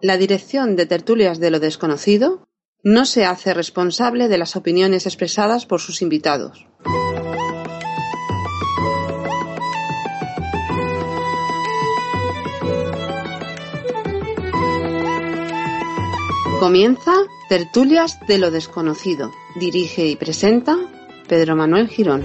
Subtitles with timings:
[0.00, 2.46] La dirección de Tertulias de lo Desconocido
[2.84, 6.66] no se hace responsable de las opiniones expresadas por sus invitados.
[16.60, 17.12] Comienza
[17.48, 19.32] Tertulias de lo Desconocido.
[19.56, 20.76] Dirige y presenta
[21.28, 22.24] Pedro Manuel Girón.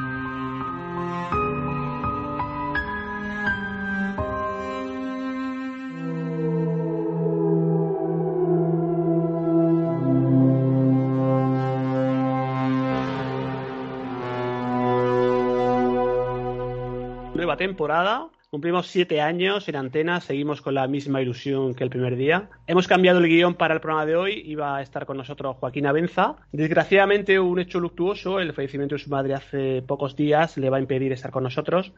[17.61, 18.27] temporada.
[18.49, 22.49] Cumplimos siete años en antena, seguimos con la misma ilusión que el primer día.
[22.65, 25.85] Hemos cambiado el guion para el programa de hoy, iba a estar con nosotros Joaquín
[25.85, 26.37] Abenza.
[26.51, 30.79] Desgraciadamente un hecho luctuoso, el fallecimiento de su madre hace pocos días, le va a
[30.79, 31.93] impedir estar con nosotros.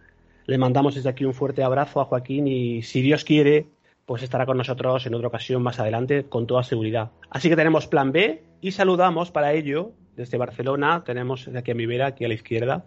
[0.45, 3.67] Le mandamos desde aquí un fuerte abrazo a Joaquín y si Dios quiere,
[4.05, 7.11] pues estará con nosotros en otra ocasión más adelante con toda seguridad.
[7.29, 11.75] Así que tenemos plan B y saludamos para ello desde Barcelona, tenemos de aquí a
[11.75, 12.83] mi vera, aquí a la izquierda,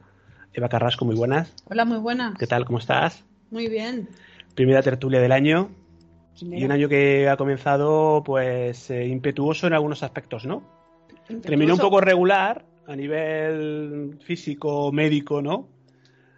[0.52, 1.52] Eva Carrasco, muy buenas.
[1.69, 2.39] Hola, muy buenas.
[2.39, 2.64] ¿Qué tal?
[2.64, 3.25] ¿Cómo estás?
[3.50, 4.08] Muy bien.
[4.55, 5.70] Primera tertulia del año
[6.39, 6.61] Primera.
[6.61, 10.62] y un año que ha comenzado pues eh, impetuoso en algunos aspectos, ¿no?
[11.42, 15.68] Terminó un poco regular a nivel físico, médico, ¿no?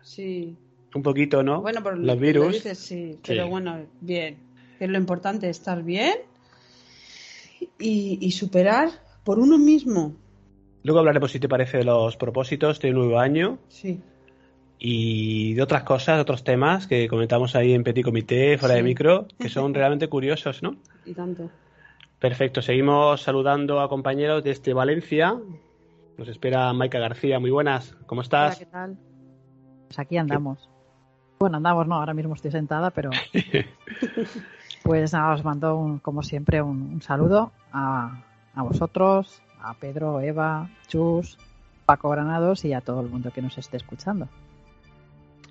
[0.03, 0.57] Sí.
[0.95, 1.61] Un poquito, ¿no?
[1.61, 2.55] Bueno, por los lo virus.
[2.55, 3.19] dices, sí.
[3.27, 4.39] Pero bueno, bien.
[4.81, 6.15] Es lo importante, estar bien
[7.79, 8.89] y, y superar
[9.25, 10.15] por uno mismo.
[10.85, 14.01] Luego hablaremos, si te parece, de los propósitos de un nuevo año Sí.
[14.79, 18.83] y de otras cosas, de otros temas que comentamos ahí en Petit Comité, fuera de
[18.83, 20.77] micro, que son realmente curiosos, ¿no?
[21.05, 21.51] Y tanto.
[22.21, 25.37] Perfecto, seguimos saludando a compañeros desde Valencia.
[26.17, 28.59] Nos espera Maika García, muy buenas, ¿cómo Hola, estás?
[28.59, 28.97] ¿qué tal?
[29.89, 30.69] Pues aquí andamos.
[31.39, 33.11] Bueno, andamos, no, ahora mismo estoy sentada, pero
[34.83, 38.25] pues nada, os mando un- como siempre un, un saludo a,
[38.55, 41.39] a vosotros, a Pedro, Eva, Chus,
[41.87, 44.29] Paco Granados y a todo el mundo que nos esté escuchando.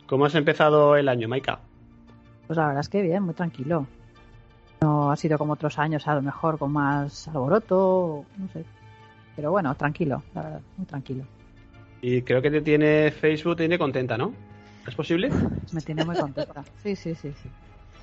[0.05, 1.59] ¿Cómo has empezado el año, Maika?
[2.47, 3.87] Pues la verdad es que bien, muy tranquilo.
[4.81, 8.63] No ha sido como otros años, a lo mejor con más alboroto, no sé.
[9.35, 11.23] Pero bueno, tranquilo, la verdad, muy tranquilo.
[12.01, 14.33] Y creo que te tiene Facebook, te tiene contenta, ¿no?
[14.87, 15.29] ¿Es posible?
[15.73, 16.63] Me tiene muy contenta.
[16.83, 17.49] Sí, sí, sí, sí.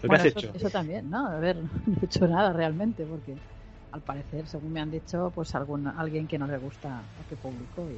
[0.02, 0.52] ¿Lo Bueno, has eso, hecho?
[0.54, 1.26] eso también, ¿no?
[1.28, 3.36] A ver, no he hecho nada realmente, porque
[3.94, 7.36] al parecer, según me han dicho, pues algún, alguien que no le gusta lo que
[7.36, 7.88] publico.
[7.88, 7.96] Y...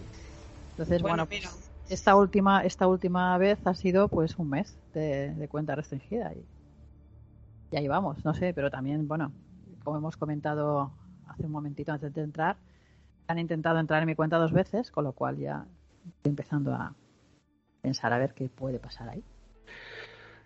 [0.73, 5.49] Entonces, bueno, pues, esta última esta última vez ha sido pues un mes de, de
[5.49, 6.35] cuenta restringida.
[6.35, 6.45] Y,
[7.71, 9.33] y ahí vamos, no sé, pero también, bueno,
[9.83, 10.93] como hemos comentado
[11.29, 12.57] hace un momentito antes de entrar,
[13.27, 15.65] han intentado entrar en mi cuenta dos veces, con lo cual ya
[16.05, 16.93] estoy empezando a
[17.81, 19.25] pensar a ver qué puede pasar ahí.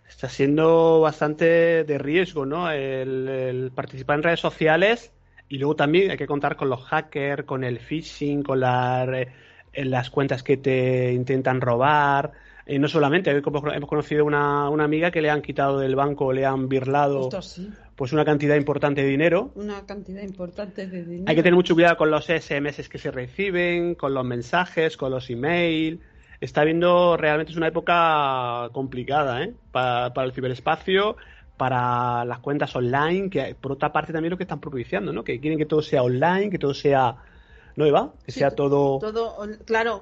[0.07, 2.71] Está siendo bastante de riesgo, ¿no?
[2.71, 5.11] El, el participar en redes sociales
[5.51, 9.27] y luego también hay que contar con los hackers, con el phishing, con la
[9.73, 12.31] en las cuentas que te intentan robar.
[12.65, 16.31] Y no solamente, como hemos conocido una, una amiga que le han quitado del banco,
[16.31, 17.69] le han birlado sí.
[17.97, 19.51] pues una cantidad importante de dinero.
[19.55, 21.25] Una cantidad importante de dinero.
[21.27, 25.11] Hay que tener mucho cuidado con los SMS que se reciben, con los mensajes, con
[25.11, 25.99] los emails.
[26.39, 29.53] Está viendo, realmente es una época complicada ¿eh?
[29.71, 31.17] Pa- para el ciberespacio,
[31.61, 35.23] para las cuentas online, que por otra parte también lo que están propiciando, ¿no?
[35.23, 37.15] que quieren que todo sea online, que todo sea...
[37.75, 38.13] ¿No, Eva?
[38.25, 38.97] Que Sí, sea todo...
[38.97, 40.01] Todo, claro.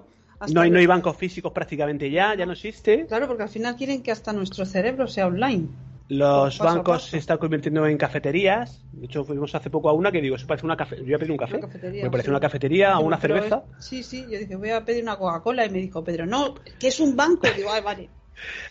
[0.54, 3.06] No hay, no hay bancos físicos prácticamente ya, ya no existe.
[3.08, 5.68] Claro, porque al final quieren que hasta nuestro cerebro sea online.
[6.08, 8.82] Los Paso bancos se están convirtiendo en cafeterías.
[8.94, 10.96] De hecho, fuimos hace poco a una que digo, eso parece una café.
[11.00, 11.60] Yo voy a pedir un café.
[11.60, 12.30] Me parece sí.
[12.30, 13.64] una cafetería o una cerveza.
[13.78, 16.56] es- sí, sí, yo dije, voy a pedir una Coca-Cola y me dijo, Pedro, no,
[16.80, 17.48] que es un banco.
[17.54, 18.10] Digo, ay, vale.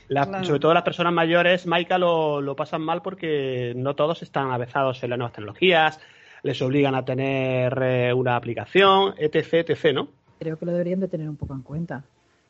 [0.08, 0.44] La- Claro.
[0.44, 5.02] Sobre todo las personas mayores, Maika, lo, lo pasan mal porque no todos están avezados
[5.02, 6.00] en las nuevas tecnologías,
[6.42, 10.08] les obligan a tener eh, una aplicación, etc, etc, ¿no?
[10.38, 12.04] creo que lo deberían de tener un poco en cuenta.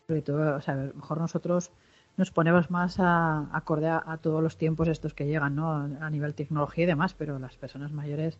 [0.06, 1.70] Sobre todo, o sea, a lo mejor nosotros
[2.19, 5.73] nos ponemos más a, acorde a, a todos los tiempos estos que llegan, ¿no?
[6.00, 8.38] A nivel tecnología y demás, pero las personas mayores,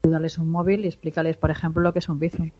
[0.00, 2.50] tú dales un móvil y explícales, por ejemplo, lo que es un Bizum.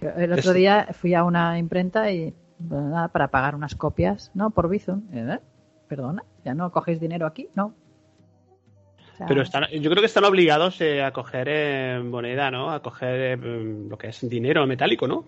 [0.00, 2.34] El otro día fui a una imprenta y
[2.68, 4.50] nada, para pagar unas copias, ¿no?
[4.50, 5.02] Por Bizum.
[5.12, 5.38] ¿Eh?
[5.88, 7.48] Perdona, ¿ya no cogéis dinero aquí?
[7.54, 7.74] No.
[9.12, 12.70] O sea, Pero están, yo creo que están obligados eh, a coger eh, moneda, ¿no?
[12.70, 15.24] A coger eh, lo que es dinero metálico, ¿no?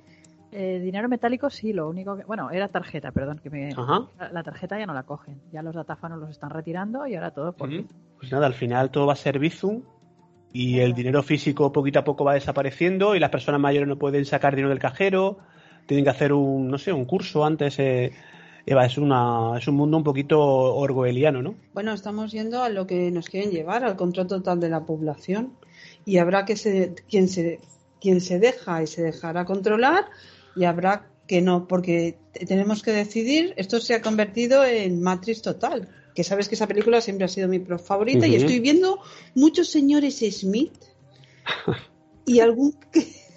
[0.53, 2.25] dinero metálico sí, lo único que...
[2.25, 3.71] Bueno, era tarjeta, perdón, que me...
[3.71, 4.03] Ajá.
[4.31, 5.41] La, tarjeta ya no la cogen.
[5.51, 7.71] Ya los datáfanos los están retirando y ahora todo por.
[7.71, 7.87] Bizum.
[8.19, 9.81] Pues nada, al final todo va a ser Bizum
[10.53, 14.25] y el dinero físico poquito a poco va desapareciendo y las personas mayores no pueden
[14.25, 15.39] sacar dinero del cajero,
[15.87, 17.79] tienen que hacer un, no sé, un curso antes.
[17.79, 18.13] eh,
[18.65, 21.57] Eva, es, una, es un mundo un poquito orwelliano, ¿no?
[21.75, 25.55] Bueno, estamos yendo a lo que nos quieren llevar, al control total de la población.
[26.05, 27.59] Y habrá que se, quien se
[28.01, 30.07] quien se deja y se dejará controlar
[30.57, 35.41] y habrá que no, porque te- tenemos que decidir, esto se ha convertido en Matrix
[35.41, 38.99] total, que sabes que esa película siempre ha sido mi favorita y estoy viendo
[39.37, 40.75] muchos señores Smith
[42.27, 42.75] y algún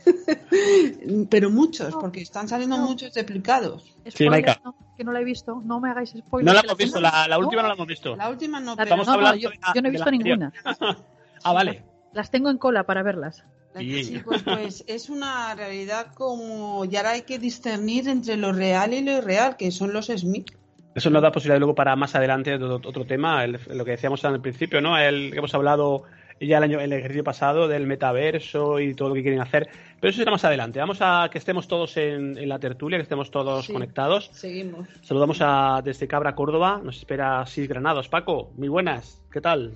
[1.30, 2.88] pero muchos, porque están saliendo No.
[2.88, 3.96] muchos duplicados.
[4.08, 4.60] Sí, Maika.
[4.64, 5.62] no, que no la he visto.
[5.66, 6.46] No me hagáis spoilers.
[6.46, 8.16] No la hemos visto, la, la última no la hemos visto.
[8.16, 10.12] La última no, pero Estamos no, no, hablando yo, de la- yo no he visto
[10.12, 10.54] ninguna.
[11.44, 11.84] Ah, vale.
[12.14, 13.44] Las tengo en cola para verlas.
[13.78, 18.94] Sí, pues, pues es una realidad como y ahora hay que discernir entre lo real
[18.94, 20.50] y lo irreal, que son los Smith.
[20.96, 24.24] Eso nos da posibilidad luego para más adelante otro, otro tema, el- lo que decíamos
[24.26, 24.98] al principio, ¿no?
[24.98, 26.04] El que hemos hablado
[26.40, 29.68] ya el año el ejercicio pasado del metaverso y todo lo que quieren hacer.
[30.00, 30.80] Pero eso será más adelante.
[30.80, 33.74] Vamos a que estemos todos en, en la tertulia, que estemos todos Sí.
[33.74, 34.30] conectados.
[34.34, 34.88] Seguimos.
[35.02, 36.82] Saludamos a desde Cabra, Córdoba.
[36.84, 38.10] Nos espera Sis Granados.
[38.10, 39.22] Paco, muy buenas.
[39.32, 39.74] ¿Qué tal?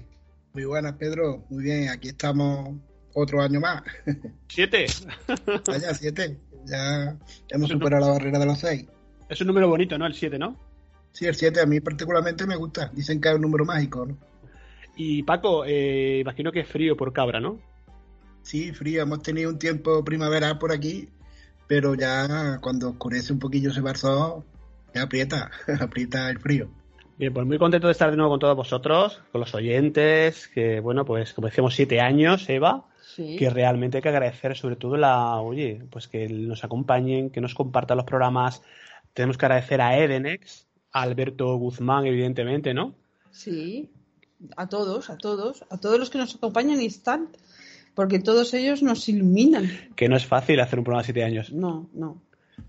[0.53, 1.43] Muy buenas, Pedro.
[1.49, 2.75] Muy bien, aquí estamos
[3.13, 3.81] otro año más.
[4.47, 4.85] ¿Siete?
[5.67, 6.37] Vaya, siete.
[6.65, 7.15] Ya
[7.49, 8.85] hemos superado la barrera de los seis.
[9.29, 10.05] Es un número bonito, ¿no?
[10.05, 10.57] El siete, ¿no?
[11.11, 12.91] Sí, el siete a mí particularmente me gusta.
[12.93, 14.17] Dicen que es un número mágico, ¿no?
[15.01, 17.57] Y Paco, eh, imagino que es frío por Cabra, ¿no?
[18.41, 19.01] Sí, frío.
[19.01, 21.07] Hemos tenido un tiempo primaveral por aquí,
[21.67, 24.43] pero ya cuando oscurece un poquillo ese sol,
[24.93, 26.69] ya aprieta, aprieta el frío.
[27.17, 30.81] Bien, pues muy contento de estar de nuevo con todos vosotros, con los oyentes, que
[30.81, 32.85] bueno, pues como decíamos, siete años, Eva,
[33.15, 33.37] Sí.
[33.37, 37.55] que realmente hay que agradecer sobre todo la, oye, pues que nos acompañen, que nos
[37.55, 38.63] compartan los programas.
[39.13, 42.95] Tenemos que agradecer a Edenex, a Alberto Guzmán, evidentemente, ¿no?
[43.31, 43.89] Sí,
[44.57, 47.29] a todos, a todos, a todos los que nos acompañan y están,
[47.95, 49.69] porque todos ellos nos iluminan.
[49.95, 52.21] Que no es fácil hacer un programa de siete años, No, no.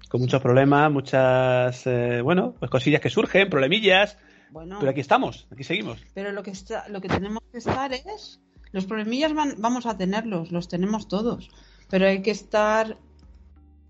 [0.08, 4.16] con muchos problemas, muchas, eh, bueno, pues cosillas que surgen, problemillas,
[4.50, 5.98] Bueno, pero aquí estamos, aquí seguimos.
[6.14, 8.40] pero lo que está, lo que tenemos que estar es,
[8.72, 11.50] los problemillas van, vamos a tenerlos, los tenemos todos,
[11.88, 12.96] pero hay que estar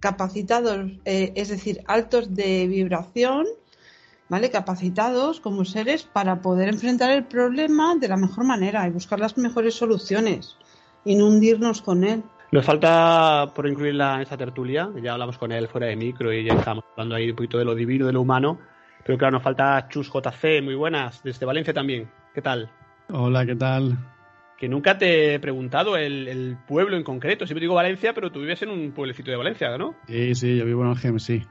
[0.01, 3.47] capacitados, eh, es decir, altos de vibración,
[4.31, 4.51] ¿vale?
[4.51, 9.37] Capacitados como seres para poder enfrentar el problema de la mejor manera y buscar las
[9.37, 10.57] mejores soluciones
[11.05, 12.23] y no hundirnos con él.
[12.53, 16.45] Nos falta por incluirla en esta tertulia, ya hablamos con él fuera de micro y
[16.45, 18.59] ya estamos hablando ahí un poquito de lo divino, de lo humano,
[19.05, 22.71] pero claro, nos falta Chus JC, muy buenas, desde Valencia también, ¿qué tal?
[23.09, 23.99] Hola, ¿qué tal?
[24.59, 28.41] Que nunca te he preguntado el, el pueblo en concreto, siempre digo Valencia, pero tú
[28.41, 29.95] vives en un pueblecito de Valencia, ¿no?
[30.07, 31.43] Sí, sí, yo vivo en Algem, sí.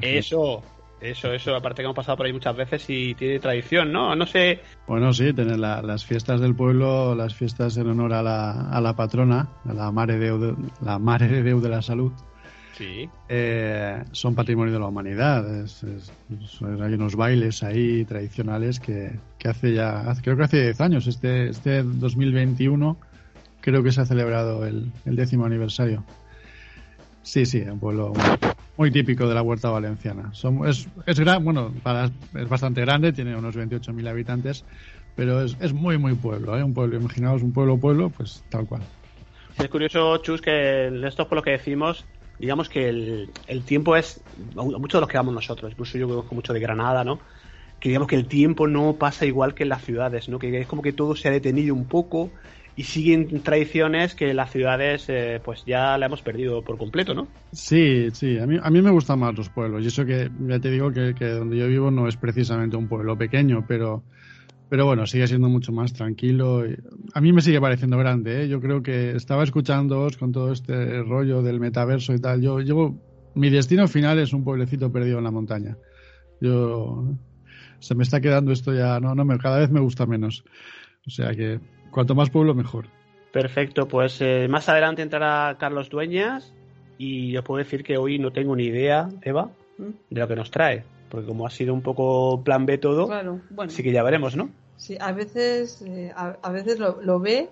[0.00, 0.62] Eso,
[1.02, 4.14] eso, eso, aparte que hemos pasado por ahí muchas veces y tiene tradición, ¿no?
[4.14, 8.22] No sé, Bueno, sí, tener la- las fiestas del pueblo, las fiestas en honor a
[8.22, 11.68] la, a la patrona, a la Mare de Déu de, la Mare de Déu de
[11.68, 12.12] la Salud,
[12.76, 15.62] sí, eh, son patrimonio de la humanidad.
[15.64, 20.44] Es- es- es- hay unos bailes ahí tradicionales que, que hace ya, hace- creo que
[20.44, 22.98] hace 10 años, este, este 2021,
[23.60, 26.04] creo que se ha celebrado el, el décimo aniversario.
[27.22, 28.51] Sí, sí, un pueblo muy,
[28.82, 30.32] muy típico de la huerta valenciana.
[30.66, 31.72] Es, es, gran, bueno,
[32.34, 34.64] es bastante grande, tiene unos 28.000 habitantes,
[35.14, 36.64] pero es, es muy, muy pueblo, ¿eh?
[36.64, 38.82] Un pueblo, imaginaos un pueblo, pueblo, pues tal cual.
[39.56, 42.04] Es curioso, Chus, que esto es por lo que decimos,
[42.40, 44.20] digamos que el, el tiempo es,
[44.56, 47.20] mucho de los que vamos nosotros, incluso yo conozco mucho de Granada, ¿no?
[47.78, 50.40] Que digamos que el tiempo no pasa igual que en las ciudades, ¿no?
[50.40, 52.32] Que es como que todo se ha detenido un poco
[52.74, 57.28] y siguen tradiciones que las ciudades eh, pues ya la hemos perdido por completo, ¿no?
[57.52, 59.84] Sí, sí, a mí, a mí me gustan más los pueblos.
[59.84, 62.88] Y eso que ya te digo que, que donde yo vivo no es precisamente un
[62.88, 64.02] pueblo pequeño, pero,
[64.70, 66.64] pero bueno, sigue siendo mucho más tranquilo.
[67.12, 68.44] A mí me sigue pareciendo grande.
[68.44, 68.48] ¿eh?
[68.48, 72.40] Yo creo que estaba escuchándoos con todo este rollo del metaverso y tal.
[72.40, 72.94] Yo, yo,
[73.34, 75.76] mi destino final es un pueblecito perdido en la montaña.
[76.40, 77.04] Yo
[77.80, 80.42] se me está quedando esto ya, no, no me, cada vez me gusta menos.
[81.06, 81.60] O sea que
[81.92, 82.86] cuanto más pueblo mejor.
[83.32, 86.52] Perfecto, pues eh, más adelante entrará Carlos Dueñas
[86.98, 90.50] y os puedo decir que hoy no tengo ni idea, Eva, de lo que nos
[90.50, 90.84] trae.
[91.08, 93.70] porque como ha sido un poco plan B todo, Claro, bueno.
[93.70, 94.50] sí que ya veremos, ¿no?
[94.76, 97.48] Sí, a veces, eh, a, a veces lo, lo ve,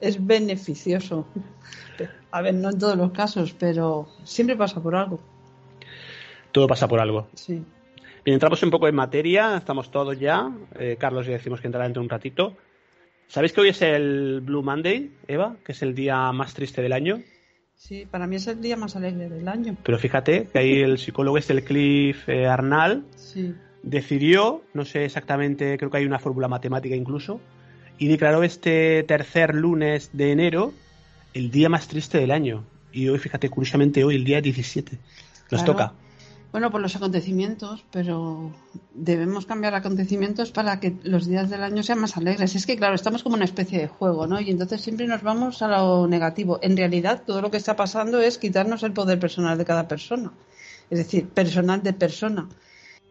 [0.00, 1.26] es beneficioso.
[2.30, 5.20] A ver, no en todos los casos, pero siempre pasa por algo.
[6.52, 7.28] Todo pasa por algo.
[7.34, 7.54] Sí.
[8.24, 10.50] Bien, entramos un poco en materia, estamos todos ya.
[10.78, 12.54] Eh, Carlos ya decimos que entrará dentro de un ratito.
[13.30, 15.56] ¿Sabéis que hoy es el Blue Monday, Eva?
[15.64, 17.20] Que es el día más triste del año.
[17.76, 19.76] Sí, para mí es el día más alegre del año.
[19.84, 23.04] Pero fíjate que ahí el psicólogo es el Cliff eh, Arnall.
[23.16, 23.54] Sí.
[23.84, 27.40] decidió, no sé exactamente, creo que hay una fórmula matemática incluso,
[27.98, 30.74] y declaró este tercer lunes de enero
[31.32, 32.64] el día más triste del año.
[32.92, 34.96] Y hoy, fíjate, curiosamente hoy, el día 17.
[34.96, 35.64] Nos Claro.
[35.64, 35.92] toca.
[36.52, 38.50] Bueno, por los acontecimientos, pero
[38.92, 42.56] debemos cambiar acontecimientos para que los días del año sean más alegres.
[42.56, 44.40] Es que, claro, estamos como una especie de juego, ¿no?
[44.40, 46.58] Y entonces siempre nos vamos a lo negativo.
[46.60, 50.32] En realidad, todo lo que está pasando es quitarnos el poder personal de cada persona.
[50.90, 52.48] Es decir, personal de persona.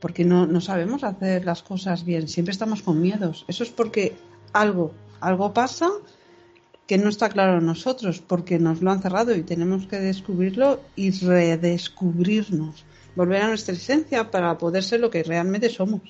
[0.01, 2.27] Porque no, no sabemos hacer las cosas bien.
[2.27, 3.45] Siempre estamos con miedos.
[3.47, 4.17] Eso es porque
[4.51, 4.91] algo,
[5.21, 5.89] algo pasa
[6.87, 10.81] que no está claro en nosotros, porque nos lo han cerrado y tenemos que descubrirlo
[10.95, 12.83] y redescubrirnos
[13.15, 16.01] volver a nuestra esencia para poder ser lo que realmente somos.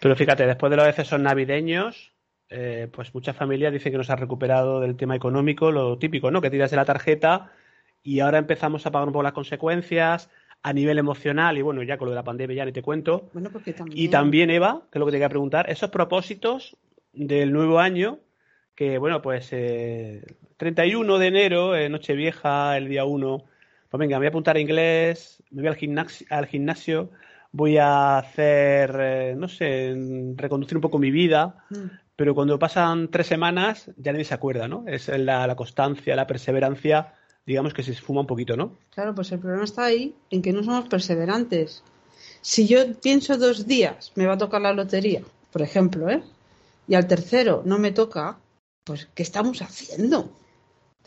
[0.00, 2.12] Pero fíjate, después de los excesos navideños,
[2.48, 6.40] eh, pues muchas familias dicen que nos ha recuperado del tema económico, lo típico, ¿no?
[6.40, 7.52] Que tiras de la tarjeta
[8.02, 10.30] y ahora empezamos a pagar un poco las consecuencias
[10.62, 13.30] a nivel emocional y bueno, ya con lo de la pandemia ya ni te cuento.
[13.32, 13.98] Bueno, porque también...
[13.98, 16.76] Y también, Eva, que es lo que te quería preguntar, esos propósitos
[17.12, 18.18] del nuevo año,
[18.74, 20.22] que bueno, pues eh,
[20.56, 23.44] 31 de enero, eh, Nochevieja, el día 1,
[23.94, 27.10] pues venga, me voy a apuntar a inglés, me voy al gimnasio, al gimnasio
[27.52, 29.94] voy a hacer, eh, no sé,
[30.34, 31.90] reconducir un poco mi vida, Mm.
[32.16, 34.82] pero cuando pasan tres semanas ya nadie se acuerda, ¿no?
[34.88, 37.14] Es la, la constancia, la perseverancia,
[37.46, 38.76] digamos que se esfuma un poquito, ¿no?
[38.92, 41.84] Claro, pues el problema está ahí en que no somos perseverantes.
[42.40, 45.22] Si yo pienso dos días, me va a tocar la lotería,
[45.52, 46.20] por ejemplo, ¿eh?
[46.88, 48.38] Y al tercero no me toca,
[48.82, 50.32] pues ¿qué estamos haciendo?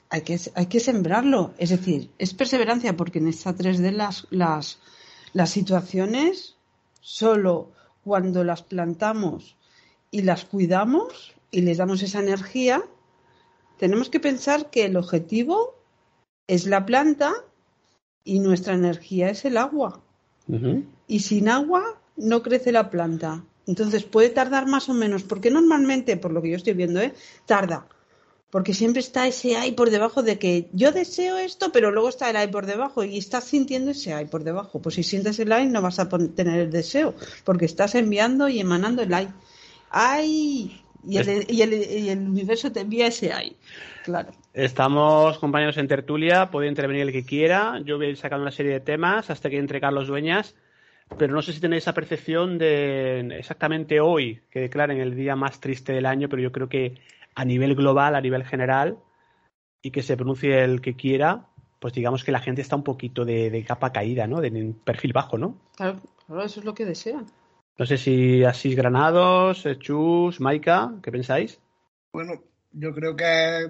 [0.09, 1.53] Hay que, hay que sembrarlo.
[1.57, 4.79] Es decir, es perseverancia porque en esta 3D las, las,
[5.33, 6.55] las situaciones
[7.01, 7.71] solo
[8.03, 9.57] cuando las plantamos
[10.11, 12.83] y las cuidamos y les damos esa energía,
[13.77, 15.75] tenemos que pensar que el objetivo
[16.47, 17.33] es la planta
[18.23, 20.01] y nuestra energía es el agua.
[21.07, 23.43] Y sin agua no crece la planta.
[23.65, 27.13] Entonces puede tardar más o menos, porque normalmente, por lo que yo estoy viendo, ¿eh?
[27.45, 27.87] tarda.
[28.49, 32.29] Porque siempre está ese ay por debajo de que yo deseo esto, pero luego está
[32.29, 34.81] el ay por debajo y estás sintiendo ese ay por debajo.
[34.81, 37.13] Pues si sientes el ay no vas a tener el deseo,
[37.43, 39.27] porque estás enviando y emanando el ay.
[39.89, 43.57] Ay, y el, y el, y el universo te envía ese ay.
[44.03, 44.31] Claro.
[44.53, 47.81] Estamos compañeros en tertulia, puede intervenir el que quiera.
[47.83, 50.55] Yo voy a ir sacando una serie de temas hasta que entre Carlos Dueñas,
[51.17, 55.59] pero no sé si tenéis esa percepción de exactamente hoy que declaren el día más
[55.59, 56.95] triste del año, pero yo creo que
[57.39, 58.97] a nivel global, a nivel general,
[59.83, 61.45] y que se pronuncie el que quiera,
[61.79, 64.41] pues digamos que la gente está un poquito de, de capa caída, ¿no?
[64.41, 64.49] De
[64.83, 65.61] perfil bajo, ¿no?
[65.75, 67.27] Claro, claro, eso es lo que desean.
[67.77, 71.59] No sé si Asís Granados, eh, Chus, Maika, ¿qué pensáis?
[72.11, 72.41] Bueno,
[72.71, 73.69] yo creo que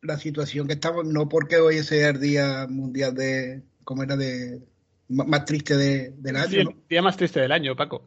[0.00, 4.16] la situación que estamos, no porque hoy sea el día mundial de, ¿cómo era?
[4.16, 4.62] De
[5.08, 6.70] más triste de- del año, Sí, ¿no?
[6.70, 8.02] el día más triste del año, Paco.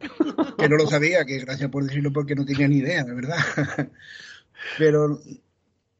[0.58, 3.36] que no lo sabía, que gracias por decirlo porque no tenía ni idea, de verdad.
[4.78, 5.20] Pero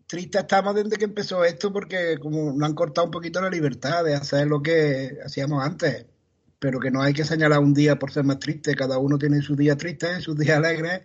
[0.06, 4.04] triste estamos desde que empezó esto porque como nos han cortado un poquito la libertad
[4.04, 6.06] de hacer lo que hacíamos antes.
[6.58, 9.42] Pero que no hay que señalar un día por ser más triste, cada uno tiene
[9.42, 11.02] su día triste, sus días alegres,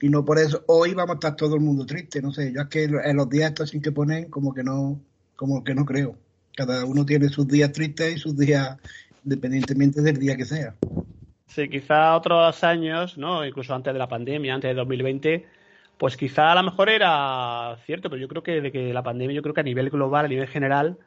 [0.00, 2.60] y no por eso hoy vamos a estar todo el mundo triste, no sé, yo
[2.60, 5.00] es que en los días estos sin que ponen como que no,
[5.36, 6.16] como que no creo.
[6.54, 8.76] Cada uno tiene sus días tristes y sus días
[9.24, 10.74] independientemente del día que sea.
[11.46, 13.46] Sí, quizá otros años, ¿no?
[13.46, 15.46] Incluso antes de la pandemia, antes de 2020,
[16.02, 19.36] pues quizá a lo mejor era cierto, pero yo creo que de que la pandemia,
[19.36, 20.98] yo creo que a nivel global, a nivel general,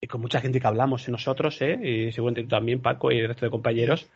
[0.00, 1.78] y con mucha gente que hablamos, nosotros, ¿eh?
[1.82, 4.08] Y seguramente tú también, Paco, y el resto de compañeros,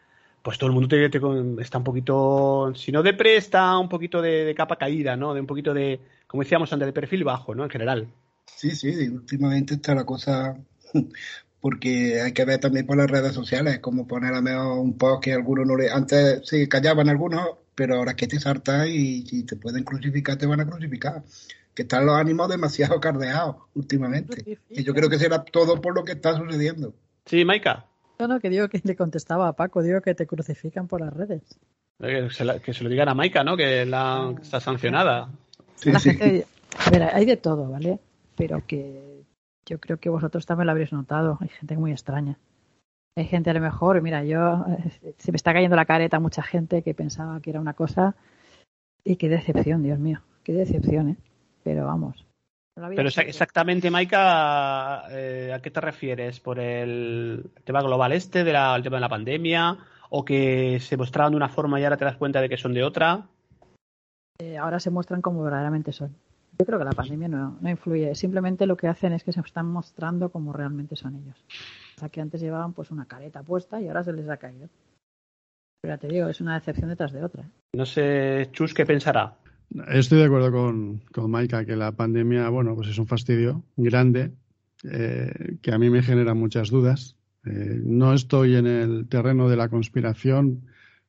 [0.43, 1.21] pues todo el mundo te- te-
[1.63, 5.35] está un poquito, si no de presta, un poquito de, capa caída, ¿no?
[5.35, 7.63] De un poquito de, como decíamos antes, de perfil bajo, ¿no?
[7.65, 8.09] En general.
[8.47, 10.57] Sí, sí, últimamente está la cosa,
[11.61, 15.23] porque hay que ver también por las redes sociales, como poner a mejor un post
[15.23, 15.91] que algunos no le...
[15.91, 20.47] Antes se callaban algunos, pero ahora que te saltan y si te pueden crucificar, te
[20.47, 21.23] van a crucificar.
[21.75, 24.59] Que están los ánimos demasiado cardeados últimamente.
[24.69, 26.93] Y yo creo que será todo por lo que está sucediendo.
[27.25, 27.87] Sí, Maika,
[28.19, 31.13] No, no, que digo que le contestaba a Paco, digo que te crucifican por las
[31.15, 31.43] redes.
[32.01, 33.57] eh, que se, la- que se lo digan a Maika, ¿no?
[33.57, 35.31] Que la, que está sancionada.
[35.77, 36.11] Sí, La sí.
[36.11, 36.47] gente,
[36.79, 37.99] a ver, hay de todo, ¿vale?
[38.37, 39.23] Pero que
[39.65, 41.39] yo creo que vosotros también lo habréis notado.
[41.41, 42.37] Hay gente muy extraña.
[43.17, 46.21] Hay gente a lo mejor, mira, yo eh, se me está cayendo la careta a
[46.21, 48.15] mucha gente que pensaba que era una cosa
[49.05, 51.17] y qué decepción, Dios mío, qué decepción, ¿eh?
[51.63, 52.27] Pero vamos.
[52.75, 56.41] Pero exactamente, Maika, eh, ¿a qué te refieres?
[56.41, 59.77] ¿Por el tema global este, del tema de la pandemia?
[60.09, 62.73] ¿O que se mostraban de una forma y ahora te das cuenta de que son
[62.73, 63.27] de otra?
[64.39, 66.17] Eh, ahora se muestran como verdaderamente son.
[66.59, 68.15] Yo creo que la pandemia no, no, influye.
[68.15, 71.45] Simplemente lo que hacen es que se están mostrando como realmente son ellos.
[71.97, 74.69] O sea, que antes llevaban pues una careta puesta y ahora se les ha caído.
[75.81, 77.49] Pero ya te digo, es una decepción detrás de otra.
[77.75, 79.37] No sé, Chus, ¿qué pensará?
[79.89, 84.33] Estoy de acuerdo con, con Maika que la pandemia, bueno, pues es un fastidio grande
[84.85, 87.17] eh, que a mí me genera muchas dudas.
[87.45, 90.67] Eh, no estoy en el terreno de la conspiración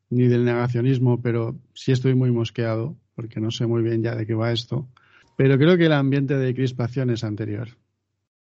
[0.10, 4.26] ni del negacionismo, pero sí estoy muy mosqueado porque no sé muy bien ya de
[4.26, 4.88] qué va esto.
[5.38, 7.70] Pero creo que el ambiente de crispación es anterior.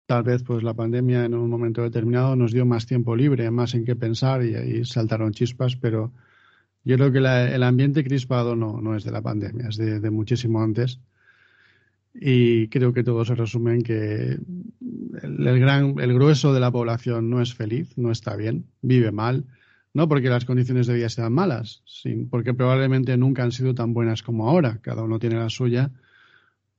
[0.05, 3.73] Tal vez pues la pandemia en un momento determinado nos dio más tiempo libre, más
[3.73, 6.11] en qué pensar y, y saltaron chispas, pero
[6.85, 10.61] yo creo que el ambiente crispado no, no es de la pandemia, es de, muchísimo
[10.61, 10.99] antes.
[12.13, 14.37] Y creo que todo se resume en que
[15.23, 19.45] el, gran, el grueso de la población no es feliz, no está bien, vive mal,
[19.93, 23.93] no porque las condiciones de vida sean malas, sino porque probablemente nunca han sido tan
[23.93, 25.91] buenas como ahora, cada uno tiene la suya,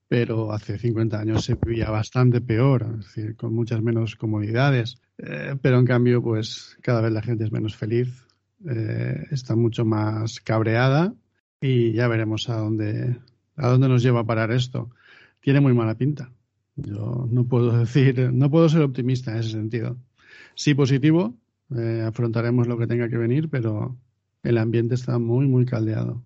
[0.09, 5.57] pero hace 50 años se vivía bastante peor, es decir, con muchas menos comodidades, eh,
[5.61, 8.27] pero en cambio, pues cada vez la gente es menos feliz,
[8.69, 11.15] eh, está mucho más cabreada
[11.61, 13.19] y ya veremos a dónde,
[13.57, 14.91] a dónde nos lleva a parar esto.
[15.41, 16.31] Tiene muy mala pinta.
[16.77, 19.97] Yo no puedo decir, no puedo ser optimista en ese sentido.
[20.55, 21.35] Sí positivo,
[21.77, 23.97] eh, afrontaremos lo que tenga que venir, pero
[24.43, 26.23] el ambiente está muy, muy caldeado.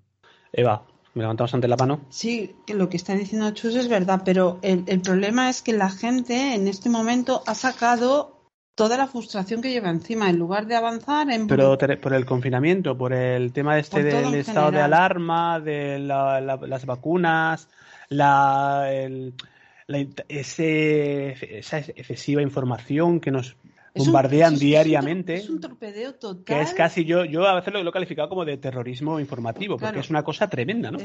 [0.52, 0.87] Eva,
[1.18, 2.00] ¿me levantamos ante la mano?
[2.08, 5.90] Sí, lo que está diciendo Chus es verdad, pero el, el problema es que la
[5.90, 8.38] gente en este momento ha sacado
[8.76, 11.48] toda la frustración que lleva encima, en lugar de avanzar en...
[11.48, 17.68] Pero por el confinamiento, por el tema este del estado de alarma, de las vacunas,
[18.08, 18.88] la,
[20.28, 23.57] ese, esa excesiva información que nos
[23.98, 25.34] bombardean diariamente.
[25.34, 26.44] Es un, torpedeo total.
[26.44, 30.00] Que es casi yo, yo a veces lo, he calificado como de terrorismo informativo, porque
[30.00, 30.98] es una cosa tremenda, ¿no?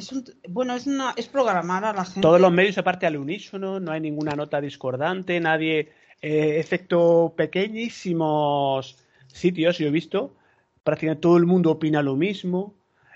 [0.49, 2.21] bueno, es, una, es programar a la gente.
[2.21, 7.34] Todos los medios se parte al unísono, no hay ninguna nota discordante, nadie eh, excepto
[7.36, 10.36] pequeñísimos sitios, yo he visto,
[10.84, 12.75] prácticamente todo el mundo opina lo mismo.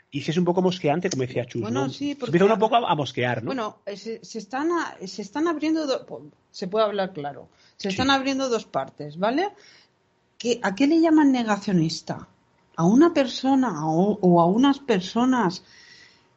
[0.10, 1.89] Y si es un poco mosqueante, como decía Chus, bueno, ¿no?
[1.89, 3.48] sí, porque, empieza un poco a, mosquear, ¿no?
[3.48, 4.70] Bueno, eh, se, están,
[5.06, 6.06] se están abriendo,
[6.50, 9.50] se puede hablar claro, se están abriendo dos partes, ¿vale?
[10.38, 12.28] ¿Qué, ¿A qué le llaman negacionista?
[12.78, 15.63] ¿A una persona o, a unas personas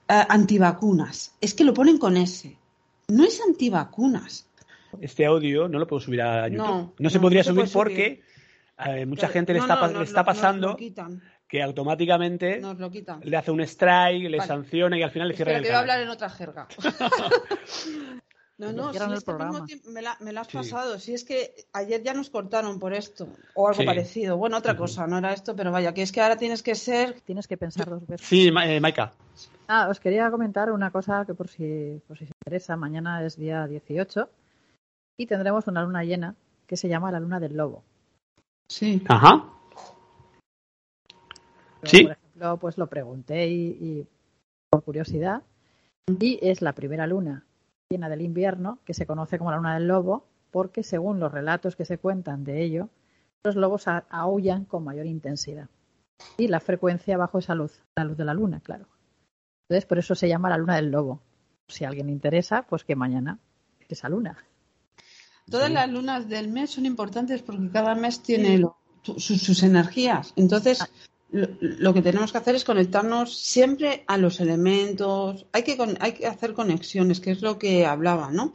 [0.08, 1.34] eh, antivacunas?
[1.40, 2.56] Es que lo ponen con ese.
[3.08, 4.46] No es antivacunas,
[5.00, 6.94] este audio no lo puedo subir a YouTube.
[6.98, 8.22] No, se podría subir porque
[8.86, 10.76] eh, mucha gente le está, le está pasando
[11.50, 12.62] que automáticamente
[13.24, 16.00] le hace un strike, le sanciona y al final le cierra el voy a hablar
[16.00, 16.68] en otra jerga.
[18.58, 21.00] no, no, si es que me, la, me la has pasado.
[21.00, 24.36] Si es que ayer ya nos cortaron por esto o algo parecido.
[24.36, 27.20] Bueno, otra cosa, no era esto, pero vaya, que es que ahora tienes que ser...
[27.22, 28.24] Tienes que pensar dos veces.
[28.24, 29.12] Sí, eh, Maika.
[29.66, 32.76] Ah, os quería comentar una cosa que por si, por si os interesa.
[32.76, 34.28] Mañana es día 18
[35.16, 36.36] y tendremos una luna llena
[36.68, 37.82] que se llama la luna del lobo.
[38.68, 39.02] Sí.
[39.08, 39.59] Ajá.
[41.84, 42.02] Sí.
[42.02, 44.06] Por ejemplo, pues lo pregunté y,
[44.70, 45.42] por curiosidad
[46.20, 47.44] y es la primera luna
[47.88, 51.76] llena del invierno que se conoce como la luna del lobo porque según los relatos
[51.76, 52.88] que se cuentan de ello,
[53.44, 55.68] los lobos aullan con mayor intensidad
[56.36, 58.86] y la frecuencia bajo esa luz, la luz de la luna, claro.
[59.68, 61.20] Entonces, por eso se llama la luna del lobo.
[61.68, 63.38] Si a alguien interesa, pues que mañana
[63.92, 64.36] esa luna.
[65.50, 68.62] Todas las lunas del mes son importantes porque cada mes tiene
[69.02, 70.32] sus, energías.
[70.36, 70.84] Entonces,
[71.32, 75.46] lo, que tenemos que hacer es conectarnos siempre a los elementos.
[75.52, 78.52] Hay que, hay que hacer conexiones, que es lo que hablaba, ¿no?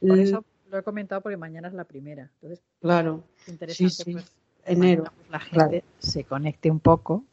[0.00, 2.30] Por eso lo he comentado porque mañana es la primera.
[2.34, 3.24] Entonces, claro.
[3.46, 4.32] interesante pues,
[4.64, 5.04] enero.
[5.04, 7.24] Pues, la gente se conecte un poco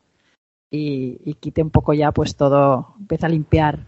[0.70, 3.88] y, y, quite un poco ya pues todo, empieza a limpiar.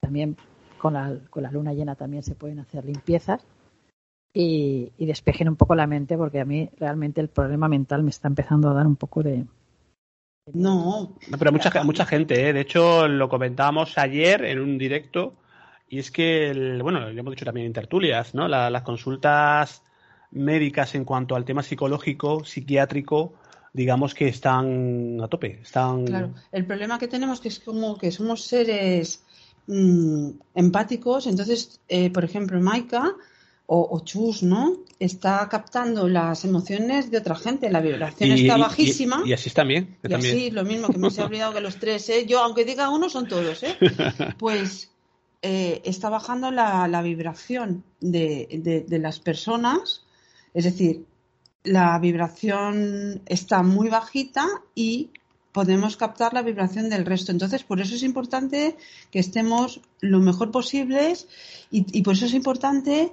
[0.00, 0.36] También
[0.78, 3.44] con la, con la luna llena también se pueden hacer limpiezas
[4.32, 8.28] y, despejen un poco la mente, porque a mí realmente el problema mental me está
[8.28, 9.46] empezando a dar un poco de.
[10.54, 11.16] No.
[11.38, 12.52] pero mucha, mucha gente, ¿eh?
[12.52, 15.34] de hecho lo comentábamos ayer en un directo,
[15.88, 18.46] y es que, bueno, lo hemos dicho también en tertulias, ¿no?
[18.46, 19.82] las consultas
[20.30, 23.34] médicas en cuanto al tema psicológico, psiquiátrico,
[23.72, 25.60] digamos que están a tope.
[25.62, 26.04] Están...
[26.06, 29.24] Claro, el problema que tenemos que es como que somos seres
[29.66, 33.14] mm, empáticos, entonces, eh, por ejemplo, Maika
[33.72, 34.78] o, chus, ¿no?
[34.98, 39.22] Está captando las emociones de otra gente, la vibración está bajísima.
[39.24, 39.96] Y, así también.
[40.02, 42.26] Y así, lo mismo, que me he olvidado que los tres, ¿eh?
[42.26, 43.78] Yo, aunque diga uno, son todos, ¿eh?
[44.38, 44.90] Pues
[45.42, 50.04] eh, está bajando la, vibración de, de, las personas,
[50.52, 51.04] es decir,
[51.62, 55.10] la vibración está muy bajita y
[55.52, 57.32] podemos captar la vibración del resto.
[57.32, 58.76] Entonces, por eso es importante
[59.10, 61.28] que estemos lo mejor posibles
[61.70, 63.12] y, por eso es importante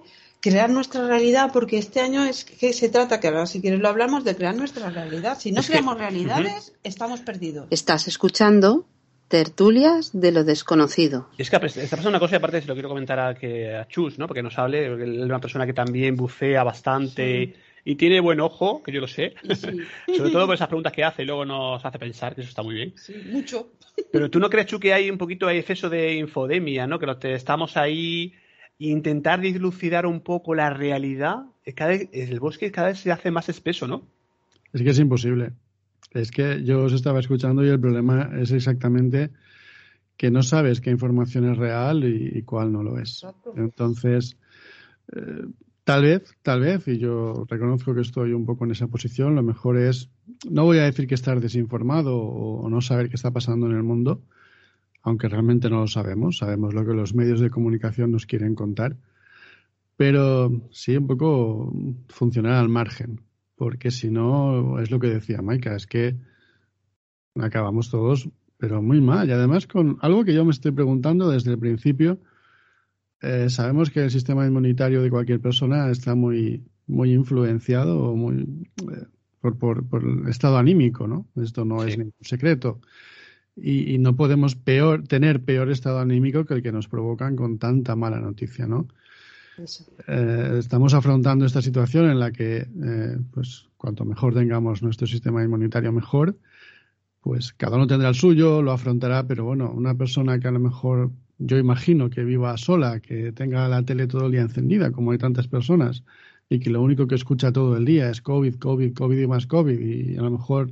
[0.50, 3.90] crear nuestra realidad, porque este año es que se trata, que ahora si quieres lo
[3.90, 5.38] hablamos, de crear nuestra realidad.
[5.40, 7.68] Si no creamos realidades, estamos perdidos.
[7.70, 8.86] Estás escuchando
[9.28, 11.28] tertulias de lo desconocido.
[11.38, 13.88] Es que está pasando una cosa, y aparte se lo quiero comentar a, que, a
[13.88, 14.28] Chus, ¿no?
[14.28, 18.92] porque nos hable, es una persona que también bucea bastante y tiene buen ojo, que
[18.92, 19.34] yo lo sé,
[20.18, 22.64] sobre todo por esas preguntas que hace y luego nos hace pensar, que eso está
[22.64, 22.94] muy bien.
[22.96, 23.72] Sí, mucho.
[24.12, 27.00] Pero tú no crees, tú, que hay un poquito de exceso de infodemia, ¿no?
[27.00, 28.34] Que estamos ahí
[28.80, 31.46] e intentar dilucidar un poco la realidad.
[31.76, 34.08] Cada el bosque cada vez se hace más espeso, ¿no?
[34.74, 35.54] Es que es imposible.
[36.12, 39.32] Es que yo os estaba escuchando y el problema es exactamente
[40.16, 43.26] que no sabes qué información es real y, cuál no lo es.
[43.56, 44.38] Entonces,
[45.16, 45.46] eh,
[45.88, 49.42] Tal vez, tal vez, y yo reconozco que estoy un poco en esa posición, lo
[49.42, 50.10] mejor es,
[50.52, 53.84] no voy a decir que estar desinformado o no saber qué está pasando en el
[53.84, 54.22] mundo,
[55.02, 58.98] aunque realmente no lo sabemos, sabemos lo que los medios de comunicación nos quieren contar,
[59.96, 61.74] pero sí un poco
[62.10, 63.22] funcionar al margen,
[63.56, 66.16] porque si no, es lo que decía Maika, es que
[67.36, 71.52] acabamos todos, pero muy mal, y además con algo que yo me estoy preguntando desde
[71.52, 72.20] el principio,
[73.22, 79.06] eh, sabemos que el sistema inmunitario de cualquier persona está muy, muy influenciado muy, eh,
[79.42, 81.28] por, por, el estado anímico, ¿no?
[81.36, 82.80] Esto no es ningún secreto.
[83.60, 87.96] Y, no podemos peor, tener peor estado anímico que el que nos provocan con tanta
[87.96, 88.88] mala noticia, ¿no?
[90.08, 92.68] Eh, estamos afrontando esta situación en la que,
[93.34, 96.38] pues, cuanto mejor tengamos nuestro sistema inmunitario, mejor.
[97.22, 100.60] Pues cada uno tendrá el suyo, lo afrontará, pero bueno, una persona que a lo
[100.60, 105.12] mejor yo imagino que viva sola, que tenga la tele todo el día encendida, como
[105.12, 106.04] hay tantas personas,
[106.50, 109.48] y que lo único que escucha todo el día es COVID, COVID, COVID y más
[109.48, 110.72] COVID, y a lo mejor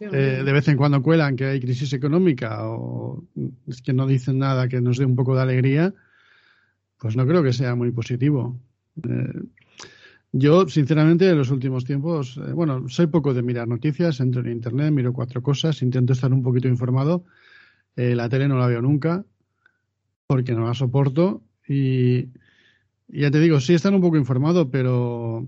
[0.00, 3.22] eh, de vez en cuando cuelan que hay crisis económica o
[3.66, 5.92] es que no dicen nada que nos dé un poco de alegría,
[6.98, 8.58] pues no creo que sea muy positivo.
[9.06, 9.42] Eh,
[10.32, 14.52] yo, sinceramente, en los últimos tiempos, eh, bueno, soy poco de mirar noticias, entro en
[14.52, 17.24] Internet, miro cuatro cosas, intento estar un poquito informado.
[17.94, 19.22] la tele no la veo nunca
[20.26, 22.28] porque no la soporto y
[23.08, 25.46] ya te digo, sí están un poco informado, pero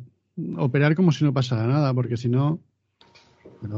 [0.58, 2.60] operar como si no pasara nada, porque si no,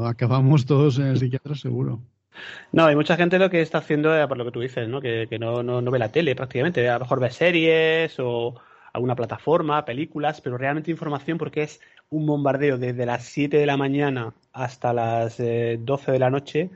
[0.05, 2.01] acabamos todos en el psiquiatra seguro.
[2.71, 5.01] No, hay mucha gente lo que está haciendo, eh, por lo que tú dices, ¿no?
[5.01, 8.55] que, no, no, ve la tele prácticamente, a lo mejor ve series o
[8.93, 13.77] alguna plataforma, películas, pero realmente información porque es un bombardeo desde las 7 de la
[13.77, 16.69] mañana hasta las 12 eh, de la noche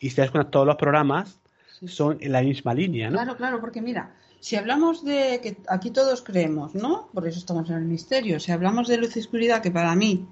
[0.00, 1.40] y si das con todos los programas
[1.86, 3.16] son en la misma línea, ¿no?
[3.16, 7.08] Claro, claro, porque mira, si hablamos de que aquí todos creemos, ¿no?
[7.12, 8.40] Por eso estamos en el misterio.
[8.40, 10.26] Si hablamos de luz y oscuridad, que para mí,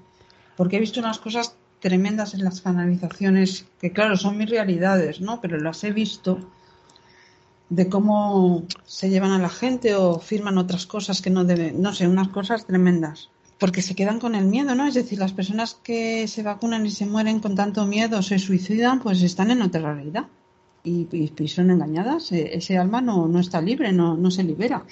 [0.56, 5.40] porque he visto unas cosas tremendas en las canalizaciones, que claro, son mis realidades, ¿no?
[5.40, 6.40] Pero las he visto
[7.68, 11.92] de cómo se llevan a la gente o firman otras cosas que no deben, no
[11.92, 13.30] sé, unas cosas tremendas.
[13.58, 14.86] Porque se quedan con el miedo, ¿no?
[14.86, 19.00] Es decir, las personas que se vacunan y se mueren con tanto miedo se suicidan,
[19.00, 20.26] pues están en otra realidad
[20.86, 24.84] y, son engañadas, e, ese alma no, no está libre, no, no se libera.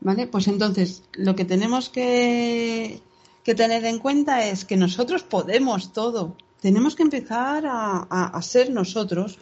[0.00, 0.26] ¿Vale?
[0.26, 3.00] Pues entonces, lo que tenemos que,
[3.44, 6.36] que tener en cuenta es que nosotros podemos todo.
[6.60, 9.38] Tenemos que empezar a, a, ser nosotros.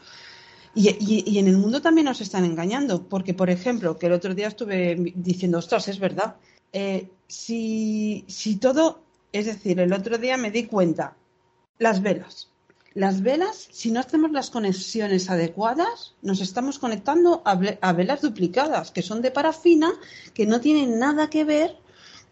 [0.74, 0.96] Y,
[1.30, 4.48] y, en el mundo también nos están engañando, porque, por ejemplo, que el otro día
[4.48, 6.36] estuve diciendo, ostras, es verdad,
[6.72, 11.14] eh, si, si todo, es decir, el otro día me di cuenta,
[11.78, 12.48] las velas,
[12.94, 19.02] las velas, si no hacemos las conexiones adecuadas, nos estamos conectando a, velas duplicadas, que
[19.02, 19.92] son de parafina,
[20.34, 21.76] que no tienen nada que ver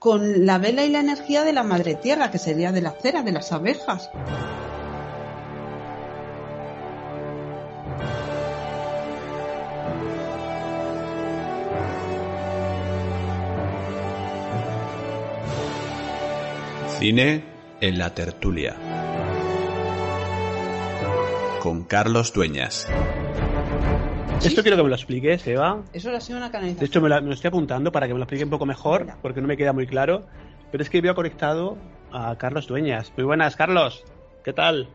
[0.01, 3.23] con la vela y la energía de la madre tierra, que sería de la cera,
[3.23, 4.11] de las abejas.
[16.99, 17.45] Cine
[17.81, 18.77] en la tertulia
[21.61, 22.89] con Carlos Dueñas.
[24.43, 25.83] Esto quiero que me lo expliques, Eva.
[25.93, 26.81] Eso ha sido una canalización.
[26.81, 29.41] De hecho, me lo, estoy apuntando para que me lo explique un poco mejor, porque
[29.43, 30.27] no me queda muy claro.
[30.71, 31.77] Pero es que veo conectado
[32.11, 33.13] a Carlos Dueñas.
[33.17, 34.05] Muy buenas, Carlos.
[34.43, 34.89] ¿Qué tal?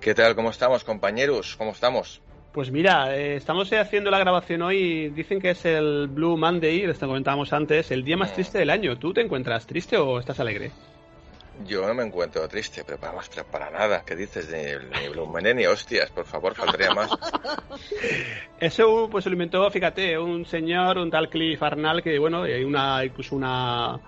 [0.00, 0.34] ¿Qué tal?
[0.34, 1.54] ¿Cómo estamos, compañeros?
[1.56, 2.20] ¿Cómo estamos?
[2.52, 5.10] Pues mira, eh, estamos haciendo la grabación hoy.
[5.10, 8.98] Dicen que es el Blue Monday, lo comentábamos antes, el día más triste del año.
[8.98, 10.72] ¿Tú te encuentras triste o estás alegre?
[11.66, 13.18] Yo no me encuentro triste, pero para,
[13.50, 14.02] para nada.
[14.04, 14.48] ¿Qué dices?
[14.48, 14.78] de
[15.10, 17.10] Blue Monday ni hostias, por favor, faltaría más.
[18.60, 23.04] Eso pues lo inventó, fíjate, un señor, un tal Cliff Arnall, que bueno, hay una,
[23.04, 24.00] incluso una,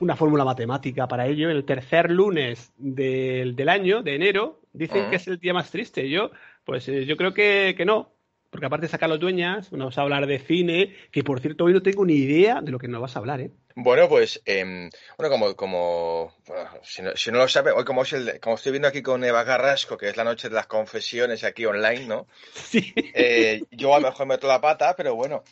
[0.00, 1.50] una fórmula matemática para ello.
[1.50, 6.08] El tercer lunes del, del año, de enero, dicen que es el día más triste.
[6.08, 6.30] Yo
[6.64, 8.12] pues eh, yo creo que, que no,
[8.50, 11.64] porque aparte de sacar los dueñas, nos va a hablar de cine, que por cierto
[11.64, 13.50] hoy no tengo ni idea de lo que nos vas a hablar, ¿eh?
[13.74, 16.34] Bueno, pues, eh, bueno, como, como
[16.82, 19.22] si, no, si, no, lo sabe, hoy como, es el, como estoy viendo aquí con
[19.24, 22.26] Eva Garrasco, que es la noche de las confesiones aquí online, ¿no?
[22.54, 22.92] Sí.
[22.96, 25.44] Eh, yo a lo mejor meto la pata, pero bueno,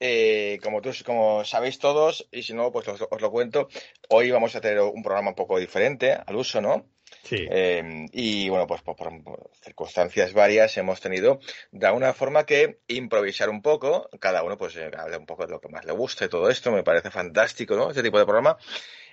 [0.00, 3.68] eh, como, tú, como sabéis todos, y si no, pues os, os, lo cuento,
[4.08, 6.86] hoy vamos a tener un programa un poco diferente al uso, ¿no?
[7.22, 7.46] Sí.
[7.48, 11.38] Eh, y bueno, pues por, por, circunstancias varias hemos tenido
[11.70, 15.52] de alguna forma que improvisar un poco, cada uno pues eh, habla un poco de
[15.52, 17.90] lo que más le gusta y todo esto, me parece fantástico, ¿no?
[17.90, 18.56] Este tipo de programa.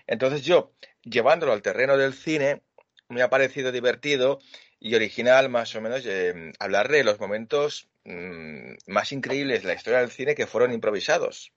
[0.08, 2.64] Entonces yo, llevándolo al terreno del cine,
[3.10, 4.40] me ha parecido divertido
[4.80, 9.76] y original más o menos eh, hablar de los momentos mmm, más increíbles de la
[9.76, 11.52] historia del cine que fueron improvisados.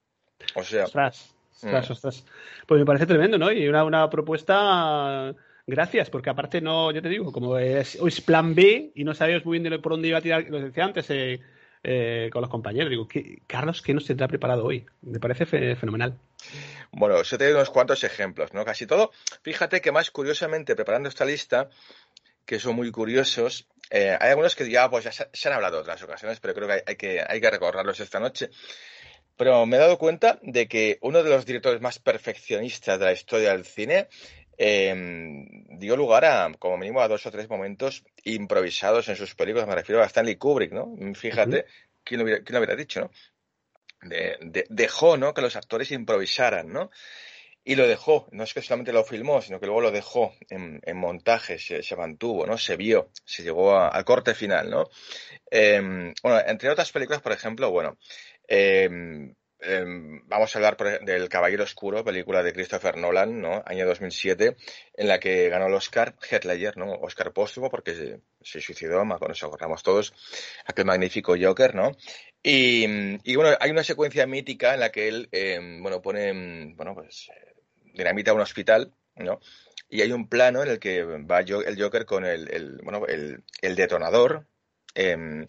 [0.55, 0.83] O sea...
[0.85, 1.93] Ostras, ostras, mm.
[1.93, 2.25] ostras.
[2.67, 3.51] Pues me parece tremendo, ¿no?
[3.51, 5.33] Y una, una propuesta
[5.65, 9.59] gracias, porque aparte no, yo te digo, como es, plan B y no sabíamos muy
[9.59, 11.39] bien por dónde iba a tirar, lo decía antes eh,
[11.83, 14.85] eh, con los compañeros, digo, ¿qué, Carlos, ¿qué nos tendrá preparado hoy?
[15.01, 16.17] Me parece fe, fenomenal.
[16.91, 18.63] Bueno, yo te doy unos cuantos ejemplos, ¿no?
[18.63, 21.69] Casi todo, fíjate que más curiosamente, preparando esta lista,
[22.45, 26.01] que son muy curiosos, eh, hay algunos que ya, pues, ya se, han hablado otras
[26.03, 28.49] ocasiones, pero creo que hay, hay que, hay que recordarlos esta noche.
[29.35, 33.13] Pero me he dado cuenta de que uno de los directores más perfeccionistas de la
[33.13, 34.07] historia del cine
[34.57, 34.93] eh,
[35.77, 39.67] dio lugar a, como mínimo, a dos o tres momentos improvisados en sus películas.
[39.67, 40.95] Me refiero a Stanley Kubrick, ¿no?
[41.15, 41.65] Fíjate, uh -huh.
[42.03, 43.11] ¿quién, lo hubiera, ¿quién, lo hubiera, dicho, no?
[44.01, 45.33] De, de, dejó, ¿no?
[45.33, 46.89] Que los actores improvisaran, ¿no?
[47.65, 50.81] Y lo dejó, no es que solamente lo filmó, sino que luego lo dejó en,
[50.83, 52.57] en montaje, se, se, mantuvo, ¿no?
[52.57, 54.89] Se vio, se llegó a, al corte final, ¿no?
[55.49, 57.97] Eh, bueno, entre otras películas, por ejemplo, bueno,
[58.49, 59.33] eh,
[59.65, 59.83] eh,
[60.25, 63.63] vamos a hablar del Caballero Oscuro, película de Christopher Nolan, ¿no?
[63.65, 64.57] Año 2007,
[64.95, 66.93] en la que ganó el Oscar Heath Ledger, ¿no?
[66.93, 70.13] Oscar póstumo porque se, suicidó, con eso acordamos todos,
[70.65, 71.91] aquel magnífico Joker, ¿no?
[72.41, 77.29] Y, bueno, hay una secuencia mítica en la que él, eh, bueno, pone, bueno, pues,
[77.93, 79.39] dinamita un hospital, ¿no?
[79.89, 84.47] Y hay un plano en el que va el Joker con el, bueno, el, detonador,
[84.95, 85.45] eh,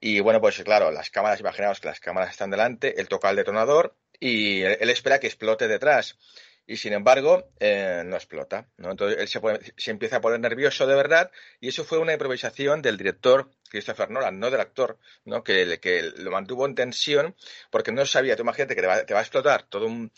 [0.00, 3.36] y bueno, pues claro, las cámaras, imaginaos que las cámaras están delante, él toca el
[3.36, 6.18] detonador y él espera que explote detrás.
[6.66, 8.68] Y sin embargo, eh, no explota.
[8.76, 8.90] ¿no?
[8.90, 11.30] Entonces él se, pone, se, empieza a poner nervioso de verdad.
[11.60, 15.42] Y eso fue una improvisación del director Christopher Nolan, no del actor, ¿no?
[15.42, 17.34] que, que lo mantuvo en tensión
[17.70, 18.36] porque no sabía.
[18.36, 20.12] Tú imagínate que te va, te va a explotar todo un,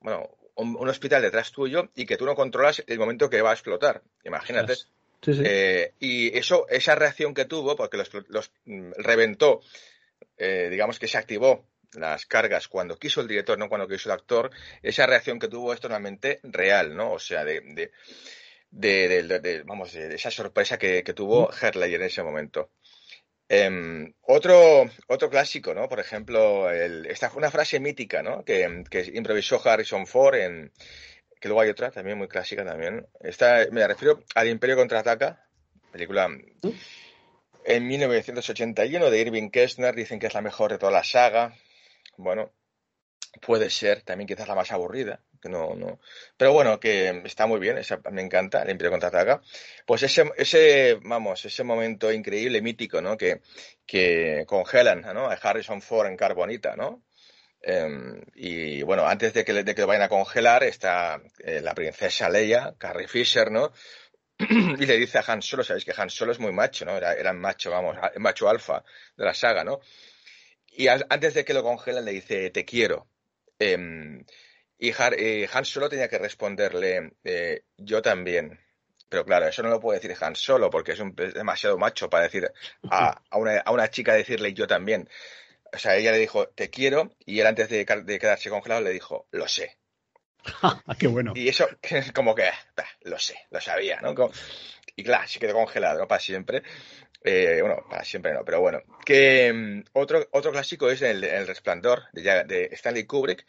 [0.00, 3.54] bueno, un, hospital detrás tuyo y que tú no controlas el momento que va a
[3.54, 4.02] explotar.
[4.24, 4.74] Imagínate.
[5.22, 5.42] Sí, sí.
[5.44, 9.60] Eh, y eso, esa reacción que tuvo, porque los, los reventó,
[10.36, 14.14] eh, digamos que se activó las cargas cuando quiso el director, no cuando quiso el
[14.14, 14.50] actor,
[14.82, 17.12] esa reacción que tuvo es totalmente real, ¿no?
[17.12, 17.92] O sea, de, de,
[18.70, 22.70] de, de, de vamos, de, esa sorpresa que, que tuvo Herley en ese momento.
[23.48, 25.88] Eh, otro, otro clásico, ¿no?
[25.88, 28.44] Por ejemplo, el, esta fue una frase mítica, ¿no?
[28.44, 30.72] Que, que improvisó Harrison Ford en,
[31.42, 33.04] que luego hay otra también muy clásica también.
[33.18, 35.44] Esta, me refiero al Imperio Contraataca,
[35.90, 36.30] película
[37.64, 41.52] en 1981 de Irving Kessner, dicen que es la mejor de toda la saga.
[42.16, 42.52] Bueno,
[43.40, 45.98] puede ser, también quizás la más aburrida, que no, no.
[46.36, 49.42] Pero bueno, que está muy bien, esa, me encanta, el Imperio Contraataca.
[49.84, 53.16] Pues ese, ese, vamos, ese momento increíble, mítico, ¿no?
[53.16, 53.40] Que,
[53.84, 55.26] que congelan, ¿no?
[55.28, 57.02] A Harrison Ford en carbonita, ¿no?
[57.64, 61.74] Um, y bueno, antes de que, de que lo vayan a congelar, está eh, la
[61.74, 63.72] princesa Leia, Carrie Fisher, ¿no?
[64.38, 66.96] y le dice a Han Solo, sabéis que Han Solo es muy macho, ¿no?
[66.96, 68.82] Era, era macho, vamos, macho alfa
[69.16, 69.78] de la saga, ¿no?
[70.72, 73.06] Y antes de que lo congelen le dice, te quiero.
[73.60, 74.24] Um,
[74.78, 78.58] y, Han Solo tenía que responderle, eh, yo también.
[79.08, 82.10] Pero claro, eso no lo puede decir Han Solo porque es, un, es demasiado macho
[82.10, 82.50] para decir
[82.90, 85.08] a, a, una, a una chica decirle yo también
[85.72, 88.90] o sea, ella le dijo, te quiero, y él antes de, de quedarse congelado le
[88.90, 89.78] dijo, lo sé.
[90.98, 91.32] Qué bueno.
[91.34, 91.68] Y eso,
[92.14, 94.14] como que, bah, lo sé, lo sabía, ¿no?
[94.14, 94.32] Como,
[94.96, 96.08] y claro, se quedó congelado, ¿no?
[96.08, 96.62] Para siempre.
[97.24, 98.80] Eh, bueno, para siempre no, pero bueno.
[99.04, 103.46] Que um, otro, otro clásico es el, el Resplandor de, de, Stanley Kubrick.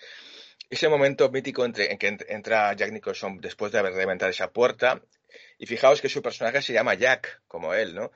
[0.69, 5.01] Ese momento mítico entre, en que entra Jack Nicholson después de haber reventado esa puerta.
[5.57, 8.11] Y fijaos que su personaje se llama Jack, como él, ¿no?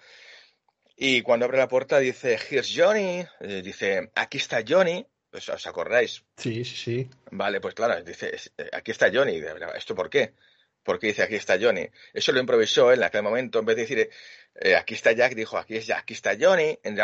[0.99, 5.67] Y cuando abre la puerta dice, here's Johnny, eh, dice, aquí está Johnny, pues, ¿os
[5.67, 6.23] acordáis?
[6.37, 7.09] Sí, sí, sí.
[7.29, 9.39] Vale, pues claro, dice, eh, aquí está Johnny,
[9.75, 10.33] ¿esto por qué?
[10.81, 11.87] Porque dice, aquí está Johnny.
[12.13, 14.09] Eso lo improvisó en aquel momento, en vez de decir,
[14.55, 16.79] eh, aquí está Jack, dijo, aquí, es aquí está Johnny.
[16.81, 16.97] En,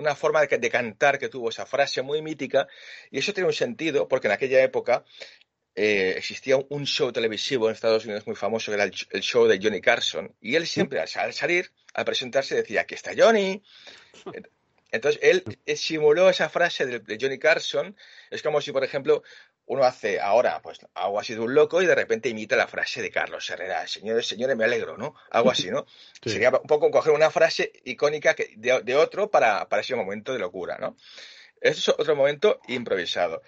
[0.00, 2.66] una forma de, cantar que tuvo esa frase muy mítica.
[3.10, 5.04] Y eso tiene un sentido, porque en aquella época
[5.74, 9.58] eh, existía un show televisivo en Estados Unidos muy famoso, que era el, show de
[9.62, 10.34] Johnny Carson.
[10.40, 13.62] Y él siempre, al salir, al presentarse, decía, aquí está Johnny.
[14.92, 15.44] Entonces, él
[15.76, 17.96] simuló esa frase de, Johnny Carson.
[18.30, 19.22] Es como si, por ejemplo,
[19.66, 23.00] uno hace ahora, pues, algo así de un loco y de repente imita la frase
[23.00, 23.86] de Carlos Herrera.
[23.86, 25.14] Señores, señores, me alegro, ¿no?
[25.30, 25.86] Algo así, ¿no?
[26.24, 30.76] Sería un poco coger una frase icónica de, otro para, para, ese momento de locura,
[30.78, 30.96] ¿no?
[31.60, 33.42] Eso es otro momento improvisado.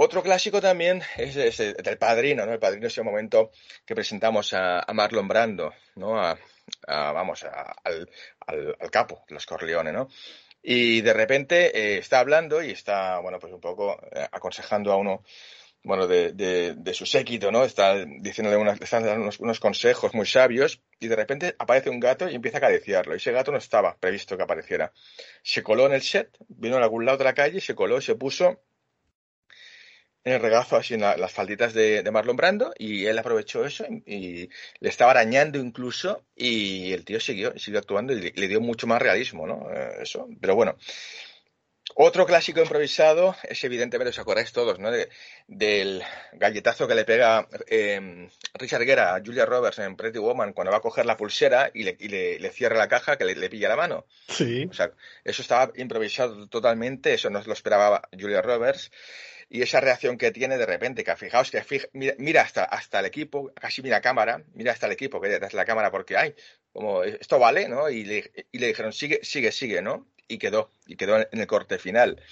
[0.00, 2.52] Otro clásico también es, el del Padrino, ¿no?
[2.52, 3.50] El Padrino es el momento
[3.84, 6.22] que presentamos a, Marlon Brando, ¿no?
[6.22, 6.38] A,
[6.86, 8.08] vamos, al,
[8.92, 10.08] capo los Corleones, ¿no?
[10.62, 14.96] Y de repente eh, está hablando y está, bueno, pues un poco eh, aconsejando a
[14.96, 15.24] uno,
[15.82, 17.64] bueno, de, su séquito, ¿no?
[17.64, 22.36] Está diciéndole unos, unos, unos, consejos muy sabios y de repente aparece un gato y
[22.36, 23.14] empieza a acariciarlo.
[23.14, 24.92] Y ese gato no estaba previsto que apareciera.
[25.42, 28.02] Se coló en el set, vino a algún lado de la calle, se coló y
[28.02, 28.60] se puso
[30.24, 34.48] en el regazo, así en las falditas de, Marlon Brando, y él aprovechó eso y,
[34.80, 39.00] le estaba arañando incluso, y el tío siguió, siguió actuando y le, dio mucho más
[39.00, 39.68] realismo, ¿no?
[39.72, 40.76] Eh, eso, pero bueno.
[41.94, 44.90] Otro clásico improvisado es evidentemente, os acordáis todos, ¿no?
[45.46, 46.02] del
[46.34, 50.78] galletazo que le pega eh, Richard Gere a Julia Roberts en Pretty Woman cuando va
[50.78, 54.04] a coger la pulsera y le, cierra la caja que le, pilla la mano.
[54.28, 54.68] Sí.
[54.70, 54.92] O sea,
[55.24, 58.90] eso estaba improvisado totalmente, eso no lo esperaba Julia Roberts
[59.50, 63.52] y esa reacción que tiene de repente, que fijaos que mira, hasta, hasta el equipo,
[63.54, 66.34] casi mira cámara, mira hasta el equipo que detrás de la cámara porque hay,
[66.72, 67.88] como esto vale, ¿no?
[67.88, 70.06] Y le, y le dijeron, sigue, sigue, sigue, ¿no?
[70.28, 72.22] Y quedó, y quedó en el corte final.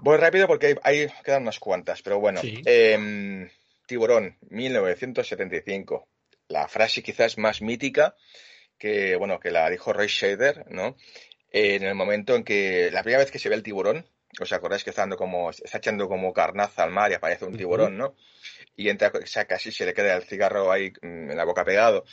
[0.00, 2.40] Voy rápido porque hay, quedan unas cuantas, pero bueno.
[2.42, 3.48] Em,
[3.86, 6.08] Tiburón, 1975.
[6.48, 8.16] La frase quizás más mítica
[8.78, 10.96] que, bueno, que la dijo Roy Shader, ¿no?
[11.50, 14.06] En el momento en que, la primera vez que se ve el tiburón,
[14.40, 17.96] ¿Os acordáis que está, como, está echando como carnaza al mar y aparece un tiburón,
[17.96, 18.14] ¿no?
[18.76, 22.04] Y entra, saca así, se le queda el cigarro ahí mm, en la boca pegado,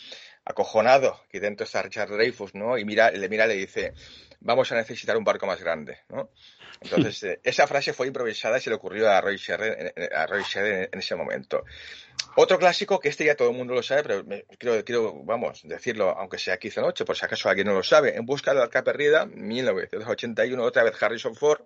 [0.45, 2.77] acojonado, que dentro está Richard Dreyfus, ¿no?
[2.77, 3.93] Y mira, le mira y le dice,
[4.39, 6.29] vamos a necesitar un barco más grande, ¿no?
[6.81, 9.39] Entonces, eh, esa frase fue improvisada y se le ocurrió a Roy
[10.15, 11.63] a Roy en, ese momento.
[12.36, 14.25] Otro clásico que este ya todo el mundo lo sabe, pero
[14.57, 18.15] quiero, quiero, vamos, decirlo, aunque sea quizá noche, por si acaso alguien no lo sabe.
[18.15, 21.62] En busca de la arca perdida, 1981, otra vez Harrison Ford,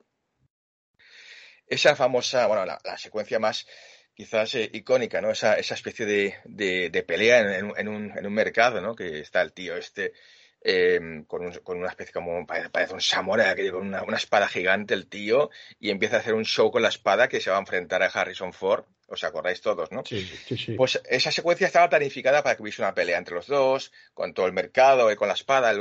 [1.67, 3.67] esa famosa, bueno, la, secuencia más
[4.13, 5.31] quizás eh, icónica, ¿no?
[5.31, 8.95] Esa, esa especie de, de, pelea en, en, un, en, un, mercado, ¿no?
[8.95, 10.13] Que está el tío este
[10.61, 15.07] em, con, con, una especie como, parece un samurai, con una, una, espada gigante el
[15.07, 18.03] tío, y empieza a hacer un show con la espada que se va a enfrentar
[18.03, 18.85] a Harrison Ford.
[19.09, 20.03] ¿Os acordáis todos, no?
[20.05, 20.73] Sí, sí, sí.
[20.73, 24.47] Pues esa secuencia estaba planificada para que hubiese una pelea entre los dos, con todo
[24.47, 25.73] el mercado, con la espada,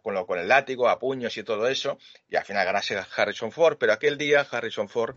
[0.00, 3.50] con, lo, con el látigo, a puños y todo eso, y al final ganase Harrison
[3.50, 5.16] Ford, pero aquel día Harrison Ford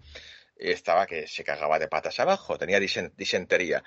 [0.55, 3.83] estaba que se cagaba de patas abajo, tenía disentería.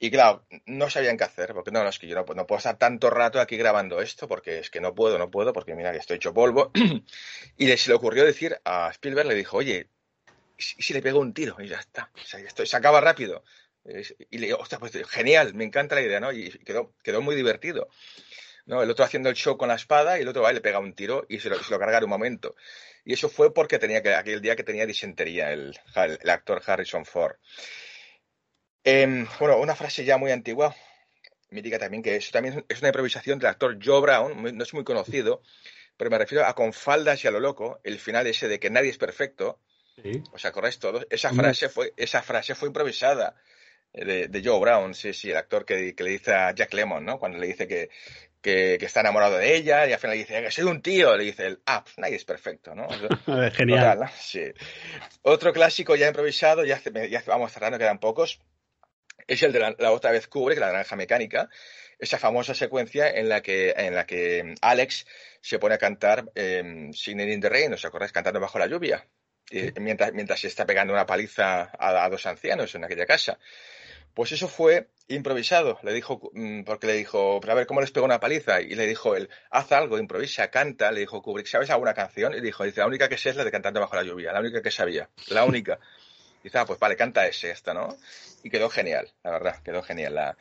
[0.00, 2.58] Y claro, no sabían qué hacer, porque no, no es que yo no, no, puedo
[2.58, 5.90] estar tanto rato aquí grabando esto, porque es que no puedo, no puedo, porque mira
[5.90, 6.70] que estoy hecho polvo.
[7.58, 9.88] y se le ocurrió decir a Spielberg, le dijo, oye,
[10.56, 11.56] ¿y si le pego un tiro?
[11.58, 13.42] Y ya está, o sea, se acaba rápido.
[14.30, 16.30] Y le digo, pues genial, me encanta la idea, ¿no?
[16.30, 17.88] Y quedó, quedó muy divertido.
[18.66, 18.82] ¿no?
[18.82, 20.78] El otro haciendo el show con la espada y el otro va y le pega
[20.78, 22.54] un tiro y se lo, carga en un momento.
[23.04, 25.74] Y eso fue porque tenía que, aquel día que tenía disentería el
[26.28, 27.36] actor Harrison Ford.
[28.84, 30.74] Em, bueno, una frase ya muy antigua,
[31.50, 34.84] mítica también, que eso también es una improvisación del actor Joe Brown, no es muy
[34.84, 35.42] conocido,
[35.96, 38.70] pero me refiero a con faldas y a lo loco, el final ese de que
[38.70, 39.60] nadie es perfecto.
[40.02, 40.22] Sí.
[40.32, 41.06] ¿Os acordáis todos?
[41.10, 43.34] Esa frase fue, esa frase fue improvisada.
[43.90, 47.04] De, de, Joe Brown, sí, sí, el actor que, que, le dice a Jack Lemmon,
[47.04, 47.18] ¿no?
[47.18, 47.88] Cuando le dice que,
[48.40, 51.24] que, está enamorado de ella y al final le dice que soy un tío, le
[51.24, 52.86] dice el, ah, pues nadie es perfecto, ¿no?
[53.52, 54.10] Genial.
[54.18, 54.44] Sí.
[55.22, 58.40] Otro clásico ya improvisado, ya, ya vamos cerrando, quedan pocos,
[59.28, 61.48] es el de la, otra vez cubre, que la naranja mecánica,
[61.98, 65.06] esa famosa secuencia en la que, en la que Alex
[65.40, 68.12] se pone a cantar eh, Singing in the Rain, ¿os acordáis?
[68.12, 69.06] Cantando bajo la lluvia,
[69.80, 73.38] mientras, mientras se está pegando una paliza a dos ancianos en aquella casa.
[74.18, 75.78] Pues eso fue improvisado.
[75.84, 78.60] Le dijo, mm, porque le dijo, pero a ver, ¿cómo les pego una paliza?
[78.60, 80.90] Y le dijo él, haz algo, improvisa, canta.
[80.90, 82.34] Le dijo Kubrick, ¿sabes alguna canción?
[82.34, 84.40] Y dijo, dice, la única que sé es la de Cantando bajo la lluvia, la
[84.40, 85.78] única que sabía, la única.
[86.42, 87.96] Dice, ah, pues vale, canta ese, esta, ¿no?
[88.42, 90.14] Y quedó genial, la verdad, quedó genial.
[90.14, 90.36] La...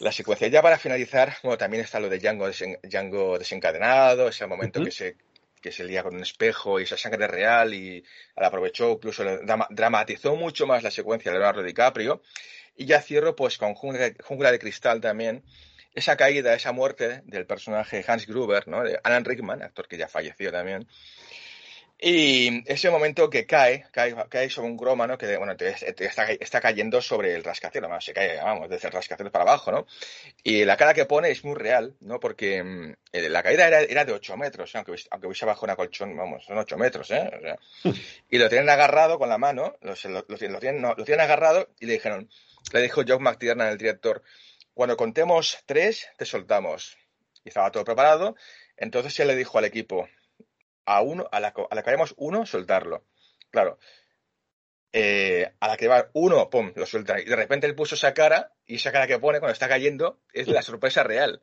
[0.00, 0.48] la secuencia.
[0.48, 4.90] Ya para finalizar, bueno, también está lo de Django, desen- Django desencadenado, ese momento que
[4.90, 5.16] se
[5.60, 8.04] que se lía con un espejo y esa sangre real y
[8.36, 12.22] la aprovechó, incluso drama- dramatizó mucho más la secuencia de Leonardo DiCaprio.
[12.76, 15.42] Y ya cierro pues con Jungla, Jungla de Cristal también,
[15.94, 18.84] esa caída, esa muerte del personaje Hans Gruber, ¿no?
[18.84, 20.86] De Alan Rickman, actor que ya falleció también.
[22.00, 25.18] Y ese momento que cae, cae, cae sobre un croma, ¿no?
[25.18, 28.86] Que, bueno, te- te está, está cayendo sobre el rascacielos, vamos, se cae, vamos, desde
[28.86, 29.86] el rascacielos para abajo, ¿no?
[30.44, 32.20] Y la cara que pone es muy real, ¿no?
[32.20, 34.78] Porque mm, eh, la caída era, era de 8 metros, ¿eh?
[34.78, 37.28] aunque, hubiese- aunque hubiese bajo una colchón, vamos, son 8 metros, ¿eh?
[37.36, 37.58] O sea,
[38.30, 41.04] y lo tienen agarrado con la mano, lo, se- lo- lo lo tienen- no, lo
[41.04, 42.30] tienen agarrado y le dijeron,
[42.72, 44.22] le dijo Joe McTiernan, el director,
[44.72, 46.96] cuando contemos tres, te soltamos.
[47.44, 48.36] Y estaba todo preparado,
[48.76, 50.08] entonces él le dijo al equipo,
[50.88, 53.04] a uno, a la, a la que vayamos uno, soltarlo.
[53.50, 53.78] Claro.
[54.92, 57.20] Eh, a la que va uno, pum, lo suelta.
[57.20, 60.18] Y de repente él puso esa cara, y esa cara que pone cuando está cayendo
[60.32, 61.40] es la sorpresa real.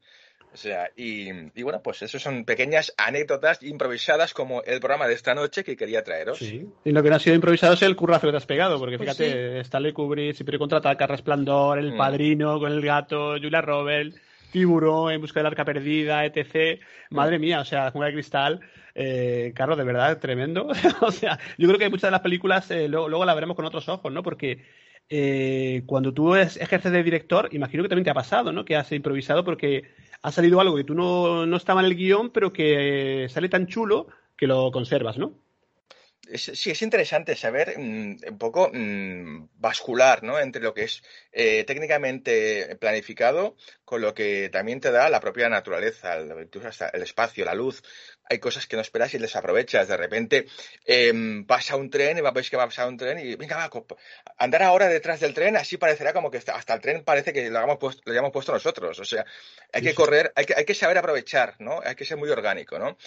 [0.52, 5.14] O sea, y, y bueno, pues eso son pequeñas anécdotas improvisadas como el programa de
[5.14, 6.40] esta noche que quería traeros.
[6.40, 6.66] Sí.
[6.86, 8.98] Y lo que no ha sido improvisado es el currazo que te has pegado, porque
[8.98, 11.98] Pues fíjate, Stanley Kubrick, Siempre contraataca, Resplandor, El Mm.
[11.98, 14.18] Padrino con el gato, Julia Roberts,
[14.52, 16.80] Tiburón, En busca del arca perdida, etc.
[17.10, 18.62] Madre mía, o sea, Jungla de Cristal,
[18.96, 20.68] eh, Carlos, de verdad, tremendo.
[21.02, 23.66] o sea, yo creo que muchas de las películas eh, luego, luego las veremos con
[23.66, 24.24] otros ojos, ¿no?
[24.24, 24.64] Porque
[25.10, 28.66] eh, cuando tú es- ejerces de director, imagino que también te ha pasado, ¿no?
[28.66, 29.84] Que has improvisado porque
[30.22, 33.68] ha salido algo que tú no, no estaba en el guion, pero que sale tan
[33.68, 35.40] chulo que lo conservas, ¿no?
[36.38, 40.40] Sí, es interesante saber mm, un poco mm, bascular, ¿no?
[40.40, 45.50] Entre lo que es eh, técnicamente planificado con lo que también te da la propia
[45.50, 47.84] naturaleza, el espacio, la luz.
[48.28, 49.88] Hay cosas que no esperas y les aprovechas.
[49.88, 50.48] De repente
[50.86, 53.70] em, pasa un tren y va- que va a pasar un tren y venga, va,
[54.38, 57.58] andar ahora detrás del tren, así parecerá como que hasta el tren parece que lo
[57.60, 59.00] hayamos puesto, lo hayamos puesto nosotros.
[59.00, 59.26] O sea,
[59.72, 61.82] hay que correr, hay que, hay que saber aprovechar, ¿no?
[61.84, 62.98] Hay que ser muy orgánico, ¿no?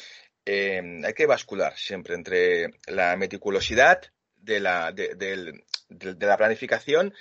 [0.50, 4.00] eh, hay que bascular siempre entre la meticulosidad
[4.36, 7.12] de la, de, del- de- de la planificación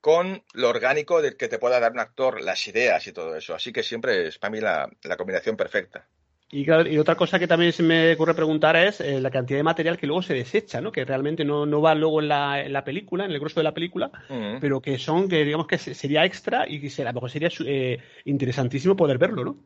[0.00, 3.54] con lo orgánico del que te pueda dar un actor, las ideas y todo eso.
[3.54, 6.06] Así que siempre es para mí la, la combinación perfecta.
[6.50, 9.64] Y, y otra cosa que también se me ocurre preguntar es eh, la cantidad de
[9.64, 10.92] material que luego se desecha, ¿no?
[10.92, 13.64] Que realmente no, no va luego en la, en la película, en el grueso de
[13.64, 14.12] la película,
[14.60, 17.50] pero que son, que digamos que se- sería extra y que a lo mejor sería
[17.64, 19.56] eh, interesantísimo poder verlo, ¿no?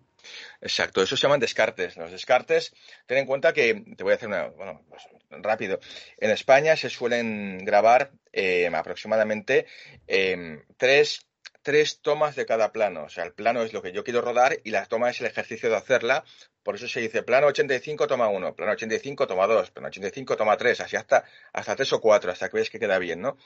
[0.61, 1.97] Exacto, eso se llaman descartes.
[1.97, 2.75] Los descartes,
[3.07, 5.03] ten en cuenta que, te voy a hacer una, bueno, pues,
[5.43, 5.81] rápido.
[6.19, 9.67] En España se suelen grabar eh, aproximadamente
[10.07, 11.27] eh, tres,
[11.63, 13.05] tres tomas de cada plano.
[13.05, 15.27] O sea, el plano es lo que yo quiero rodar y la toma es el
[15.27, 16.25] ejercicio de hacerla.
[16.63, 20.57] Por eso se dice plano 85, toma 1, plano 85, toma 2, plano 85, toma
[20.57, 23.37] 3, así hasta, hasta 3 o 4, hasta que veas que queda bien, ¿no?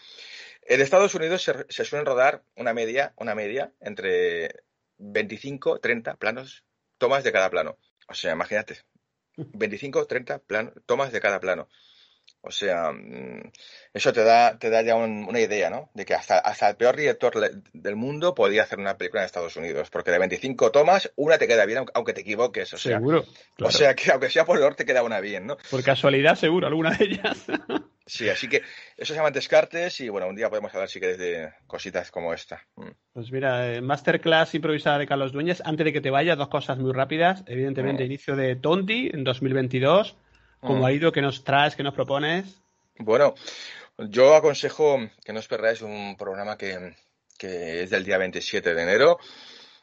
[0.62, 4.64] En Estados Unidos se, se suelen rodar una media, una media entre
[4.98, 6.64] 25, 30 planos,
[6.98, 7.78] tomas de cada plano.
[8.08, 8.78] O sea, imagínate,
[9.36, 11.68] 25, 30 plan- tomas de cada plano.
[12.46, 13.50] O sea, mm,
[13.94, 15.88] eso te da, te da ya un- una idea, ¿no?
[15.94, 17.32] De que hasta, hasta el peor director
[17.72, 21.46] del mundo podía hacer una película en Estados Unidos, porque de 25 tomas, una te
[21.48, 22.72] queda bien, aunque- te equivoques.
[22.74, 23.24] O sea, seguro.
[23.60, 25.56] o sea que aunque sea por error, te queda una bien, ¿no?
[25.70, 27.44] Por casualidad, seguro, alguna de ellas.
[28.06, 28.58] Sí, así que
[28.98, 32.34] eso se llaman descartes y bueno, un día podemos hablar si quieres de cositas como
[32.34, 32.60] esta.
[32.76, 32.90] Mm.
[33.14, 35.62] Pues mira, eh, Masterclass improvisada de Carlos Dueñas.
[35.64, 37.42] Antes de que te vayas, dos cosas muy rápidas.
[37.46, 38.06] Evidentemente, Mm.
[38.06, 40.18] inicio de Tonti en 2022.
[40.64, 40.84] ¿Cómo Mm.
[40.84, 41.12] ha ido?
[41.12, 41.76] ¿Qué nos traes?
[41.76, 42.44] ¿Qué nos propones?
[42.98, 43.34] Bueno,
[43.98, 46.94] yo aconsejo que no os perdáis un programa que,
[47.38, 49.18] que es del día 27 de enero,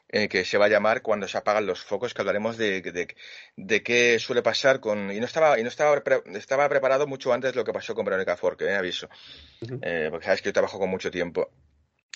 [0.09, 3.15] eh, que se va a llamar Cuando se apagan los focos, que hablaremos de, de,
[3.55, 5.11] de qué suele pasar con...
[5.11, 6.01] Y no estaba, y no estaba,
[6.33, 9.07] estaba preparado mucho antes de lo que pasó con Verónica Forque, eh, aviso.
[9.81, 11.49] Eh, porque sabes que yo trabajo con mucho tiempo.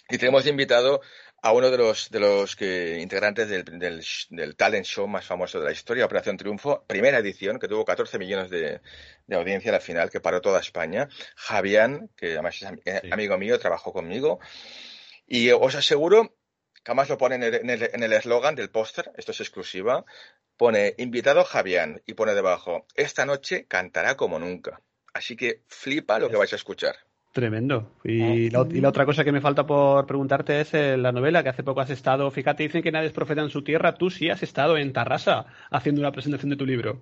[0.09, 1.01] Y tenemos invitado
[1.41, 3.63] a uno de los, de los que, integrantes del,
[4.29, 8.17] del, talent show más famoso de la historia, Operación Triunfo, primera edición, que tuvo 14
[8.19, 8.81] millones de,
[9.27, 11.07] de audiencia a la final, que paró toda España.
[11.35, 13.09] Javián, que además es am- eh, Sí.
[13.11, 14.39] amigo mío, trabajó conmigo.
[15.27, 16.35] Y os aseguro,
[16.83, 20.05] que además lo pone en el eslogan del póster, esto es exclusiva,
[20.57, 24.81] pone invitado Javián y pone debajo, esta noche cantará como nunca.
[25.13, 26.95] Así que flipa lo que vais a escuchar.
[27.35, 27.91] Tremendo.
[28.05, 31.43] Y la, y la otra cosa que me falta por preguntarte es eh, la novela,
[31.43, 34.09] que hace poco has estado, fíjate, dicen que nadie es profeta en su tierra, tú
[34.09, 37.01] sí has estado en Tarrasa haciendo una presentación de tu libro.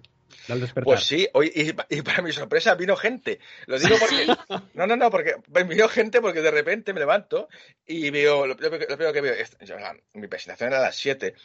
[0.50, 0.86] Al despertar.
[0.86, 3.38] Pues sí, hoy, y, pa- y para mi sorpresa vino gente.
[3.68, 4.26] Lo digo porque.
[4.74, 5.36] No, no, no, porque
[5.70, 7.48] vino gente porque de repente me levanto
[7.86, 8.48] y veo.
[8.48, 9.34] Lo, primero que- lo primero que veo.
[9.36, 11.36] es- o sea, mi presentación era a las 7.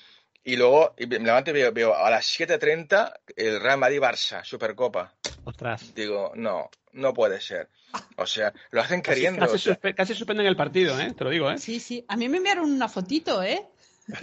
[0.44, 5.12] Y luego y me levanto y veo, veo a las 7.30 el Real Madrid-Barça, Supercopa.
[5.44, 5.94] Ostras.
[5.94, 7.68] Digo, no, no puede ser.
[8.16, 9.40] O sea, lo hacen queriendo.
[9.40, 11.12] casi o sea, suspe- casi suspenden el partido, ¿eh?
[11.16, 11.58] Te lo digo, ¿eh?
[11.58, 12.04] Sí, sí.
[12.08, 13.66] A mí me enviaron una fotito, ¿eh?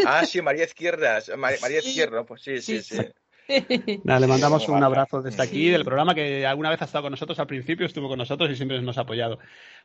[0.06, 1.30] Ah, sí, María Izquierdas.
[1.38, 2.98] María, María Izquierdo, pues sí, sí, sí.
[4.04, 7.12] Nada, le mandamos un abrazo desde aquí del programa que alguna vez ha estado con
[7.12, 9.38] nosotros al principio, estuvo con nosotros y siempre nos ha apoyado.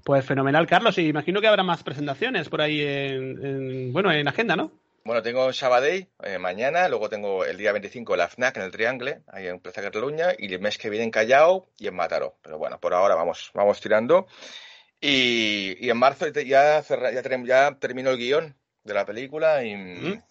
[0.02, 4.26] Pues fenomenal, Carlos, y imagino que habrá más presentaciones por ahí en, en bueno, en
[4.26, 4.72] agenda, ¿no?
[5.02, 9.22] Bueno, tengo Sabadell eh, mañana, luego tengo el día 25 la FNAC en el Triangle,
[9.28, 12.36] ahí en Plaza Cataluña, y el mes que viene en Callao y en Mataró.
[12.42, 14.26] Pero bueno, por ahora vamos, vamos tirando.
[15.00, 19.74] Y, y en marzo ya, cerra, ya, ya, termino el guion de la película y
[19.74, 20.22] ¿Mm?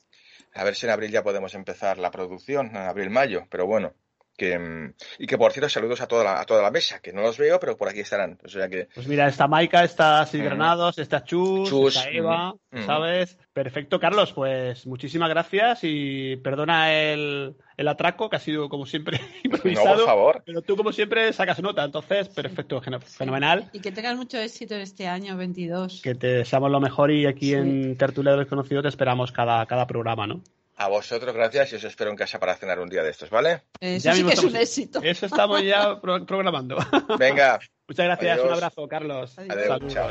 [0.53, 3.47] a ver si en abril ya podemos empezar la producción, en abril-mayo.
[3.49, 3.95] Pero bueno,
[4.39, 7.21] que, y que por cierto, saludos a toda, la, a toda la mesa, que no
[7.21, 8.39] los veo, pero por aquí estarán.
[8.43, 8.87] O sea que...
[8.95, 13.37] Pues mira, está Maika, está Sid Granados, está Chus, Chus, está Eva, mm, ¿sabes?
[13.53, 19.19] Perfecto, Carlos, pues muchísimas gracias y perdona el, el atraco, que ha sido como siempre
[19.43, 19.89] improvisado.
[19.89, 20.43] No, por favor.
[20.45, 23.69] Pero tú, como siempre, sacas nota, entonces, perfecto, fenomenal.
[23.73, 26.01] Y que tengas mucho éxito este año 22.
[26.01, 27.53] Que te deseamos lo mejor y aquí sí.
[27.53, 30.41] en Tertulia de los Conocidos te esperamos cada, cada programa, ¿no?
[30.81, 33.63] A vosotros, gracias, y os espero en casa para cenar un día de estos, ¿vale?
[33.81, 35.01] Eso ya sí que es un éxito.
[35.03, 36.77] Eso estamos ya pro programando.
[37.19, 37.59] Venga.
[37.85, 38.47] Muchas gracias, Adiós.
[38.47, 39.37] un abrazo, Carlos.
[39.39, 39.57] Adiós.
[39.57, 39.93] Adiós.
[39.93, 40.09] Chao.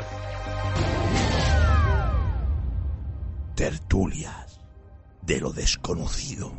[3.55, 4.61] Tertulias
[5.23, 6.53] de lo desconocido.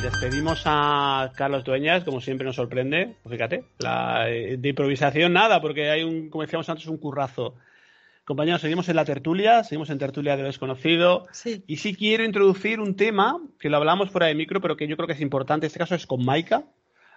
[0.00, 3.16] Despedimos a Carlos Dueñas, como siempre nos sorprende.
[3.28, 7.56] Fíjate, la, de improvisación nada, porque hay un, como decíamos antes, un currazo.
[8.24, 11.26] Compañeros, seguimos en la tertulia, seguimos en tertulia de lo desconocido.
[11.32, 11.64] Sí.
[11.66, 14.96] Y sí quiero introducir un tema que lo hablamos fuera de micro, pero que yo
[14.96, 15.66] creo que es importante.
[15.66, 16.64] En este caso es con Maika.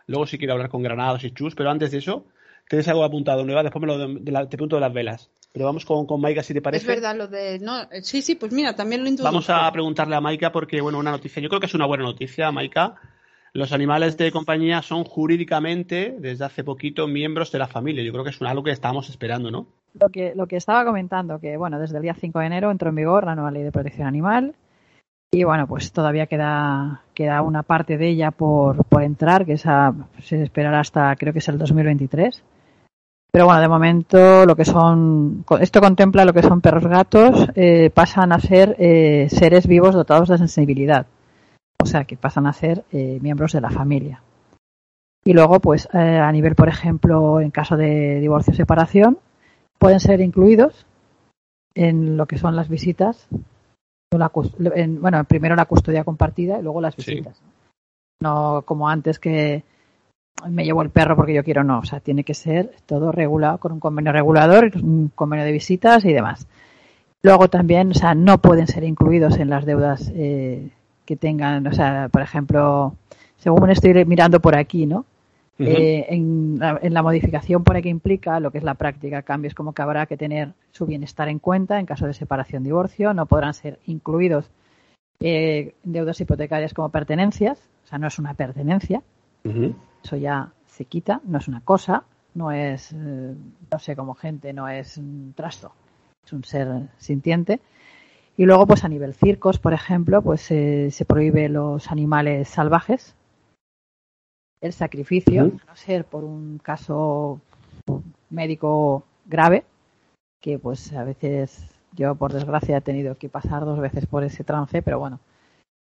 [0.07, 2.25] Luego sí quiero hablar con Granados y Chus, pero antes de eso,
[2.67, 3.63] tienes algo apuntado, Nueva.
[3.63, 5.29] Después me lo de, de la, te pregunto de las velas.
[5.51, 6.83] Pero vamos con, con Maika, si te parece.
[6.83, 7.59] Es verdad, lo de.
[7.59, 9.31] No, sí, sí, pues mira, también lo introduzco.
[9.31, 11.41] Vamos a preguntarle a Maika porque, bueno, una noticia.
[11.43, 12.95] Yo creo que es una buena noticia, Maika.
[13.53, 18.03] Los animales de compañía son jurídicamente, desde hace poquito, miembros de la familia.
[18.03, 19.67] Yo creo que es algo que estábamos esperando, ¿no?
[19.99, 22.89] Lo que, lo que estaba comentando, que bueno, desde el día 5 de enero entró
[22.89, 24.55] en vigor la nueva ley de protección animal
[25.33, 29.91] y bueno, pues todavía queda, queda una parte de ella por, por entrar, que esa
[30.21, 32.43] se esperará hasta creo que es el 2023.
[33.31, 37.89] Pero bueno, de momento lo que son, esto contempla lo que son perros gatos, eh,
[37.89, 41.07] pasan a ser eh, seres vivos dotados de sensibilidad.
[41.81, 44.21] O sea, que pasan a ser eh, miembros de la familia.
[45.25, 49.17] Y luego, pues a nivel, por ejemplo, en caso de divorcio o separación,
[49.83, 50.85] pueden ser incluidos
[51.75, 53.27] en lo que son las visitas.
[54.11, 54.31] La,
[54.75, 57.35] en, bueno, primero la custodia compartida y luego las visitas.
[57.35, 57.43] Sí.
[58.21, 59.63] No como antes que
[60.47, 61.79] me llevo el perro porque yo quiero, no.
[61.79, 66.05] O sea, tiene que ser todo regulado con un convenio regulador, un convenio de visitas
[66.05, 66.47] y demás.
[67.21, 70.69] Luego también, o sea, no pueden ser incluidos en las deudas eh,
[71.05, 72.95] que tengan, o sea, por ejemplo,
[73.35, 75.05] según estoy mirando por aquí, ¿no?
[75.59, 75.67] Uh -huh.
[75.67, 79.53] eh, en, la, en, la, modificación por aquí implica lo que es la práctica, cambios
[79.53, 83.27] como que habrá que tener su bienestar en cuenta en caso de separación divorcio, no
[83.27, 84.49] podrán ser incluidos
[85.19, 89.03] eh, deudas hipotecarias como pertenencias, o sea, no es una pertenencia,
[89.43, 89.75] uh -huh.
[90.03, 93.35] eso ya se quita, no es una cosa, no es, eh,
[93.71, 95.71] no sé, como gente, no es un trasto,
[96.25, 97.59] es un ser sintiente.
[98.35, 103.15] Y luego, pues a nivel circos, por ejemplo, pues eh, se prohíbe los animales salvajes,
[104.63, 105.61] el sacrificio, uh -huh.
[105.61, 107.39] a no ser por un caso
[108.29, 109.65] médico grave,
[110.41, 114.43] que pues a veces yo por desgracia he tenido que pasar dos veces por ese
[114.45, 115.19] trance, pero bueno,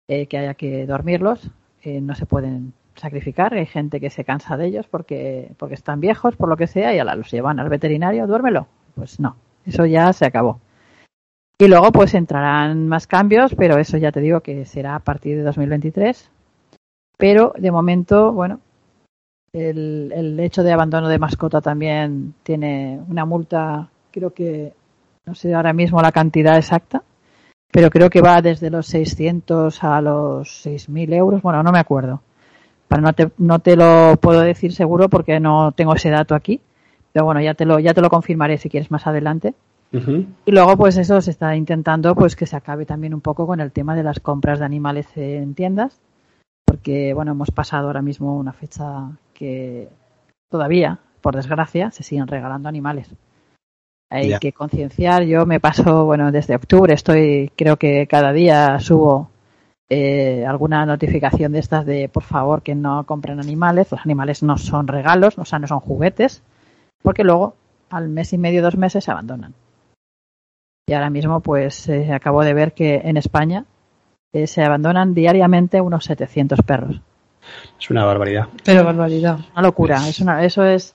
[0.08, 1.50] eh, que haya que dormirlos,
[1.82, 6.00] eh, no se pueden sacrificar, hay gente que se cansa de ellos porque, porque están
[6.00, 8.66] viejos, por lo que sea, y ahora los llevan al veterinario, duérmelo.
[8.96, 10.60] Pues no, eso ya se acabó.
[11.58, 15.36] Y luego pues entrarán más cambios, pero eso ya te digo que será a partir
[15.36, 16.30] de 2023.
[17.16, 18.60] Pero de momento, bueno,
[19.52, 24.72] el, el, hecho de abandono de mascota también tiene una multa, creo que,
[25.26, 27.02] no sé ahora mismo la cantidad exacta,
[27.74, 32.20] pero creo que va desde los 600 a los 6.000 euros, bueno, no me acuerdo.
[32.86, 36.60] Pero no te, no te lo puedo decir seguro porque no tengo ese dato aquí,
[37.12, 39.54] pero bueno, ya te lo, ya te lo confirmaré si quieres más adelante.
[39.92, 40.26] Uh -huh.
[40.44, 43.60] Y luego, pues eso se está intentando, pues que se acabe también un poco con
[43.60, 46.00] el tema de las compras de animales en tiendas,
[46.64, 49.88] porque bueno, hemos pasado ahora mismo una fecha que
[50.48, 53.08] todavía, por desgracia, se siguen regalando animales.
[54.10, 55.24] Hay que concienciar.
[55.24, 59.30] Yo me paso, bueno, desde octubre estoy, creo que cada día subo
[59.88, 63.90] eh, alguna notificación de estas de por favor que no compren animales.
[63.90, 66.42] Los animales no son regalos, o sea, no son juguetes,
[67.02, 67.56] porque luego
[67.90, 69.54] al mes y medio, dos meses se abandonan.
[70.86, 73.64] Y ahora mismo, pues, eh, acabo de ver que en España
[74.34, 77.00] eh, se abandonan diariamente unos 700 perros.
[77.80, 78.48] Es una barbaridad.
[78.64, 79.38] Pero barbaridad.
[79.52, 80.06] Una locura.
[80.08, 80.94] Es una, eso es,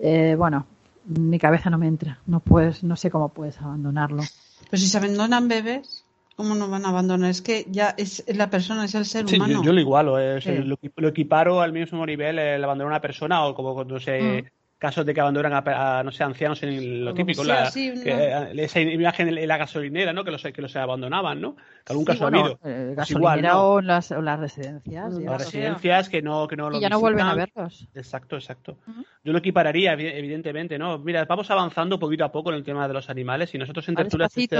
[0.00, 0.66] eh, bueno,
[1.06, 2.18] mi cabeza no me entra.
[2.26, 4.22] No puedes, no sé cómo puedes abandonarlo.
[4.70, 6.04] Pero si se abandonan bebés,
[6.36, 7.30] ¿cómo no van a abandonar?
[7.30, 9.54] Es que ya es la persona, es el ser Sí, humano.
[9.54, 10.54] yo, yo lo igualo, eh, Sí.
[10.58, 14.42] lo, lo equiparo al mismo nivel el abandonar a una persona o como cuando se
[14.42, 14.46] Mm.
[14.82, 18.10] Casos de que abandonan a, no sé, ancianos en lo Como típico, la- sea que,
[18.10, 18.18] ¿no?
[18.20, 20.24] eh, esa imagen en la gasolinera, ¿no?
[20.24, 21.54] Que los, que los abandonaban, ¿no?
[21.54, 22.58] Que algún Sí, caso bueno, ha habido.
[22.64, 23.62] eh, Pues igual, ¿no?
[23.62, 25.14] o en las, o las residencias.
[25.14, 27.88] Las residencias que no, que no lo y ya no vuelven a verlos.
[27.94, 28.76] Exacto, exacto.
[29.24, 30.98] Yo lo equipararía, evi- evidentemente, ¿no?
[30.98, 33.94] Mira, vamos avanzando poquito a poco en el tema de los animales y nosotros en
[33.94, 34.56] Tertulias este,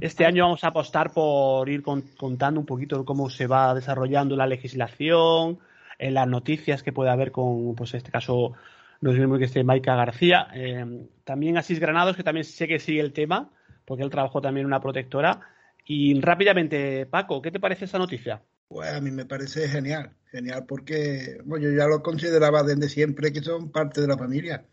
[0.00, 4.34] este año vamos a apostar por ir con- contando un poquito cómo se va desarrollando
[4.36, 5.58] la legislación,
[6.00, 8.52] en las noticias que puede haber con, pues en este caso,
[9.00, 10.48] nos vemos que esté Maika García.
[10.54, 13.50] eh, también Asís Granados, que también sé que sigue el tema,
[13.84, 15.40] porque él trabajó también en una protectora.
[15.84, 18.42] Y rápidamente, Paco, ¿qué te parece esa noticia?
[18.68, 23.32] Pues a mí me parece genial, genial porque bueno, yo ya lo consideraba desde siempre
[23.32, 24.66] que son parte de la familia.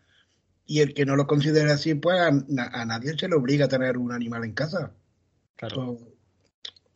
[0.66, 3.68] Y el que no lo considere así, pues a, a nadie se le obliga a
[3.68, 4.92] tener un animal en casa.
[5.56, 6.15] Claro.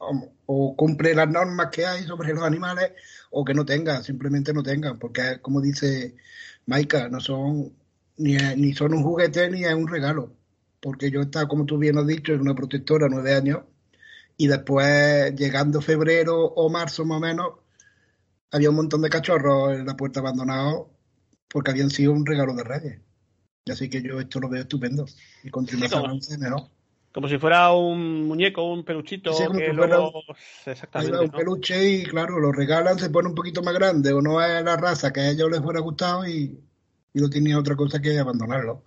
[0.01, 2.92] O- o cumple las normas que hay sobre los animales
[3.30, 6.16] o que no tenga, simplemente no tengan, porque como dice
[6.66, 7.72] Maika, no son
[8.16, 10.34] ni, ni son un juguete ni es un regalo.
[10.80, 13.61] Porque yo estaba, como tú bien has dicho, en una protectora nueve años
[14.38, 17.46] y después, llegando febrero o marzo más o menos,
[18.51, 20.86] había un montón de cachorros en la puerta abandonados
[21.48, 23.01] porque habían sido un regalo de Reyes.
[23.70, 25.05] Así que yo esto lo veo estupendo.
[25.44, 26.62] Y con más como- avance, mejor.
[27.12, 29.98] Como si fuera un muñeco, un peluchito Sí, que fuera
[30.66, 31.18] Exactamente.
[31.18, 31.32] un ¿no?
[31.32, 34.76] peluche y claro, lo regalan, se pone un poquito más grande o no es la
[34.76, 36.58] raza que a ellos les fuera gustado y,
[37.12, 38.82] y no tienen otra cosa que abandonarlo.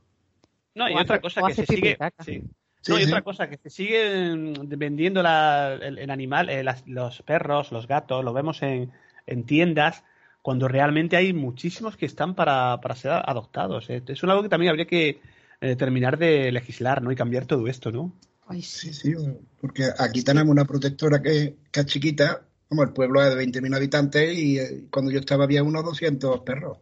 [0.76, 1.98] No, y otra cosa que se sigue.
[1.98, 2.24] caca.
[2.24, 2.44] sí.
[2.82, 3.08] Sí, no, y sí.
[3.08, 7.88] otra cosa que se sigue vendiendo la, el, el animal, eh, las- los perros, los
[7.88, 8.92] gatos, lo vemos en,
[9.26, 10.04] en tiendas,
[10.42, 13.90] cuando realmente hay muchísimos que están para, para ser adoptados.
[13.90, 14.04] eh.
[14.06, 15.22] Es algo que también habría que
[15.64, 17.12] eh, terminar de legislar, ¿no?
[17.12, 18.14] Y cambiar todo esto, ¿no?
[18.48, 18.94] Ay, sí.
[18.94, 19.14] Sí, sí,
[19.62, 23.74] porque aquí tenemos una protectora que, que es chiquita, como el pueblo es de 20.000
[23.74, 26.80] habitantes y eh, cuando yo estaba había unos 200 perros.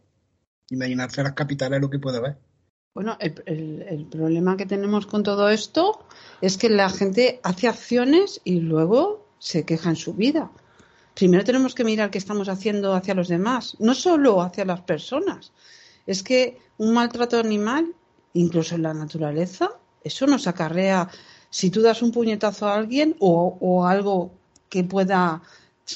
[0.70, 2.38] Imaginarse las capitales lo que puede haber.
[2.94, 6.06] Bueno, el, el- el problema que tenemos con todo esto
[6.40, 10.50] es que la gente hace acciones y luego se queja en su vida.
[11.14, 15.52] Primero tenemos que mirar qué estamos haciendo hacia los demás, no solo hacia las personas.
[16.06, 17.94] Es que un maltrato animal,
[18.34, 19.70] incluso en la naturaleza,
[20.04, 21.08] eso nos acarrea.
[21.50, 24.32] Si tú das un puñetazo a alguien o, o algo
[24.68, 25.42] que pueda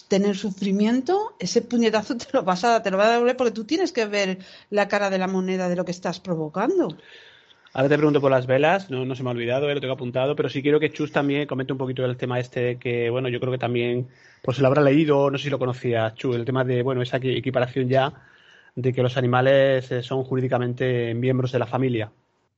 [0.09, 3.65] tener sufrimiento, ese puñetazo te lo vas a, te lo va a devolver porque tú
[3.65, 4.39] tienes que ver
[4.71, 6.97] la cara de la moneda de lo que estás provocando.
[7.73, 10.35] Ahora te pregunto por las velas, no, se me ha olvidado, eh, lo tengo apuntado,
[10.35, 13.39] pero sí quiero que Chus también comente un poquito del tema este que, bueno, yo
[13.39, 14.09] creo que también,
[14.43, 17.19] pues lo habrá leído, no sé si lo conocía, Chus, el tema de, bueno, esa
[17.21, 18.15] equi- equiparación ya
[18.75, 22.13] de que los animales eh, son jurídicamente miembros de la familia.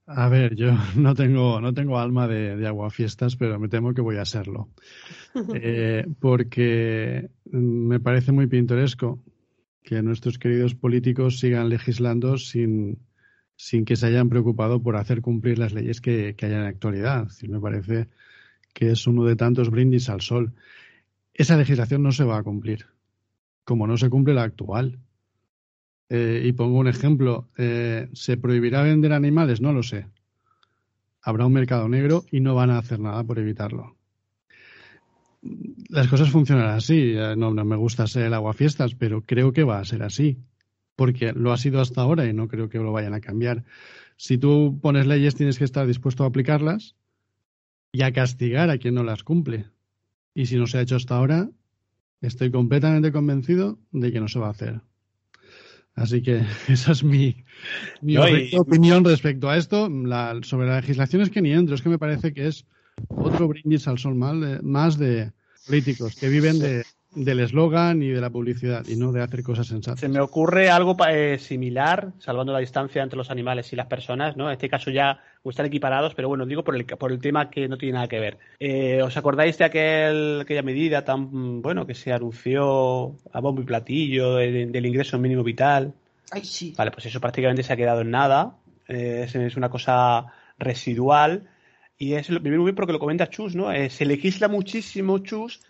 [0.09, 4.01] A ver, yo no tengo, no tengo alma de, de aguafiestas, pero me temo que
[4.01, 4.69] voy a serlo.
[5.55, 9.23] Eh, porque me parece muy pintoresco
[9.85, 12.99] que nuestros queridos políticos sigan legislando sin,
[13.55, 16.69] sin que se hayan preocupado por hacer cumplir las leyes que, que hay en la
[16.69, 17.23] actualidad.
[17.23, 18.09] Es decir, me parece
[18.75, 20.55] que es uno de tantos brindis al sol.
[21.35, 22.87] Esa legislación no se va a cumplir,
[23.65, 24.99] como no se cumple la actual.
[26.11, 27.49] Eh, y pongo un ejemplo.
[27.57, 29.61] eh, ¿Se prohibirá vender animales?
[29.61, 30.07] No lo sé.
[31.23, 33.97] Habrá un mercado negro y no van a hacer nada por evitarlo.
[35.89, 37.13] Las cosas funcionan así.
[37.17, 40.39] Eh, No, no me gusta ser el aguafiestas, pero creo que va a ser así.
[40.97, 43.65] Porque lo ha sido hasta ahora y no creo que lo vayan a cambiar.
[44.17, 46.97] Si tú pones leyes, tienes que estar dispuesto a aplicarlas
[47.93, 49.67] y a castigar a quien no las cumple.
[50.35, 51.51] Y si no se ha hecho hasta ahora,
[52.21, 54.81] estoy completamente convencido de que no se va a hacer.
[56.01, 57.44] Así que esa es mi,
[58.01, 59.88] mi No, y- opinión respecto a esto.
[59.88, 62.64] La- sobre la legislación es que ni entro, es que me parece que es
[63.09, 65.32] otro brindis al sol mal de- más de
[65.66, 66.84] políticos que viven de,
[67.25, 70.01] del eslogan y de la publicidad y no de hacer cosas sensatas.
[70.01, 73.87] Se me ocurre algo pa- eh, similar, salvando la distancia entre los animales y las
[73.87, 74.47] personas, ¿no?
[74.49, 77.69] En este caso ya están equiparados, pero bueno, digo por el, por el tema que
[77.69, 78.39] no tiene nada que ver.
[78.61, 83.64] Eh, ¿Os acordáis de aquel, aquella medida tan, bueno, que se anunció a bombo y
[83.64, 85.95] platillo de- del ingreso mínimo vital?
[86.31, 86.75] Ay, sí.
[86.77, 88.57] Vale, pues eso prácticamente se ha quedado en nada.
[88.87, 90.27] Eh, es, es una cosa
[90.59, 91.49] residual.
[91.97, 93.73] Y es lo primero muy bien porque lo comenta Chus, ¿no?
[93.73, 95.61] Eh, se legisla muchísimo, Chus,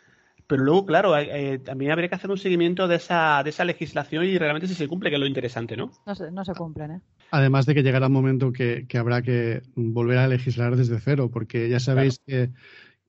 [0.48, 4.24] pero luego, claro, eh, también habría que hacer un seguimiento de esa, de esa legislación
[4.24, 5.92] y realmente si se cumple, que es lo interesante, ¿no?
[6.06, 7.00] No se, no se cumplen, ¿eh?
[7.30, 11.30] Además de que llegará un momento que, que habrá que volver a legislar desde cero,
[11.30, 12.50] porque ya sabéis que,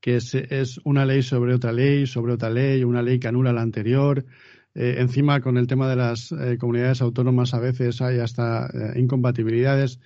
[0.02, 3.54] que se- es una ley sobre otra ley, sobre otra ley, una ley que anula
[3.54, 4.26] la anterior.
[4.76, 9.00] Eh, encima, con el tema de las eh, comunidades autónomas, a veces hay hasta eh,
[9.00, 10.00] incompatibilidades.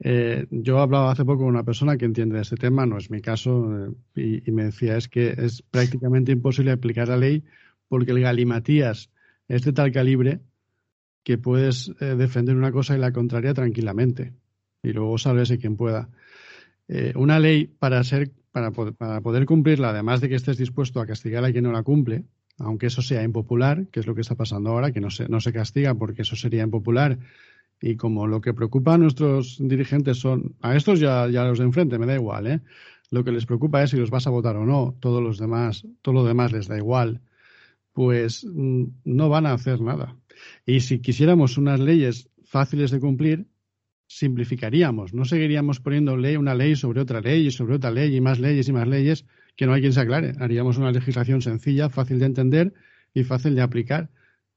[0.00, 3.10] Eh, yo hablaba hace poco con una persona que entiende de este tema, no es
[3.10, 7.44] mi caso, eh, y, me decía es que es prácticamente imposible aplicar la ley
[7.88, 9.10] porque el galimatías
[9.48, 10.40] es de tal calibre
[11.22, 14.34] que puedes eh, defender una cosa y la contraria tranquilamente.
[14.82, 16.08] Y luego de quien pueda.
[17.16, 18.30] una ley para ser
[18.72, 21.82] poder, para poder cumplirla, además de que estés dispuesto a castigar a quien no la
[21.82, 22.24] cumple,
[22.58, 25.40] aunque eso sea impopular, que es lo que está pasando ahora, que no se, no
[25.40, 27.18] se castiga porque eso sería impopular
[27.80, 31.64] y como lo que preocupa a nuestros dirigentes son, a estos ya, ya los de
[31.64, 32.60] enfrente, me da igual, ¿eh?
[33.10, 35.86] Lo que les preocupa es si los vas a votar o no, todos los demás,
[36.02, 37.20] todo lo demás les da igual,
[37.92, 40.16] pues mm, no van a hacer nada.
[40.64, 43.46] Y si quisiéramos unas leyes fáciles de cumplir,
[44.08, 48.20] simplificaríamos, no seguiríamos poniendo ley, una ley sobre otra ley y sobre otra ley y
[48.20, 50.32] más leyes y más leyes que no hay quien se aclare.
[50.38, 52.74] Haríamos una legislación sencilla, fácil de entender
[53.14, 54.10] y fácil de aplicar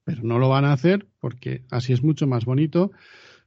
[0.09, 2.91] pero no lo van a hacer porque así es mucho más bonito.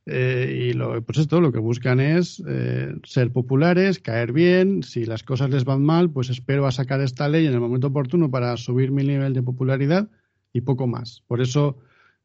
[0.07, 4.85] Eh, y lo, pues esto lo que buscan es eh, ser populares, caer bien.
[4.85, 7.89] Si las cosas les van mal, pues espero a sacar esta ley en el momento
[7.89, 10.09] oportuno para subir mi nivel de popularidad
[10.53, 11.25] y poco más.
[11.27, 11.79] Por eso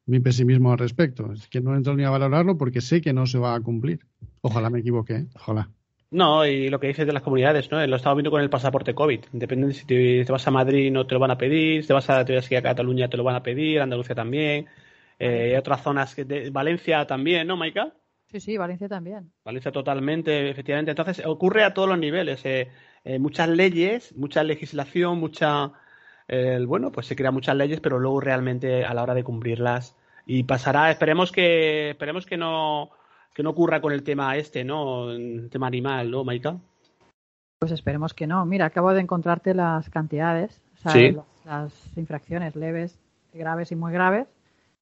[0.06, 1.34] mi pesimismo al respecto.
[1.34, 4.06] Es que no entro ni a valorarlo porque sé que no se va a cumplir.
[4.42, 5.28] Ojalá me equivoque, ¿eh?
[5.34, 5.72] ojalá.
[6.10, 7.86] No, y lo que dices de las comunidades, ¿no?
[7.86, 9.26] Lo estaba viendo con el pasaporte COVID.
[9.34, 11.94] Depende de si te, vas a Madrid no te lo van a pedir, si te
[11.94, 14.68] vas a, te vas a, Cataluña te lo van a pedir, Andalucía también,
[15.20, 17.94] eh, otras zonas, que de, Valencia también, ¿no, Maika?
[18.32, 19.32] Sí, sí, Valencia también.
[19.44, 20.92] Valencia totalmente, efectivamente.
[20.92, 22.46] Entonces, ocurre a todos los niveles.
[22.46, 22.70] Eh,
[23.04, 25.72] eh, muchas leyes, mucha legislación, mucha...
[26.68, 29.96] bueno, pues se crean muchas leyes, pero luego realmente a la hora de cumplirlas
[30.26, 32.92] y pasará, esperemos que, esperemos que no
[33.38, 35.12] que no ocurra con el tema este, ¿no?
[35.12, 36.58] El tema animal, ¿no, Maika?
[37.60, 38.44] Pues esperemos que no.
[38.48, 43.00] Mira, acabo de encontrarte las cantidades, o sea, las, infracciones leves,
[43.36, 44.28] graves y muy graves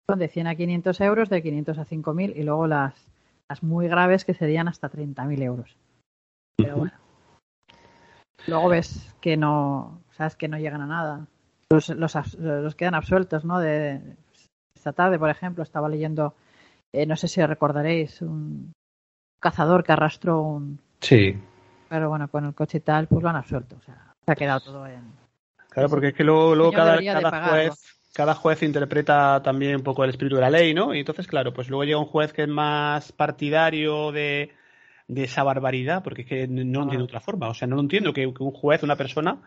[0.08, 2.94] son de 100 a 500 euros, de 500 a 5.000 y luego las,
[3.50, 5.78] las muy graves que serían hasta 30.000 euros.
[6.56, 6.94] Pero bueno.
[8.48, 11.28] Luego ves que no, sabes que no llegan a nada.
[11.70, 13.60] Los, los, los quedan absueltos, ¿no?
[13.60, 14.00] De,
[14.78, 16.36] esta tarde, por ejemplo, estaba leyendo
[16.94, 18.74] eh, no sé si recordaréis, un
[19.40, 20.80] cazador que arrastró un...
[21.02, 21.38] Sí.
[21.90, 23.76] Pero bueno, con el coche y tal, pues lo han absuelto.
[23.78, 25.14] O sea, se ha quedado todo en...
[25.70, 26.98] Claro, porque es que luego, cada,
[27.50, 30.96] juez cada juez interpreta también un poco el espíritu de la ley, ¿no?
[30.96, 34.54] Y entonces, claro, pues luego llega un juez que es más partidario de,
[35.10, 37.50] esa barbaridad, porque es que no lo entiendo de otra forma.
[37.50, 39.42] O sea, no lo entiendo que, un juez, una persona,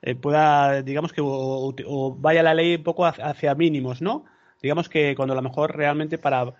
[0.00, 4.24] eh, pueda, digamos que, o, vaya la ley un poco hacia mínimos, ¿no?
[4.62, 6.54] Digamos que cuando a lo mejor realmente para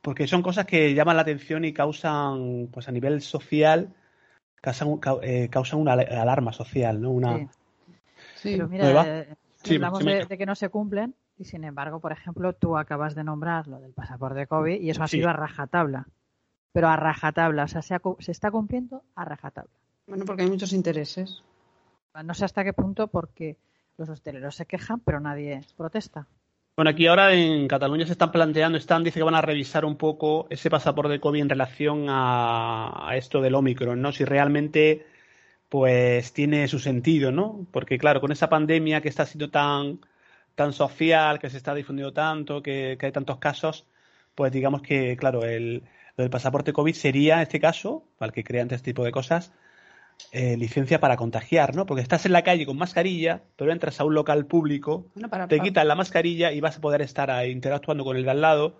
[0.00, 3.94] porque son cosas que llaman la atención y causan, pues a nivel social,
[4.60, 7.10] causan, eh, causan una alarma social, ¿no?
[7.10, 7.50] Una...
[8.36, 12.52] Sí, pero mira, eh, hablamos de, que no se cumplen y sin embargo, por ejemplo,
[12.54, 16.06] tú acabas de nombrar lo del pasaporte COVID y eso ha sido a rajatabla.
[16.72, 19.72] Pero a rajatabla, o sea, se, se está cumpliendo a rajatabla.
[20.06, 21.42] Bueno, porque hay muchos intereses.
[22.24, 23.56] No sé hasta qué punto porque
[23.96, 26.26] los hosteleros se quejan, pero nadie protesta.
[26.76, 29.96] Bueno, aquí ahora en Cataluña se están planteando, están, dice que van a revisar un
[29.96, 34.12] poco ese pasaporte COVID en relación a, esto del Omicron, ¿no?
[34.12, 35.06] Si realmente
[35.68, 37.66] pues tiene su sentido, ¿no?
[37.72, 40.00] Porque claro, con esa pandemia que está siendo tan,
[40.54, 43.86] tan social, que se está difundiendo tanto, que, hay tantos casos,
[44.34, 45.84] pues digamos que, claro, el,
[46.16, 49.52] el pasaporte COVID sería, en este caso, para el que crea este tipo de cosas,
[50.32, 51.86] eh, licencia para contagiar, ¿no?
[51.86, 55.06] Porque estás en la calle con mascarilla, pero entras a un local público,
[55.48, 58.40] te quitan la mascarilla y vas a poder estar ahí interactuando con el de al
[58.40, 58.76] lado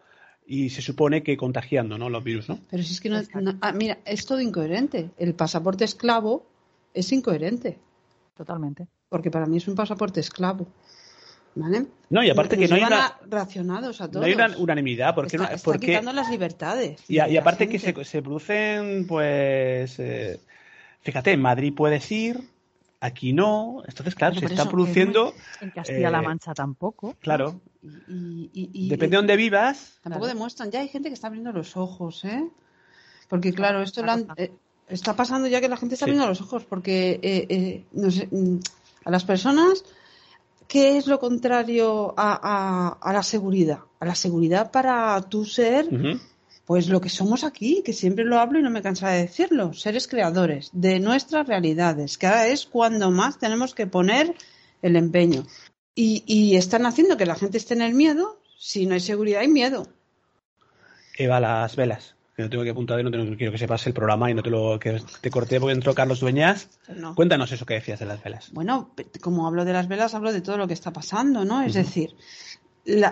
[0.47, 2.09] y se supone que contagiando, ¿no?
[2.09, 2.59] Los virus, ¿no?
[2.71, 3.21] Pero si es que no,
[3.61, 5.11] ah, mira, es todo incoherente.
[5.17, 6.47] El pasaporte esclavo
[6.93, 7.79] es incoherente.
[8.37, 8.89] Totalmente.
[9.09, 10.67] Porque para mí es un pasaporte esclavo.
[11.55, 11.87] ¿Vale?
[12.11, 14.23] No, y aparte que no hay una racionados a todos.
[14.23, 17.01] No hay una unanimidad porque está, está quitando las libertades.
[17.09, 20.41] Y, aparte que se, se, producen pues eh,
[21.03, 22.41] Fíjate, en Madrid puedes ir,
[23.01, 23.83] aquí no.
[23.87, 25.35] Entonces, claro, se está produciendo.
[25.61, 27.17] En Castilla-La eh, Mancha tampoco.
[27.21, 27.61] Claro.
[27.83, 29.99] Y, Depende de dónde vivas.
[30.03, 30.71] Tampoco demuestran.
[30.71, 32.47] Ya hay gente que está abriendo los ojos, ¿eh?
[33.29, 34.05] Porque, claro, esto
[34.37, 34.53] eh,
[34.89, 36.65] está pasando ya que la gente está abriendo los ojos.
[36.65, 38.59] Porque, eh, no sé, mm,
[39.05, 39.85] a las personas.
[40.69, 43.81] ¿Qué es lo contrario a, la seguridad?
[43.99, 45.89] A la seguridad para tu ser
[46.71, 49.73] pues lo que somos aquí, que siempre lo hablo y no me cansaré de decirlo,
[49.73, 54.37] seres creadores de nuestras realidades, que ahora es cuando más tenemos que poner
[54.81, 55.45] el empeño.
[55.97, 59.49] Y, están haciendo que la gente esté en el miedo, si no hay seguridad hay
[59.49, 59.89] miedo.
[61.19, 62.15] Eva, las velas.
[62.37, 64.51] Que no tengo que apuntar, no, tengo, quiero que sepas el programa y no te
[64.51, 66.69] lo que te corté porque entró Carlos Dueñas.
[67.17, 68.53] Cuéntanos eso que decías de las velas.
[68.53, 71.63] Bueno, como hablo de las velas, hablo de todo lo que está pasando, ¿no?
[71.63, 72.15] Es decir,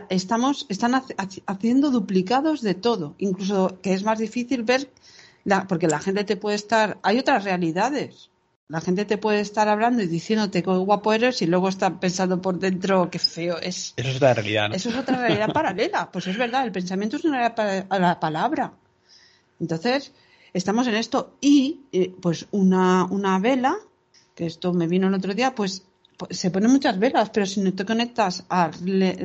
[0.09, 0.95] estamos, están
[1.47, 4.91] haciendo duplicados de todo, incluso que es más difícil ver
[5.45, 8.29] La- porque la gente te puede estar, hay otras realidades.
[8.69, 12.43] La gente te puede estar hablando y diciéndote qué guapo eres y luego está pensando
[12.43, 13.95] por dentro qué feo es.
[13.97, 14.75] Eso es otra realidad, ¿no?
[14.75, 16.11] Eso es otra realidad paralela.
[16.13, 18.73] Pues es verdad, el pensamiento es una realidad para la palabra.
[19.59, 20.13] Entonces,
[20.53, 21.33] estamos en esto.
[21.41, 23.77] Y, eh, pues, una, una vela,
[24.35, 25.85] que esto me vino el otro día, pues,
[26.31, 28.71] se ponen muchas velas, pero si no te conectas, a,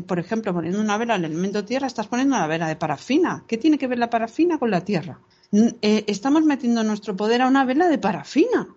[0.08, 3.44] por ejemplo, poniendo una vela al elemento tierra, estás poniendo una vela de parafina.
[3.48, 5.20] ¿Qué tiene que ver la parafina con la tierra?
[5.52, 8.68] Eh, estamos metiendo nuestro poder a una vela de parafina.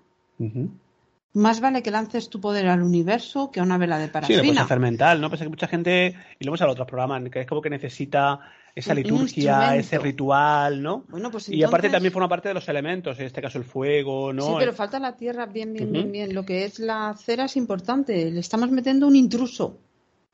[1.33, 4.39] Más vale que lances tu poder al universo que a una vela de Sí, parafina.
[4.39, 5.31] lo puedes hacer mental, ¿no?
[5.31, 7.69] Pasa que mucha gente, y lo hemos hablado en otros programas, que es como que
[7.71, 8.41] necesita
[8.77, 11.05] esa liturgia, ese ritual, ¿no?
[11.09, 13.65] Bueno, pues Y aparte entonces- también forma parte de los elementos, en este caso el
[13.65, 14.43] fuego, ¿no?
[14.47, 16.35] Sí, pero falta la tierra bien, bien, bien, bien.
[16.35, 18.31] Lo que es la cera es importante.
[18.31, 19.79] Le estamos metiendo un intruso,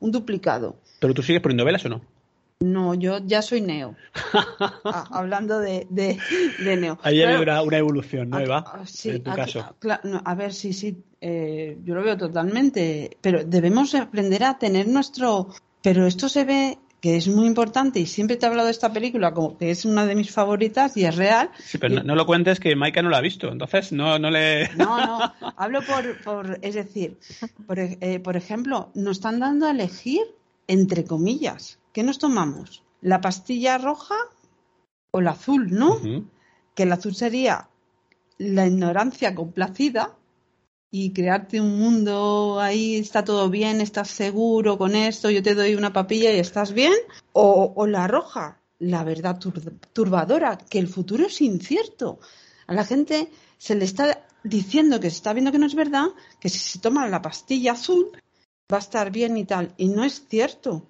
[0.01, 0.77] un duplicado.
[0.99, 2.01] Pero tú sigues poniendo velas o no?
[2.61, 3.95] No, yo ya soy neo.
[4.85, 6.19] Ah, hablando de, de,
[6.65, 6.99] de neo.
[7.03, 9.61] Ahí ha habido una, una evolución, ¿no, aquí- ah, sí, en tu aquí- caso.
[9.89, 13.17] ah, no, a ver, sí, sí, eh, yo lo veo totalmente.
[13.21, 15.49] Pero debemos aprender a tener nuestro.
[15.83, 18.93] Pero esto se ve que es muy importante y siempre te he hablado de esta
[18.93, 21.51] película como que es una de mis favoritas y es real.
[21.59, 24.21] Sí, pero Y- no, no lo cuentes que Maika no lo ha visto, entonces no,
[24.21, 24.69] no le...
[24.77, 27.19] No, no, hablo por, por es decir,
[27.67, 30.23] por, eh, por ejemplo, nos están dando a elegir
[30.69, 31.81] entre comillas.
[31.93, 32.85] ¿Qué nos tomamos?
[33.01, 34.15] ¿La pastilla roja
[35.11, 35.99] o la azul, no?
[36.77, 37.69] Que el azul sería
[38.39, 40.15] la ignorancia complacida
[40.95, 45.75] y crearte un mundo ahí, está todo bien, estás seguro con esto, yo te doy
[45.75, 46.93] una papilla y estás bien.
[47.33, 52.21] O, o la roja, la verdad tur- turbadora, que el futuro es incierto.
[52.67, 56.09] A la gente se le está diciendo que se está viendo que no es verdad,
[56.39, 58.11] que si se toma la pastilla azul
[58.71, 59.73] va a estar bien y tal.
[59.79, 60.87] Y no es cierto.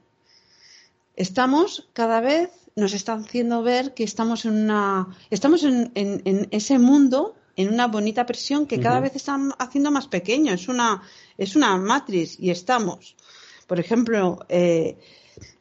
[1.15, 6.79] Estamos cada vez, nos están haciendo ver que estamos en una, estamos en- en ese
[6.81, 10.53] mundo, en una bonita presión que cada vez están haciendo más pequeño.
[10.53, 11.03] Es una,
[11.37, 13.17] es una matriz y estamos.
[13.67, 14.97] Por ejemplo, eh,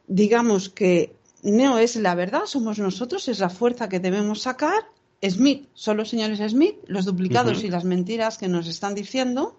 [0.06, 4.84] digamos que Neo es la verdad, somos nosotros, es la fuerza que debemos sacar.
[5.24, 9.56] Smith, son los señores Smith, los duplicados y las mentiras que nos están diciendo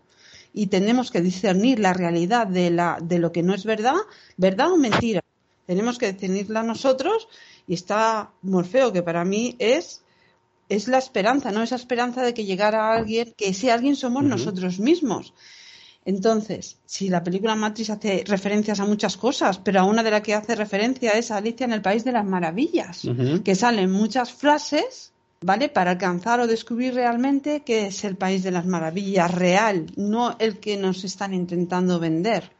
[0.53, 3.95] y tenemos que discernir la realidad de, la, de lo que no es verdad,
[4.37, 5.21] verdad o mentira.
[5.65, 7.27] Tenemos que discernirla nosotros
[7.67, 10.02] y está Morfeo, que para mí es,
[10.75, 11.63] es la esperanza, ¿no?
[11.63, 15.33] Esa esperanza de que llegara alguien, que ese alguien somos nosotros mismos.
[16.05, 20.21] Entonces, si la película Matrix hace referencias a muchas cosas, pero a una de las
[20.21, 23.03] que hace referencia es a Alicia en el País de las Maravillas,
[23.43, 25.69] que salen muchas frases, ¿vale?
[25.69, 30.59] Para alcanzar o descubrir realmente qué es el País de las Maravillas real, no el
[30.59, 32.51] que nos están intentando vender.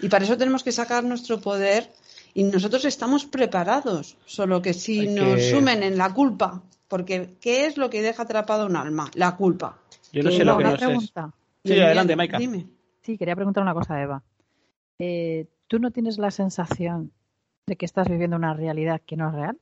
[0.00, 1.90] Y para eso tenemos que sacar nuestro poder
[2.34, 6.62] y nosotros estamos preparados, solo que si nos sumen en la culpa,
[6.92, 9.10] porque ¿qué es lo que deja atrapado un alma?
[9.14, 9.78] La culpa.
[10.12, 11.32] Yo no sé lo que no pregunta.
[11.64, 12.16] Sí, el adelante.
[12.16, 12.36] Maika.
[12.36, 12.66] Dime.
[13.00, 14.22] Sí, quería preguntar una cosa, Eva.
[14.98, 17.10] Eh, ¿Tú no tienes la sensación
[17.66, 19.58] de que estás viviendo una realidad que no es real?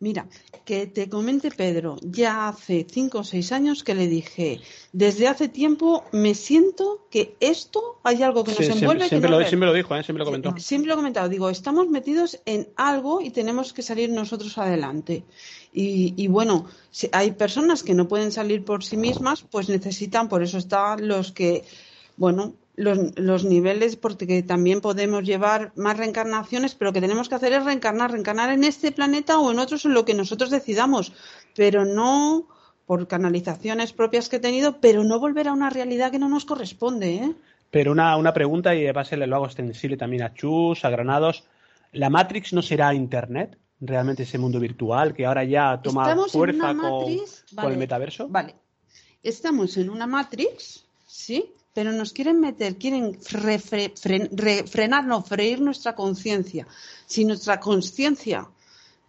[0.00, 0.28] Mira,
[0.64, 4.60] que te comente Pedro, ya hace cinco o seis años que le dije,
[4.92, 9.08] desde hace tiempo me siento que esto hay algo que nos Sí, siempre, envuelve que
[9.08, 10.04] siempre no lo, siempre lo dijo, ¿eh?
[10.04, 10.54] siempre lo comentó.
[10.58, 15.24] Siempre lo he comentado, digo, estamos metidos en algo y tenemos que salir nosotros adelante.
[15.72, 20.28] Y, y bueno, si hay personas que no pueden salir por sí mismas, pues necesitan,
[20.28, 21.64] por eso están los que,
[22.16, 27.34] bueno, los, los niveles, porque también podemos llevar más reencarnaciones, pero lo que tenemos que
[27.34, 31.12] hacer es reencarnar, reencarnar en este planeta o en otros, en lo que nosotros decidamos,
[31.56, 32.46] pero no
[32.86, 36.44] por canalizaciones propias que he tenido, pero no volver a una realidad que no nos
[36.44, 37.34] corresponde, ¿eh?
[37.70, 40.90] Pero una, una pregunta, y de base le lo hago extensible también a Chus, a
[40.90, 41.44] Granados.
[41.92, 43.58] ¿La Matrix no será Internet?
[43.80, 47.16] ¿Realmente ese mundo virtual que ahora ya toma Estamos fuerza una con,
[47.52, 48.28] vale, el metaverso?
[48.28, 48.54] Vale.
[49.22, 51.52] Estamos en una matrix, ¿sí?
[51.78, 56.66] Pero nos quieren meter, quieren re- frenar, no, freír nuestra conciencia.
[57.06, 58.48] Si nuestra conciencia,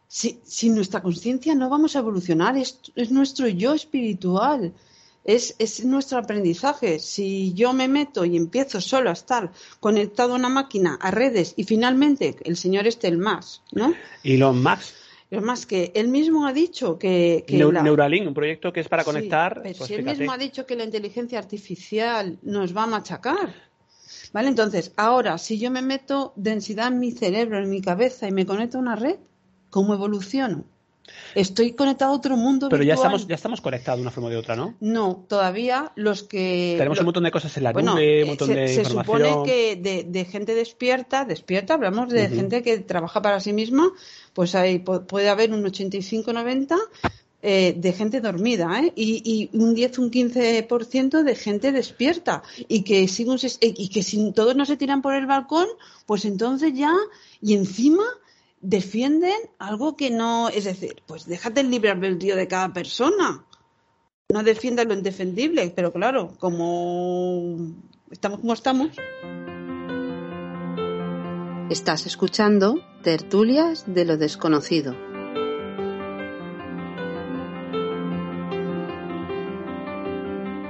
[0.08, 4.72] si, nuestra conciencia no vamos a evolucionar, es, es nuestro yo espiritual.
[5.24, 7.00] Es, es nuestro aprendizaje.
[7.00, 11.56] Si yo me meto y empiezo solo a estar conectado a una máquina, a redes,
[11.58, 13.96] y finalmente el señor este, el más, ¿no?
[14.22, 14.94] Y los Max,
[15.32, 18.80] Es más que él mismo ha dicho que, que Neu- la- Neuralink, un proyecto que
[18.80, 19.62] es para Sí, conectar.
[19.62, 23.54] pero pues si él mismo ha dicho que la inteligencia artificial nos va a machacar.
[24.34, 24.50] ¿Vale?
[24.50, 28.46] Entonces, ahora, si yo me meto densidad en mi cerebro, en mi cabeza y me
[28.46, 29.18] conecto a una red,
[29.70, 30.66] ¿cómo evoluciono?
[31.36, 34.38] Estoy conectado a otro mundo Pero ya estamos, ya estamos conectados de una forma u
[34.38, 34.76] otra, ¿no?
[34.80, 36.76] No, todavía los que...
[36.78, 38.68] Tenemos lo- un montón de cosas en la bueno, nube, eh, un montón se, de
[38.68, 39.20] se información.
[39.22, 43.90] supone que de, de gente despierta, despierta, hablamos de gente que trabaja para sí misma,
[44.34, 46.76] pues ahí pu- puede haber un 85-90,
[47.42, 48.92] eh, de gente dormida ¿eh?
[48.98, 53.26] y, y, un 10, un 15% de gente despierta y que, si,
[53.62, 55.68] y que si todos no se tiran por el balcón,
[56.06, 56.94] pues entonces ya,
[57.42, 58.04] y encima
[58.62, 63.46] defienden algo que no, es decir, pues déjate el libre albedrío de cada persona.
[64.32, 67.74] No defiendas lo indefendible, pero claro, como
[68.12, 68.90] estamos como estamos.
[71.70, 74.96] Estás escuchando Tertulias de lo Desconocido.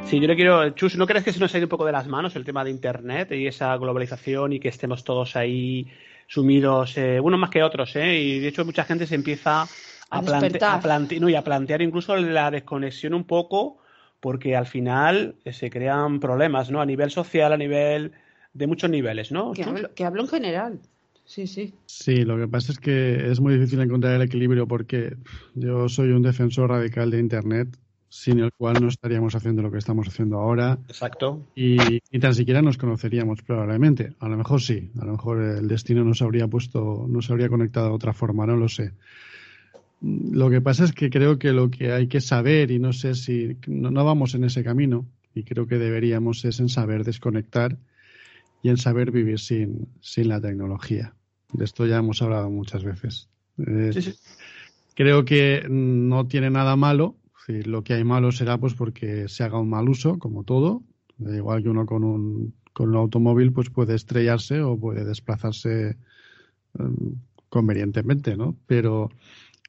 [0.06, 1.92] Sí, yo le quiero, Chus, ¿no crees que se nos ha ido un poco de
[1.92, 5.86] las manos el tema de Internet y esa globalización y que estemos todos ahí
[6.30, 8.18] sumidos, eh, unos más que otros, ¿eh?
[8.22, 9.68] Y de hecho mucha gente se empieza a,
[10.12, 10.76] A plante- despertar.
[10.78, 13.80] a plante- no, y a plantear incluso la desconexión un poco
[14.20, 16.82] porque al final eh, se crean problemas, ¿no?
[16.82, 18.12] A nivel social, a nivel
[18.54, 19.54] de muchos niveles, ¿no?
[19.54, 20.80] Que hablo, que hablo en general.
[21.26, 21.74] Sí, sí.
[21.88, 25.16] Sí, lo que pasa es que es muy difícil encontrar el equilibrio porque
[25.56, 27.68] yo soy un defensor radical de Internet,
[28.10, 31.46] sin el cual no estaríamos haciendo lo que estamos haciendo ahora Exacto.
[31.56, 34.14] y ni tan siquiera nos conoceríamos probablemente.
[34.20, 37.90] A lo mejor sí, a lo mejor el destino nos habría puesto, nos habría conectado
[37.90, 38.92] de otra forma, no lo sé.
[40.02, 43.16] Lo que pasa es que creo que lo que hay que saber, y no sé
[43.16, 45.06] si no, no vamos en ese camino,
[45.36, 47.78] y creo que deberíamos, es en saber desconectar
[48.64, 51.14] y en saber vivir sin, sin la tecnología.
[51.54, 53.30] De esto ya hemos hablado muchas veces.
[53.58, 54.14] Eh, Sí, sí.
[54.96, 57.16] Creo que no tiene nada malo.
[57.50, 60.84] Lo que hay malo será pues porque se haga un mal uso, como todo.
[61.20, 65.98] Igual que uno con un, con un automóvil pues puede estrellarse o puede desplazarse
[66.78, 67.16] em,
[67.50, 68.56] convenientemente, ¿no?
[68.68, 69.10] Pero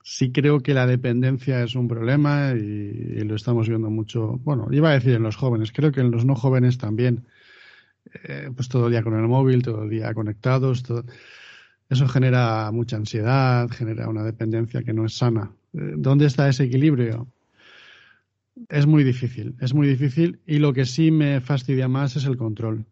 [0.02, 4.38] sí creo que la dependencia es un problema y, lo estamos viendo mucho.
[4.44, 7.26] Bueno, iba a decir en los jóvenes, creo que en los no jóvenes también.
[8.24, 10.82] Eh, pues todo el día con el móvil, todo el día conectados,
[11.88, 15.52] eso genera mucha ansiedad, genera una dependencia que no es sana.
[15.74, 17.28] Eh, ¿Dónde está ese equilibrio?
[18.68, 22.36] Es muy difícil, es muy difícil y lo que sí me fastidia más es el
[22.36, 22.84] control.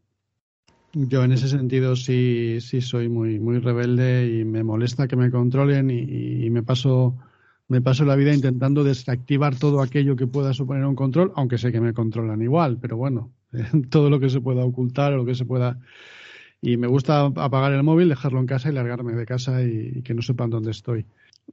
[0.94, 5.30] Yo en ese sentido sí, sí soy muy, muy rebelde y me molesta que me
[5.30, 7.16] controlen y, me paso
[7.68, 11.70] me paso la vida intentando desactivar todo aquello que pueda suponer un control, aunque sé
[11.70, 13.30] que me controlan igual, pero bueno,
[13.90, 15.78] todo lo que se pueda ocultar o lo que se pueda
[16.60, 20.14] y me gusta apagar el móvil, dejarlo en casa y largarme de casa y que
[20.14, 21.06] no sepan dónde estoy.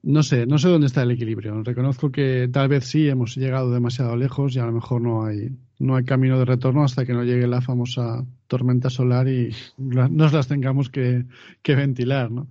[0.04, 1.64] No sé, no sé dónde está el equilibrio.
[1.64, 5.50] Reconozco que tal vez sí hemos llegado demasiado lejos y a lo mejor no hay,
[5.80, 10.08] no hay camino de retorno hasta que no llegue la famosa tormenta solar y la-
[10.08, 11.26] nos las tengamos que,
[11.64, 12.48] que ventilar, ¿no?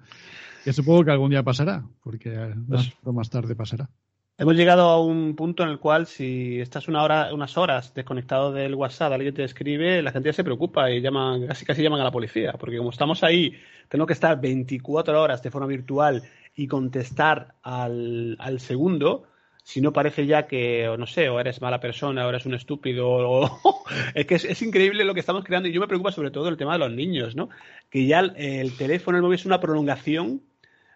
[0.64, 3.88] Que supongo que algún día pasará, porque más o más tarde pasará.
[4.36, 8.51] Hemos llegado a un punto en el cual si estás una hora, unas horas desconectado
[8.53, 12.01] del WhatsApp, alguien te escribe, la gente ya se preocupa y llama, casi casi llaman
[12.01, 13.55] a la policía, porque como estamos ahí,
[13.88, 16.24] tengo que estar 24 horas de forma virtual
[16.55, 19.24] y contestar al, al segundo,
[19.62, 22.55] si no parece ya que, o no sé, o eres mala persona, o eres un
[22.55, 23.61] estúpido, o
[24.14, 26.48] es que es, es increíble lo que estamos creando y yo me preocupa sobre todo
[26.48, 27.48] el tema de los niños, ¿no?
[27.90, 30.42] Que ya el, el teléfono, el móvil es una prolongación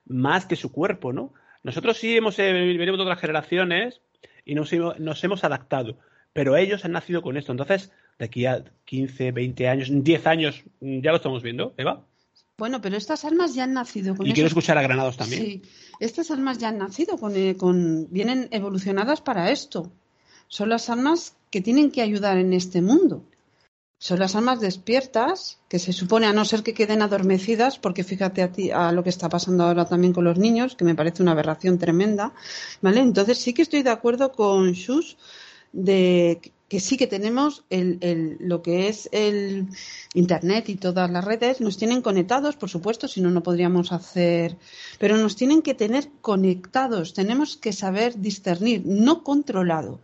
[0.07, 1.33] más que su cuerpo, ¿no?
[1.63, 4.01] Nosotros sí hemos eh, venimos de otras generaciones
[4.45, 5.99] y nos, hemos- nos hemos adaptado,
[6.33, 7.53] pero ellos han nacido con esto.
[7.53, 12.05] Entonces, de aquí a 15, 20 años, 10 años, ya lo estamos viendo, Eva.
[12.59, 15.43] Bueno, pero estas almas ya han nacido con Y quiero escuchar a Granados también.
[15.43, 15.63] Sí,
[16.01, 19.93] estas almas ya han nacido con, eh, con- vienen evolucionadas para esto.
[20.49, 23.23] Son las almas que tienen que ayudar en este mundo.
[24.01, 28.43] Son las almas despiertas, que se supone a no ser que queden adormecidas, porque fíjate
[28.43, 31.23] a, ti, a lo que está pasando ahora también con los niños, que me parece
[31.23, 32.33] una aberración tremenda,
[32.81, 33.01] ¿vale?
[33.01, 35.17] Entonces sí que estoy de acuerdo con Shus
[35.73, 39.69] de que sí que tenemos el, el- lo que es el
[40.15, 44.57] Internet y todas las redes, nos tienen conectados, por supuesto, si no, no podríamos hacer,
[44.99, 50.01] pero nos tienen que tener conectados, tenemos que saber discernir, no controlados,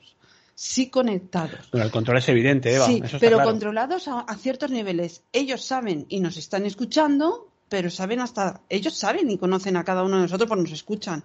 [0.55, 1.69] sí conectados.
[1.71, 2.87] Bueno, el control es evidente, Eva.
[2.87, 3.51] Sí, eso está pero claro.
[3.51, 5.23] controlados a, a ciertos niveles.
[5.33, 10.03] Ellos saben y nos están escuchando, pero saben hasta, ellos saben y conocen a cada
[10.03, 11.25] uno de nosotros porque nos escuchan,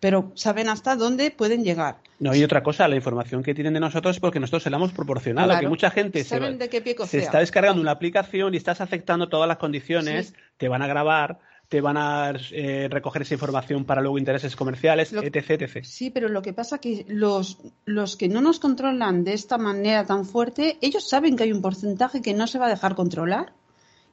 [0.00, 1.96] pero saben hasta dónde pueden llegar.
[2.18, 4.76] No, y otra cosa, la información que tienen de nosotros es porque nosotros se la
[4.78, 5.48] hemos proporcionado.
[5.48, 5.60] Claro.
[5.60, 8.56] Que mucha gente se, Saben va- de qué pie se está descargando una aplicación y
[8.56, 10.34] estás aceptando todas las condiciones, Sí.
[10.56, 11.38] te van a grabar,
[11.68, 15.84] te van a eh, recoger esa información para luego intereses comerciales, Lo- etc, etc.
[15.84, 20.06] Sí, pero lo que pasa que los, los que no nos controlan de esta manera
[20.06, 23.52] tan fuerte, ellos saben que hay un porcentaje que no se va a dejar controlar.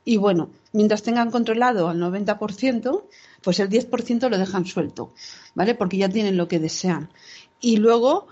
[0.06, 3.04] Y bueno, mientras tengan controlado al 90%,
[3.42, 5.14] pues el 10% lo dejan suelto,
[5.56, 5.76] ¿vale?
[5.76, 7.10] Porque ya tienen lo que desean.
[7.62, 8.28] Y luego,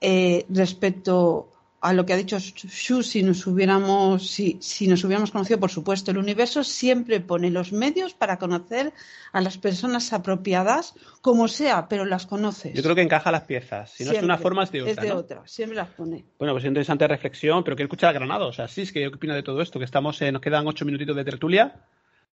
[0.00, 1.48] eh, respecto
[1.82, 5.70] a lo que ha dicho Shu, si nos hubiéramos, si, si nos hubiéramos conocido, por
[5.70, 8.92] supuesto, el universo siempre pone los medios para conocer
[9.32, 12.72] a las personas apropiadas, como sea, pero las conoces.
[12.74, 13.90] Yo creo que encaja las piezas.
[13.90, 14.92] Si no es de una forma, es de otra.
[14.92, 16.24] Es de otra, siempre las pone.
[16.38, 18.46] Bueno, pues interesante reflexión, pero quiero escuchar a Granado.
[18.46, 20.66] O sea, sí, es que yo qué opino de todo esto, que estamos, nos quedan
[20.68, 21.84] ocho minutitos de tertulia.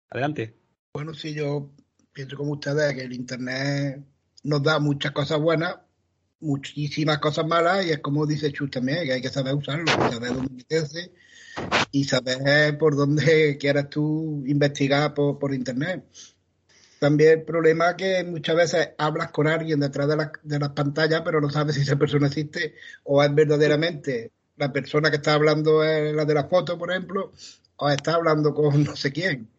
[0.10, 0.56] Adelante.
[0.94, 1.70] Bueno, sí, yo
[2.14, 4.06] pienso como ustedes que el Internet
[4.44, 5.80] nos da muchas cosas buenas,
[6.44, 10.34] muchísimas cosas malas y es como dice Chus también, que hay que saber usarlo, saber
[10.34, 11.12] dónde meterse
[11.92, 16.06] y saber por dónde quieras tú investigar por, por internet.
[17.00, 20.70] También el problema es que muchas veces hablas con alguien detrás de, la, de las
[20.70, 25.34] pantallas, pero no sabes si esa persona existe o es verdaderamente la persona que está
[25.34, 27.32] hablando es la de la foto, por ejemplo,
[27.78, 29.50] o está hablando con no sé quién.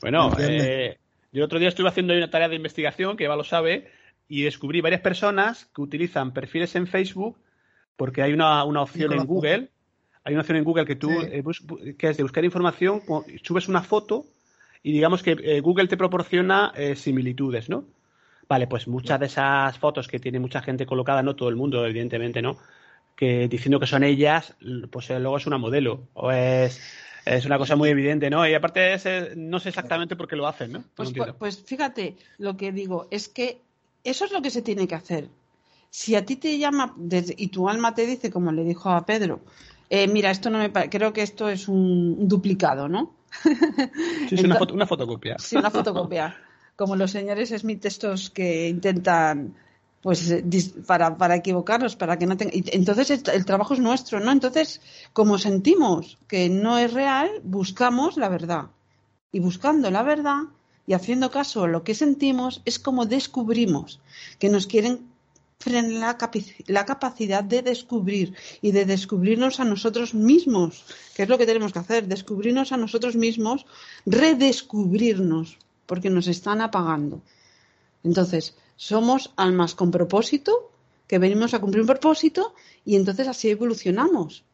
[0.00, 0.98] Bueno, eh,
[1.32, 3.90] yo el otro día estuve haciendo una tarea de investigación, que Eva lo sabe,
[4.34, 7.36] y descubrí varias personas que utilizan perfiles en Facebook
[7.96, 9.68] porque hay una, una opción en Google,
[10.24, 11.28] hay una opción en Google que tú, Sí.
[11.30, 11.62] eh, bus-
[11.98, 13.02] que es de buscar información,
[13.42, 14.24] subes una foto
[14.82, 17.84] y digamos que eh, Google te proporciona eh, similitudes, ¿no?
[18.48, 21.84] Vale, pues muchas de esas fotos que tiene mucha gente colocada, no todo el mundo,
[21.86, 22.56] evidentemente, ¿no?
[23.14, 24.56] Que diciendo que son ellas,
[24.90, 26.80] pues luego es una modelo o es,
[27.26, 28.48] es una cosa muy evidente, ¿no?
[28.48, 29.06] Y aparte es,
[29.36, 30.78] no sé exactamente por qué lo hacen, ¿no?
[30.78, 31.36] No Pues, entiendo.
[31.38, 33.60] pues fíjate, lo que digo es que
[34.04, 35.28] eso es lo que se tiene que hacer.
[35.90, 36.94] Si a ti te llama
[37.36, 39.40] y tu alma te dice, como le dijo a Pedro,
[39.90, 43.14] eh, mira, esto no me creo que esto es un, duplicado, ¿no?
[44.28, 45.36] Sí, sí, una, Ento- foto, una fotocopia.
[45.38, 46.34] Sí, una fotocopia.
[46.76, 49.54] Como los señores Smith estos que intentan,
[50.00, 50.34] pues,
[50.86, 52.52] para, para equivocarnos, para que no tenga...
[52.54, 54.32] Entonces el, el trabajo es nuestro, ¿no?
[54.32, 54.80] Entonces,
[55.12, 58.66] como sentimos que no es real, buscamos la verdad.
[59.30, 60.44] Y buscando la verdad
[60.92, 63.98] y haciendo caso a lo que sentimos, es como descubrimos
[64.38, 65.08] que nos quieren
[65.58, 66.30] frenar la,
[66.66, 70.84] la capacidad de descubrir y de descubrirnos a nosotros mismos,
[71.14, 73.64] que es lo que tenemos que hacer, descubrirnos a nosotros mismos,
[74.04, 77.22] redescubrirnos, porque nos están apagando.
[78.04, 80.72] Entonces, somos almas con propósito,
[81.06, 84.44] que venimos a cumplir un propósito y entonces así evolucionamos,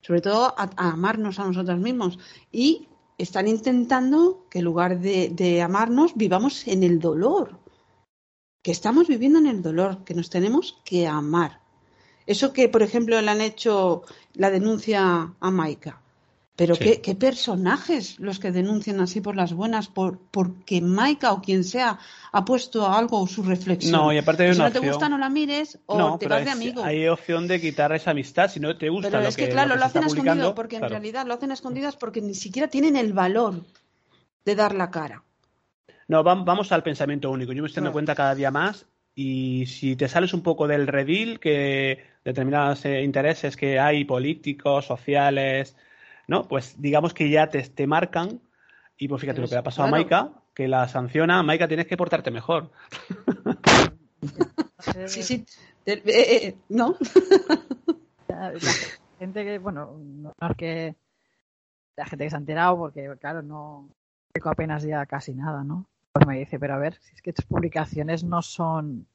[0.00, 2.18] sobre todo a, a amarnos a nosotros mismos.
[2.50, 2.88] Y
[3.18, 7.60] están intentando que en lugar de, amarnos, vivamos en el dolor
[8.62, 11.60] que estamos viviendo en el dolor, que nos tenemos que amar.
[12.26, 14.02] Eso que, por ejemplo, le han hecho
[14.32, 16.03] la denuncia a Maika.
[16.56, 16.84] Pero Sí.
[16.84, 21.64] ¿qué, qué personajes los que denuncian así por las buenas, por porque Maika o quien
[21.64, 21.98] sea
[22.30, 24.00] ha puesto algo o su reflexión.
[24.00, 26.18] No, y aparte hay Que si una no te gusta, no la mires o no,
[26.18, 26.84] te vas de amigo.
[26.84, 29.50] hay opción de quitar esa amistad si no te gusta Pero lo es que, que,
[29.50, 32.20] claro, lo lo, que se hacen escondido porque en realidad lo hacen a escondidas porque
[32.20, 33.54] ni siquiera tienen el valor
[34.44, 35.24] de dar la cara.
[36.08, 37.52] No, vam- vamos al pensamiento único.
[37.52, 40.86] Yo me estoy dando cuenta cada día más y si te sales un poco del
[40.86, 45.76] redil que determinados eh, intereses que hay políticos, sociales,
[46.28, 46.48] ¿no?
[46.48, 48.40] Pues digamos que ya te, te marcan
[48.96, 49.96] y pues fíjate Pero lo que le ha pasado claro.
[49.96, 52.70] a Maika, que la sanciona, Maika tienes que portarte mejor.
[55.06, 55.46] Sí, sí.
[55.84, 56.96] Te- eh, eh, ¿No?
[58.28, 58.72] La, la
[59.18, 60.96] gente que, bueno, no es que
[61.96, 63.88] la gente que se ha enterado, porque claro, no
[64.44, 65.86] apenas ya casi nada, ¿no?
[66.12, 69.06] Pues me dice, pero a ver, si es que tus publicaciones no son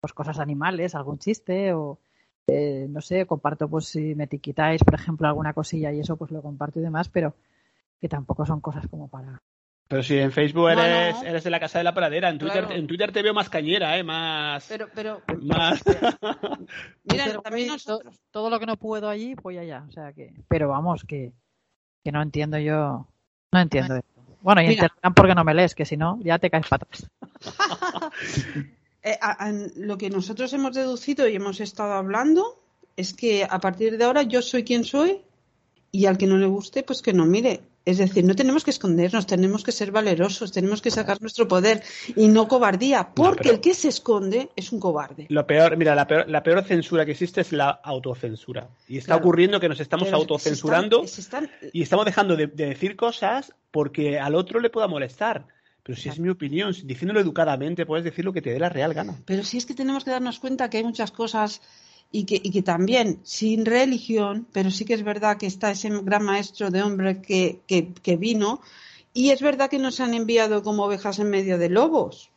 [0.00, 1.98] pues cosas animales, algún chiste o
[2.48, 6.30] eh, no sé, comparto pues si me etiquetáis, por ejemplo, alguna cosilla y eso pues
[6.30, 7.34] lo comparto y demás, pero
[8.00, 9.40] que tampoco son cosas como para
[9.88, 11.22] Pero si en Facebook No, eres, no.
[11.24, 12.78] eres de la casa de la pradera, en Twitter, Claro.
[12.78, 14.04] en Twitter te veo más cañera, ¿eh?
[14.04, 14.66] Más...
[14.68, 15.82] Pero, pero, más...
[17.04, 18.20] mira, Pero, también nosotros.
[18.30, 19.84] todo lo que no puedo allí, voy allá.
[19.88, 21.32] O sea que, pero vamos, que,
[22.04, 23.08] que no entiendo yo,
[23.52, 24.10] no entiendo esto.
[24.42, 24.74] Bueno, y en.
[24.76, 27.10] Telegram porque no me lees, que si no, ya te caes para atrás.
[29.06, 32.60] Eh, a- a- lo que nosotros hemos deducido y hemos estado hablando
[32.96, 35.20] es que a partir de ahora yo soy quien soy
[35.92, 37.60] y al que no le guste, pues que no mire.
[37.84, 41.84] Es decir, no tenemos que escondernos, tenemos que ser valerosos, tenemos que sacar nuestro poder
[42.16, 45.26] y no cobardía, porque pero- el que se esconde es un cobarde.
[45.28, 48.68] Lo peor, mira, la peor, la peor censura que existe es la autocensura.
[48.88, 49.20] Y está Claro.
[49.20, 52.66] ocurriendo que nos estamos Pero se autocensurando están- se están- y estamos dejando de, de
[52.66, 55.46] decir cosas porque al otro le pueda molestar.
[55.86, 58.68] Pero si es mi opinión, si- diciéndolo educadamente, puedes decir lo que te dé la
[58.68, 59.14] real gana.
[59.24, 61.62] Pero sí es que tenemos que darnos cuenta que hay muchas cosas
[62.10, 65.90] y que, y que también, sin religión, pero sí que es verdad que está ese
[66.02, 68.60] gran maestro de hombre que, que, que vino,
[69.14, 72.30] y es verdad que nos han enviado como ovejas en medio de lobos.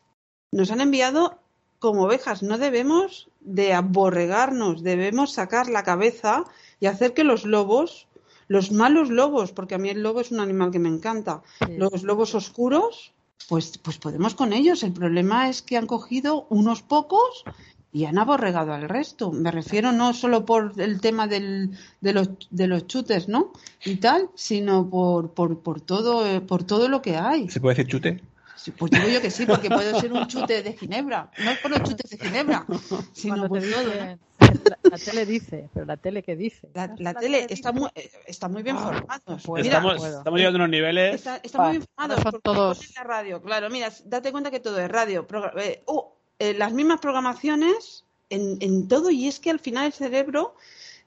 [0.51, 1.39] Nos han enviado
[1.79, 2.41] como ovejas.
[2.43, 6.43] No debemos de aborregarnos, debemos sacar la cabeza
[6.79, 8.07] y hacer que los lobos,
[8.47, 11.77] los malos lobos, porque a mí el lobo es un animal que me encanta, Sí.
[11.77, 13.13] los lobos oscuros,
[13.47, 14.83] pues, pues podemos con ellos.
[14.83, 17.43] El problema es que han cogido unos pocos
[17.91, 19.31] y han aborregado al resto.
[19.31, 21.71] Me refiero no solo por el tema del,
[22.01, 23.51] de, los, de los chutes, ¿no?
[23.85, 27.49] Y tal, sino por, por, por, todo, eh, por todo lo que hay.
[27.49, 28.21] ¿Se puede decir chute?
[28.61, 31.31] Sí, Pues digo yo que sí, porque puede ser un chute de Ginebra.
[31.37, 32.65] No es por los chutes de Ginebra,
[33.13, 33.67] sino por todo.
[33.67, 36.67] dicen, la, la tele dice, pero la tele qué dice.
[36.73, 39.21] La, tele está muy, eh, está muy bien Ah, formada.
[39.63, 41.15] Mira, no estamos, estamos llegando a unos niveles.
[41.15, 43.41] Está, está Pa, muy bien informados son todos- la radio.
[43.41, 45.25] Claro, mira, date cuenta que todo es radio.
[45.57, 49.93] Eh, oh, eh, las mismas programaciones en, en todo y es que al final el
[49.93, 50.55] cerebro,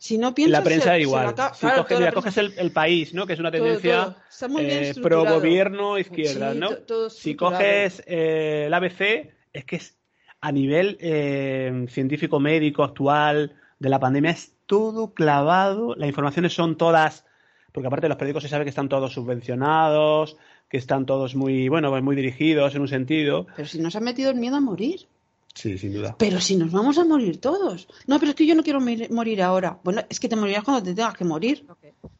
[0.02, 0.58] si no piensas...
[0.58, 1.26] la prensa se- se igual.
[1.28, 3.24] acaba- Si coges, mira, el, el país, ¿no?
[3.26, 4.16] Que es una tendencia
[4.58, 6.70] eh, pro gobierno izquierda, Sí, ¿no?
[6.76, 9.96] todo si coges eh, el ABC, es que es
[10.40, 15.94] a nivel eh, científico médico actual de la pandemia es todo clavado.
[15.96, 17.24] Las informaciones son todas,
[17.70, 20.36] porque aparte de los periódicos se sabe que están todos subvencionados,
[20.68, 23.46] que están todos muy, bueno, muy dirigidos en un sentido.
[23.54, 25.06] Pero si nos ha metido el miedo a morir.
[25.54, 26.16] Sí, sin duda.
[26.18, 27.86] Pero si nos vamos a morir todos.
[28.06, 29.78] No, pero es que yo no quiero morir ahora.
[29.84, 31.66] Bueno, es que te morirás cuando te tengas que morir.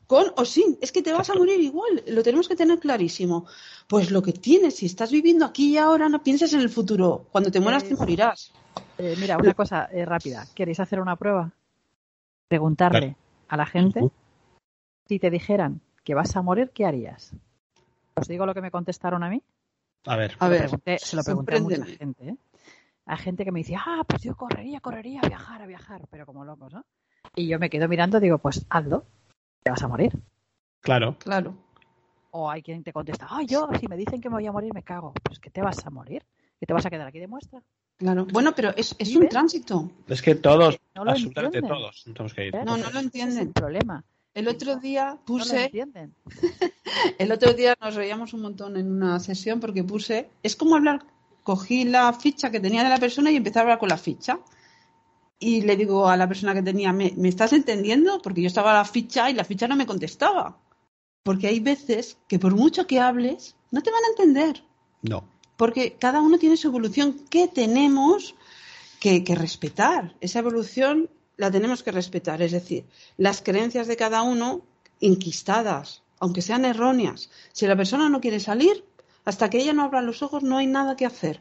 [0.06, 0.76] Con o sin.
[0.82, 2.02] Es que te vas a morir igual.
[2.08, 3.46] Lo tenemos que tener clarísimo.
[3.86, 7.26] Pues lo que tienes, si estás viviendo aquí y ahora, no pienses en el futuro.
[7.32, 8.52] Cuando te mueras, te Pues- morirás.
[8.98, 10.46] Eh, mira, una cosa eh, rápida.
[10.54, 11.50] ¿Queréis hacer una prueba?
[12.48, 13.16] Preguntarle
[13.48, 14.00] a la gente
[15.08, 17.32] si te dijeran que vas a morir, ¿qué harías?
[18.14, 19.42] ¿Os digo lo que me contestaron a mí?
[20.04, 20.32] A ver.
[20.32, 22.28] A Se lo ver, pregunté, se lo pregunté a mucha gente.
[22.28, 22.36] ¿eh?
[23.06, 26.24] Hay gente que me dice, ah, pues yo correría, correría, a viajar, a viajar, pero
[26.26, 26.84] como locos, ¿no?
[27.34, 29.04] Y yo me quedo mirando y digo, pues hazlo,
[29.62, 30.12] te vas a morir.
[30.80, 31.16] Claro.
[31.18, 31.54] Claro.
[32.30, 34.72] O hay quien te contesta, ah, yo, si me dicen que me voy a morir,
[34.72, 35.12] me cago.
[35.22, 36.24] Pues que te vas a morir,
[36.58, 37.62] que te vas a quedar aquí de muestra.
[37.98, 38.26] Claro.
[38.32, 39.30] Bueno, pero es, es ¿Sí un ves?
[39.30, 39.90] tránsito.
[40.08, 41.78] Es que todos, No lo absolutamente entienden.
[41.80, 42.56] todos, tenemos que ir.
[42.56, 42.64] ¿eh?
[42.64, 43.52] No, no lo Ese es el entienden.
[43.52, 44.04] problema.
[44.34, 46.14] El otro día No lo puse, entienden.
[47.18, 51.04] el otro día nos reíamos un montón en una sesión porque puse, es como hablar,
[51.42, 54.40] cogí la ficha que tenía de la persona y empecé a hablar con la ficha.
[55.38, 58.22] Y le digo a la persona que tenía, ¿me, me estás entendiendo?
[58.22, 60.58] Porque yo estaba a la ficha y la ficha no me contestaba.
[61.24, 64.64] Porque hay veces que por mucho que hables, no te van a entender.
[65.02, 65.24] No.
[65.56, 68.34] Porque cada uno tiene su evolución que tenemos
[69.00, 70.14] que, que respetar.
[70.20, 72.40] Esa evolución la tenemos que respetar.
[72.42, 72.86] Es decir,
[73.16, 74.62] las creencias de cada uno
[75.00, 77.30] inquistadas, aunque sean erróneas.
[77.52, 78.84] Si la persona no quiere salir,
[79.24, 81.40] hasta que ella no abra los ojos no hay nada que hacer.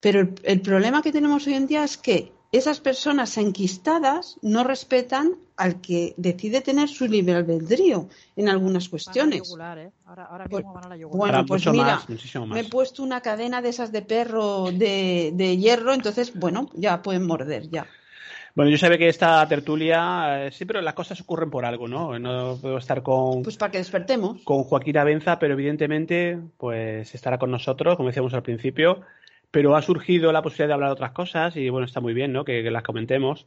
[0.00, 4.64] Pero el, el problema que tenemos hoy en día es que esas personas enquistadas no
[4.64, 9.42] respetan al que decide tener su libre albedrío en algunas cuestiones.
[9.50, 9.92] ¿eh?
[10.04, 11.18] Ahora, ahora Pues- mismo van a la yugular.
[11.18, 12.48] Bueno, Ahora, pues mira, más.
[12.48, 17.02] Me he puesto una cadena de esas de perro de, de hierro, entonces, bueno, ya
[17.02, 17.86] pueden morder, ya.
[18.54, 22.18] Bueno, yo sabía que esta tertulia, eh, sí, pero las cosas ocurren por algo, ¿no?
[22.18, 24.42] No puedo estar con, Pues para que despertemos.
[24.42, 29.02] con Joaquín Abenza, pero evidentemente, pues estará con nosotros, como decíamos al principio,
[29.50, 32.32] pero ha surgido la posibilidad de hablar de otras cosas y bueno, está muy bien,
[32.32, 32.44] ¿no?
[32.44, 33.46] Que, que las comentemos.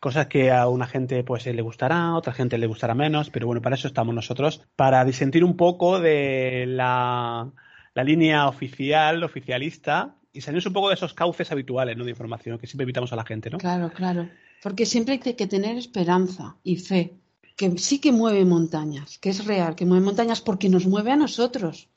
[0.00, 3.46] Cosas que a una gente pues le gustará, a otra gente le gustará menos, pero
[3.46, 7.50] bueno, para eso estamos nosotros, para disentir un poco de la,
[7.94, 12.04] la línea oficial, oficialista, y salirnos un poco de esos cauces habituales, ¿no?
[12.04, 13.58] De información que siempre invitamos a la gente, ¿no?
[13.58, 14.28] Claro, claro.
[14.62, 17.14] Porque siempre hay que tener esperanza y fe,
[17.56, 21.16] que sí que mueve montañas, que es real, que mueve montañas porque nos mueve a
[21.16, 21.88] nosotros.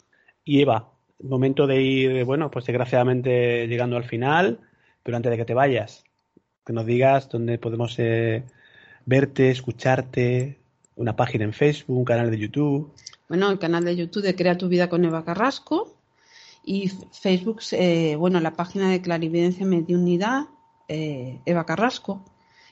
[0.46, 0.92] Y Eva,
[1.24, 4.60] momento de ir, bueno, pues desgraciadamente llegando al final,
[5.02, 6.04] pero antes de que te vayas,
[6.64, 8.44] que nos digas dónde podemos eh,
[9.06, 10.60] verte, escucharte,
[10.96, 12.94] una página en Facebook, un canal de YouTube.
[13.30, 15.97] Bueno, el canal de YouTube de Crea tu vida con Eva Carrasco
[16.70, 20.48] y Facebook, eh, bueno, la página de Clarividencia Mediunidad,
[20.90, 22.26] eh, Eva Carrasco.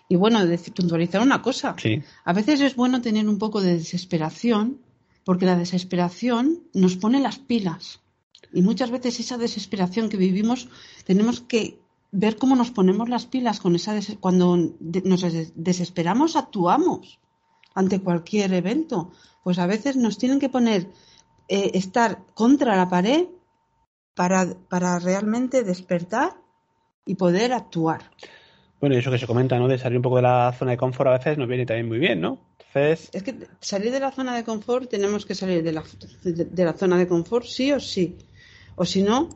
[0.10, 1.76] Y bueno, decir, puntualizar una cosa.
[1.82, 4.82] Sí, A veces es bueno tener un poco de desesperación,
[5.24, 8.02] porque la desesperación nos pone las pilas.
[8.54, 10.68] Y muchas veces esa desesperación que vivimos,
[11.06, 11.80] tenemos que
[12.12, 17.20] ver cómo nos ponemos las pilas con esa des- cuando de- nos des- desesperamos, actuamos
[17.74, 19.12] ante cualquier evento.
[19.44, 20.90] Pues a veces nos tienen que poner,
[21.48, 23.28] eh, estar contra la pared
[24.16, 26.34] para, para realmente despertar
[27.06, 28.10] y poder actuar.
[28.80, 29.68] bueno, y eso que se comenta, ¿no?
[29.68, 32.00] De salir un poco de la zona de confort a veces nos viene también muy
[32.00, 32.40] bien, ¿no?
[32.74, 35.84] Entonces, Es que salir de la zona de confort, tenemos que salir de la,
[36.24, 38.18] de, de la zona de confort sí o sí.
[38.76, 39.30] O si no,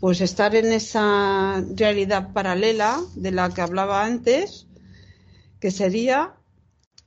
[0.00, 4.66] pues estar en esa realidad paralela de la que hablaba antes,
[5.60, 6.34] que sería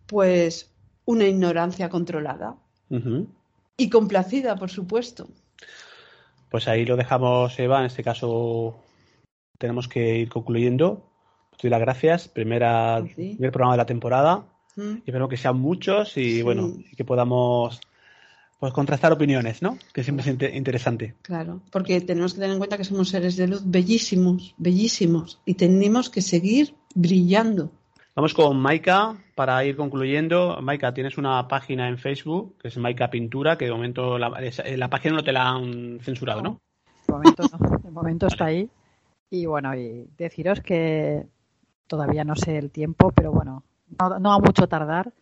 [0.07, 0.71] pues
[1.05, 2.55] una ignorancia controlada
[3.77, 5.27] y complacida, por supuesto.
[6.49, 7.79] Pues ahí lo dejamos, Eva.
[7.79, 8.77] En este caso
[9.57, 11.03] tenemos que ir concluyendo.
[11.51, 12.27] Te doy las gracias.
[12.27, 13.33] Primera, Sí.
[13.35, 14.45] primer programa de la temporada.
[14.75, 14.97] ¿Mm?
[14.97, 16.41] Y espero que sean muchos y Sí.
[16.43, 17.79] bueno, y que podamos
[18.59, 19.77] pues contrastar opiniones, ¿no?
[19.93, 21.13] Que siempre es inte- interesante.
[21.21, 25.53] Claro, porque tenemos que tener en cuenta que somos seres de luz bellísimos, bellísimos, y
[25.53, 27.71] tenemos que seguir brillando.
[28.17, 30.57] Vamos con Maika para ir concluyendo.
[30.63, 34.31] Maika, tienes una página en Facebook que es Maika Pintura, que de momento la,
[34.75, 36.59] la página no te la han censurado, ¿no?
[37.07, 37.77] De momento, no.
[37.77, 38.71] De momento está ahí.
[39.29, 41.27] Y bueno, y deciros que
[41.85, 43.61] todavía no sé el tiempo, pero bueno,
[43.99, 45.13] no, no va mucho tardar.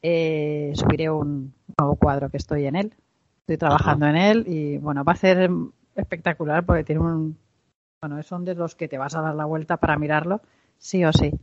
[0.00, 2.94] Eh, subiré un nuevo cuadro que estoy en él.
[3.40, 5.50] Estoy trabajando en él y bueno, va a ser
[5.96, 7.36] espectacular porque tiene un.
[8.00, 10.40] Bueno, son de los que te vas a dar la vuelta para mirarlo,
[10.78, 11.38] sí o sí.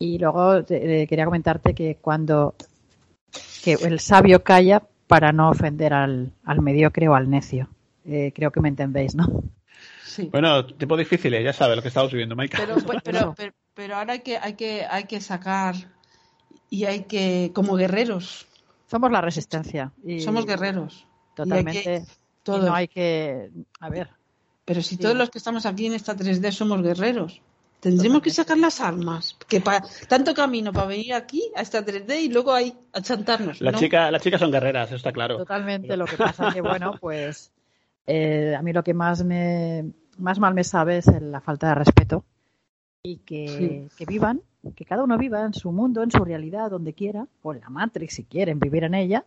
[0.00, 2.54] Y luego te- eh, quería comentarte que cuando
[3.62, 7.68] que el sabio calla para no ofender al, al mediocre o al necio.
[8.06, 9.26] Eh, creo que me entendéis, ¿no?
[10.04, 10.28] Sí.
[10.32, 12.58] Bueno, tiempo difícil, ya sabes lo que estamos viviendo, Maika.
[12.58, 15.74] Pero, pues, pero, pero, pero ahora hay que, hay que, hay que sacar
[16.70, 18.46] y hay que, como guerreros,
[18.86, 19.92] Somos la resistencia.
[20.04, 21.06] Y somos guerreros.
[21.36, 21.74] Totalmente.
[21.74, 22.64] Y hay que- Y todos.
[22.64, 23.50] no hay que.
[23.78, 24.08] A ver,
[24.64, 25.00] Pero si Sí.
[25.00, 27.40] todos los que estamos aquí en esta 3D somos guerreros,
[27.80, 29.36] tendremos que sacar las armas.
[29.48, 33.60] Que pa- tanto camino para venir aquí a esta 3D y luego ahí a chantarnos.
[33.60, 33.78] Las ¿no?
[33.78, 35.36] chicas, las chicas son guerreras, eso está claro.
[35.38, 35.96] totalmente.
[35.96, 37.52] Lo que pasa que, bueno, pues.
[38.06, 39.92] eh, a mí lo que más me.
[40.18, 42.24] Más mal me sabe es el- la falta de respeto.
[43.02, 44.42] Y que, que vivan,
[44.76, 47.70] que cada uno viva en su mundo, en su realidad, donde quiera, o en la
[47.70, 49.24] Matrix si quieren vivir en ella,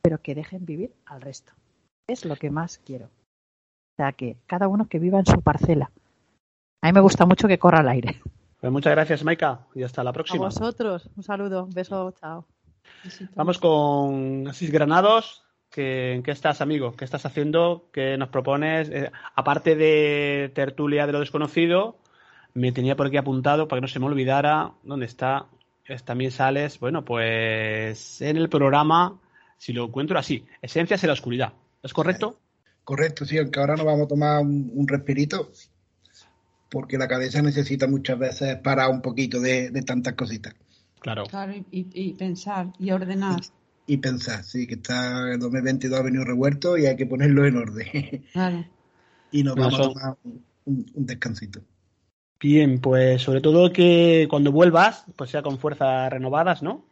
[0.00, 1.52] pero que dejen vivir al resto.
[2.06, 3.06] Es lo que más quiero.
[3.06, 5.90] O sea, que cada uno que viva en su parcela.
[6.82, 8.20] A mí me gusta mucho que corra al aire.
[8.60, 10.44] Pues muchas gracias, Maika, y hasta la A próxima.
[10.46, 12.46] vosotros, un saludo, un beso, chao.
[13.34, 15.42] Vamos con Asís Granados.
[15.78, 16.94] ¿En qué estás, amigo?
[16.96, 17.90] ¿Qué estás haciendo?
[17.92, 18.88] ¿Qué nos propones?
[18.88, 21.98] Eh, aparte de tertulia de lo desconocido,
[22.54, 25.46] me tenía por aquí apuntado para que no se me olvidara dónde está.
[25.84, 29.20] Es- También sales, bueno, pues en el programa,
[29.58, 31.52] si lo encuentro así, Esencias en la Oscuridad.
[31.82, 32.38] ¿Es correcto?
[32.84, 35.50] Correcto, sí, aunque ahora nos vamos a tomar un, un respirito,
[36.76, 40.54] porque la cabeza necesita muchas veces parar un poquito de, de tantas cositas.
[41.00, 41.24] Claro.
[41.24, 43.40] Claro, y, pensar y ordenar.
[43.86, 47.56] Y pensar, sí, que está el 2022 ha venido revuelto y hay que ponerlo en
[47.56, 48.24] orden.
[48.34, 48.62] Claro.
[49.30, 51.62] y nos No, vamos a tomar un, un- un descansito.
[52.40, 56.84] Bien, pues sobre todo que cuando vuelvas, pues sea con fuerzas renovadas, ¿no?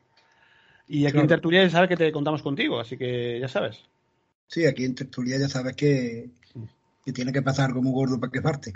[0.89, 1.21] Y aquí Claro.
[1.25, 3.81] en Tertulia ya sabes que te contamos contigo, así que ya sabes.
[4.49, 6.31] Sí, aquí en Tertulia ya sabes que,
[7.05, 8.73] que tiene que pasar muy gordo para que parte.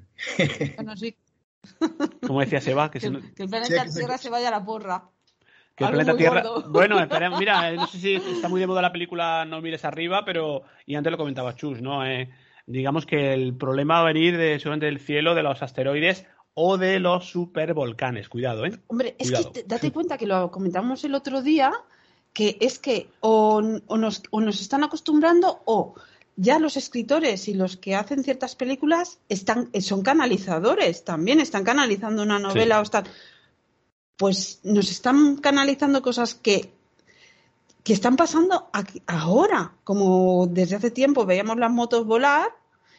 [0.77, 1.17] Bueno, sí,
[2.27, 4.49] Como decía Seba, que, que, si no- que el planeta que se- Tierra se vaya
[4.49, 5.05] a la porra.
[5.75, 6.43] que el planeta Tierra.
[6.43, 6.69] gordo.
[6.71, 9.85] Bueno, esperemos, mira, eh, no sé si está muy de moda la película No mires
[9.85, 12.05] arriba, pero y antes lo comentaba Chus, ¿no?
[12.07, 12.31] Eh,
[12.67, 16.77] digamos que el problema va a venir de seguramente del cielo, de los asteroides o
[16.77, 18.29] de los supervolcanes.
[18.29, 18.73] Cuidado, ¿eh?
[18.89, 21.73] Hombre, es que te- date cuenta que lo comentamos el otro día,
[22.33, 25.95] que es que o, o nos, o nos están acostumbrando o
[26.40, 31.65] ya los escritores y los que hacen ciertas películas están, eh, son canalizadores también, están
[31.65, 32.78] canalizando una novela Sí.
[32.78, 33.05] o están...
[34.16, 36.73] Pues nos están canalizando cosas que,
[37.85, 42.51] que están pasando aquí- ahora, como desde hace tiempo veíamos las motos volar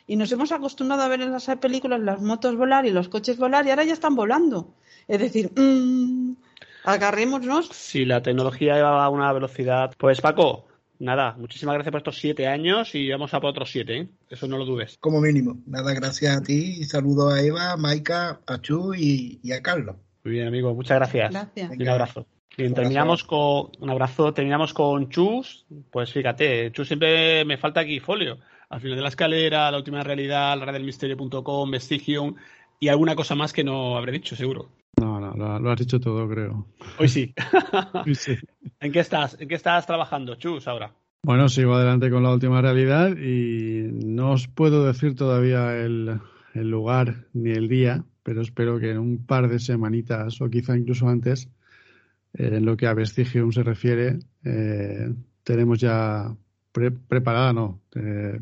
[0.08, 3.38] y nos hemos acostumbrado a ver en las películas las motos volar y los coches
[3.38, 4.74] volar y ahora ya están volando.
[5.08, 6.34] Es decir, mm,
[6.86, 7.68] agarrémonos.
[7.70, 9.94] Si la tecnología va a una velocidad.
[9.98, 10.66] Pues Paco,
[11.00, 14.08] nada, muchísimas gracias por estos siete años y vamos a por otros siete, ¿eh?
[14.30, 14.98] Eso no lo dudes.
[15.00, 15.58] Como mínimo.
[15.66, 19.96] Nada, gracias a ti y saludos a Eva, Maika, a Chu y, y a Carlos.
[20.24, 21.32] Muy bien, amigo, muchas gracias.
[21.32, 21.72] Gracias.
[21.78, 22.28] Y un abrazo.
[22.58, 25.66] Bien, terminamos con un abrazo, terminamos con Chus.
[25.90, 28.38] Pues fíjate, Chus siempre me falta aquí folio.
[28.70, 32.36] Al final de la escalera, la última realidad, la red del misterio.com, Vestigium
[32.80, 34.70] y alguna cosa más que no habré dicho, seguro.
[35.00, 36.68] No, no, lo, lo has dicho todo, creo.
[36.98, 37.34] Hoy sí.
[38.14, 38.36] Sí.
[38.80, 39.38] ¿En qué estás?
[39.40, 40.94] ¿En qué estás trabajando, Chus, ahora?
[41.24, 46.20] Bueno, sigo adelante con la última realidad y no os puedo decir todavía el,
[46.54, 50.78] el lugar ni el día, pero espero que en un par de semanitas o quizá
[50.78, 51.50] incluso antes,
[52.34, 55.14] eh, en lo que a Vestigium se refiere, eh,
[55.44, 56.34] tenemos ya
[56.72, 58.40] pre- preparada, no, eh,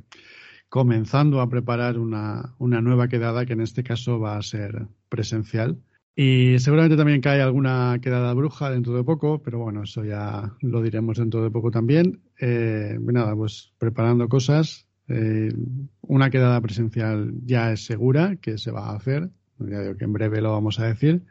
[0.70, 5.78] comenzando a preparar una, una nueva quedada que en este caso va a ser presencial.
[6.20, 10.82] Y seguramente también cae alguna quedada bruja dentro de poco, pero bueno, eso ya lo
[10.82, 12.22] diremos dentro de poco también.
[12.40, 14.88] Eh, nada, pues preparando cosas.
[15.10, 15.54] Eh,
[16.02, 19.30] una quedada presencial ya es segura que se va a hacer.
[19.60, 21.22] Ya digo que en breve lo vamos a decir.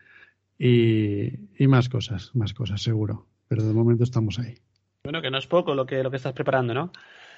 [0.56, 3.26] Y, y más cosas, más cosas seguro.
[3.48, 4.54] Pero de momento estamos ahí.
[5.02, 6.92] Bueno, que no es poco lo que, lo que estás preparando, ¿no?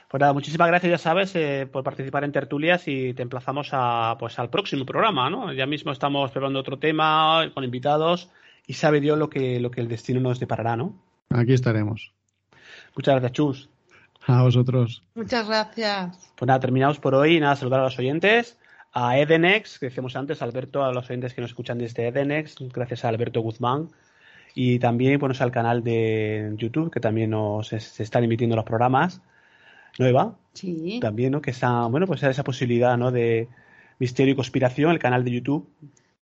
[0.09, 4.17] Pues nada, muchísimas gracias, ya sabes, eh, por participar en tertulias y te emplazamos a,
[4.19, 5.53] pues, al próximo programa, ¿no?
[5.53, 8.31] Ya mismo estamos preparando otro tema con invitados
[8.67, 10.95] y sabe Dios lo que, lo que el destino nos deparará, ¿no?
[11.29, 12.13] Aquí estaremos.
[12.97, 13.69] Muchas gracias, Chus.
[14.27, 15.03] A vosotros.
[15.15, 16.33] Muchas gracias.
[16.37, 17.39] Pues nada, terminamos por hoy.
[17.39, 18.59] Nada, saludar a los oyentes.
[18.93, 23.05] A Edenex, que decíamos antes, Alberto, a los oyentes que nos escuchan desde Edenex, gracias
[23.05, 23.91] a Alberto Guzmán.
[24.55, 29.21] Y también ponerse al canal de YouTube, que también nos se están emitiendo los programas.
[29.99, 30.99] Nueva, Sí.
[31.01, 31.41] también, ¿no?
[31.41, 33.11] Que esa, bueno, pues esa posibilidad, ¿no?
[33.13, 33.49] De
[33.99, 35.69] misterio y conspiración, el canal de YouTube,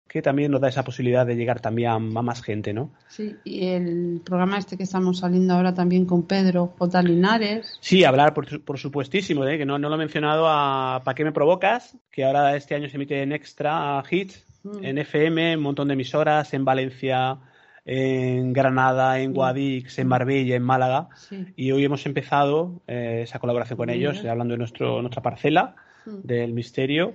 [0.08, 2.90] que también nos da esa posibilidad de llegar también a, más gente, ¿no?
[3.08, 7.02] Sí, y el programa este que estamos saliendo ahora también con Pedro J.
[7.02, 7.76] Linares.
[7.80, 9.58] Sí, hablar, por, por supuestísimo, ¿eh?
[9.58, 11.96] que no, no lo he mencionado a ¿Para qué me provocas?
[12.10, 14.84] Que ahora este año se emite en Extra Hits, Mm.
[14.84, 17.38] en FM, un montón de emisoras, en Valencia,
[17.86, 19.32] en Granada, en.
[19.32, 21.08] Guadix, en Marbella, en Málaga.
[21.16, 21.46] Sí.
[21.56, 25.76] Y hoy hemos empezado eh, esa colaboración con ellos, eh, hablando de nuestro, nuestra parcela
[26.04, 26.20] Mm.
[26.24, 27.14] del misterio.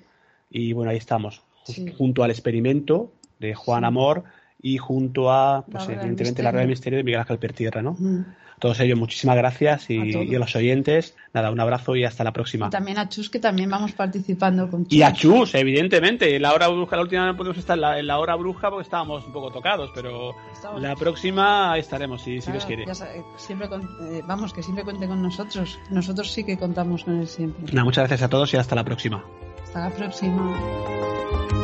[0.50, 1.94] Y bueno, ahí estamos, Sí.
[1.98, 3.86] junto al experimento de Juan.
[3.86, 4.24] Amor
[4.62, 6.70] y junto a, pues La evidentemente, la Rueda del Misterio.
[6.70, 7.94] Misterio de Miguel Ángel Pertierra, ¿no?
[7.98, 8.26] Mm.
[8.62, 10.26] Todos ellos, muchísimas gracias y, A todos.
[10.28, 12.68] y a los oyentes, nada, un abrazo y hasta la próxima.
[12.68, 14.94] Y también a Chus, que también vamos participando con Chus.
[14.94, 16.36] Y a Chus, evidentemente.
[16.36, 18.70] En la hora bruja, la última no podemos estar en la, en la hora bruja
[18.70, 22.96] porque estábamos un poco tocados, pero Estamos- la próxima estaremos, si, si Claro, Dios quiere.
[22.96, 23.82] sabe, siempre con-
[24.14, 25.80] eh, vamos, que siempre cuente con nosotros.
[25.90, 27.64] Nosotros sí que contamos con él siempre.
[27.74, 29.24] Nada, muchas gracias a todos y hasta la próxima.
[29.64, 31.61] Hasta la próxima.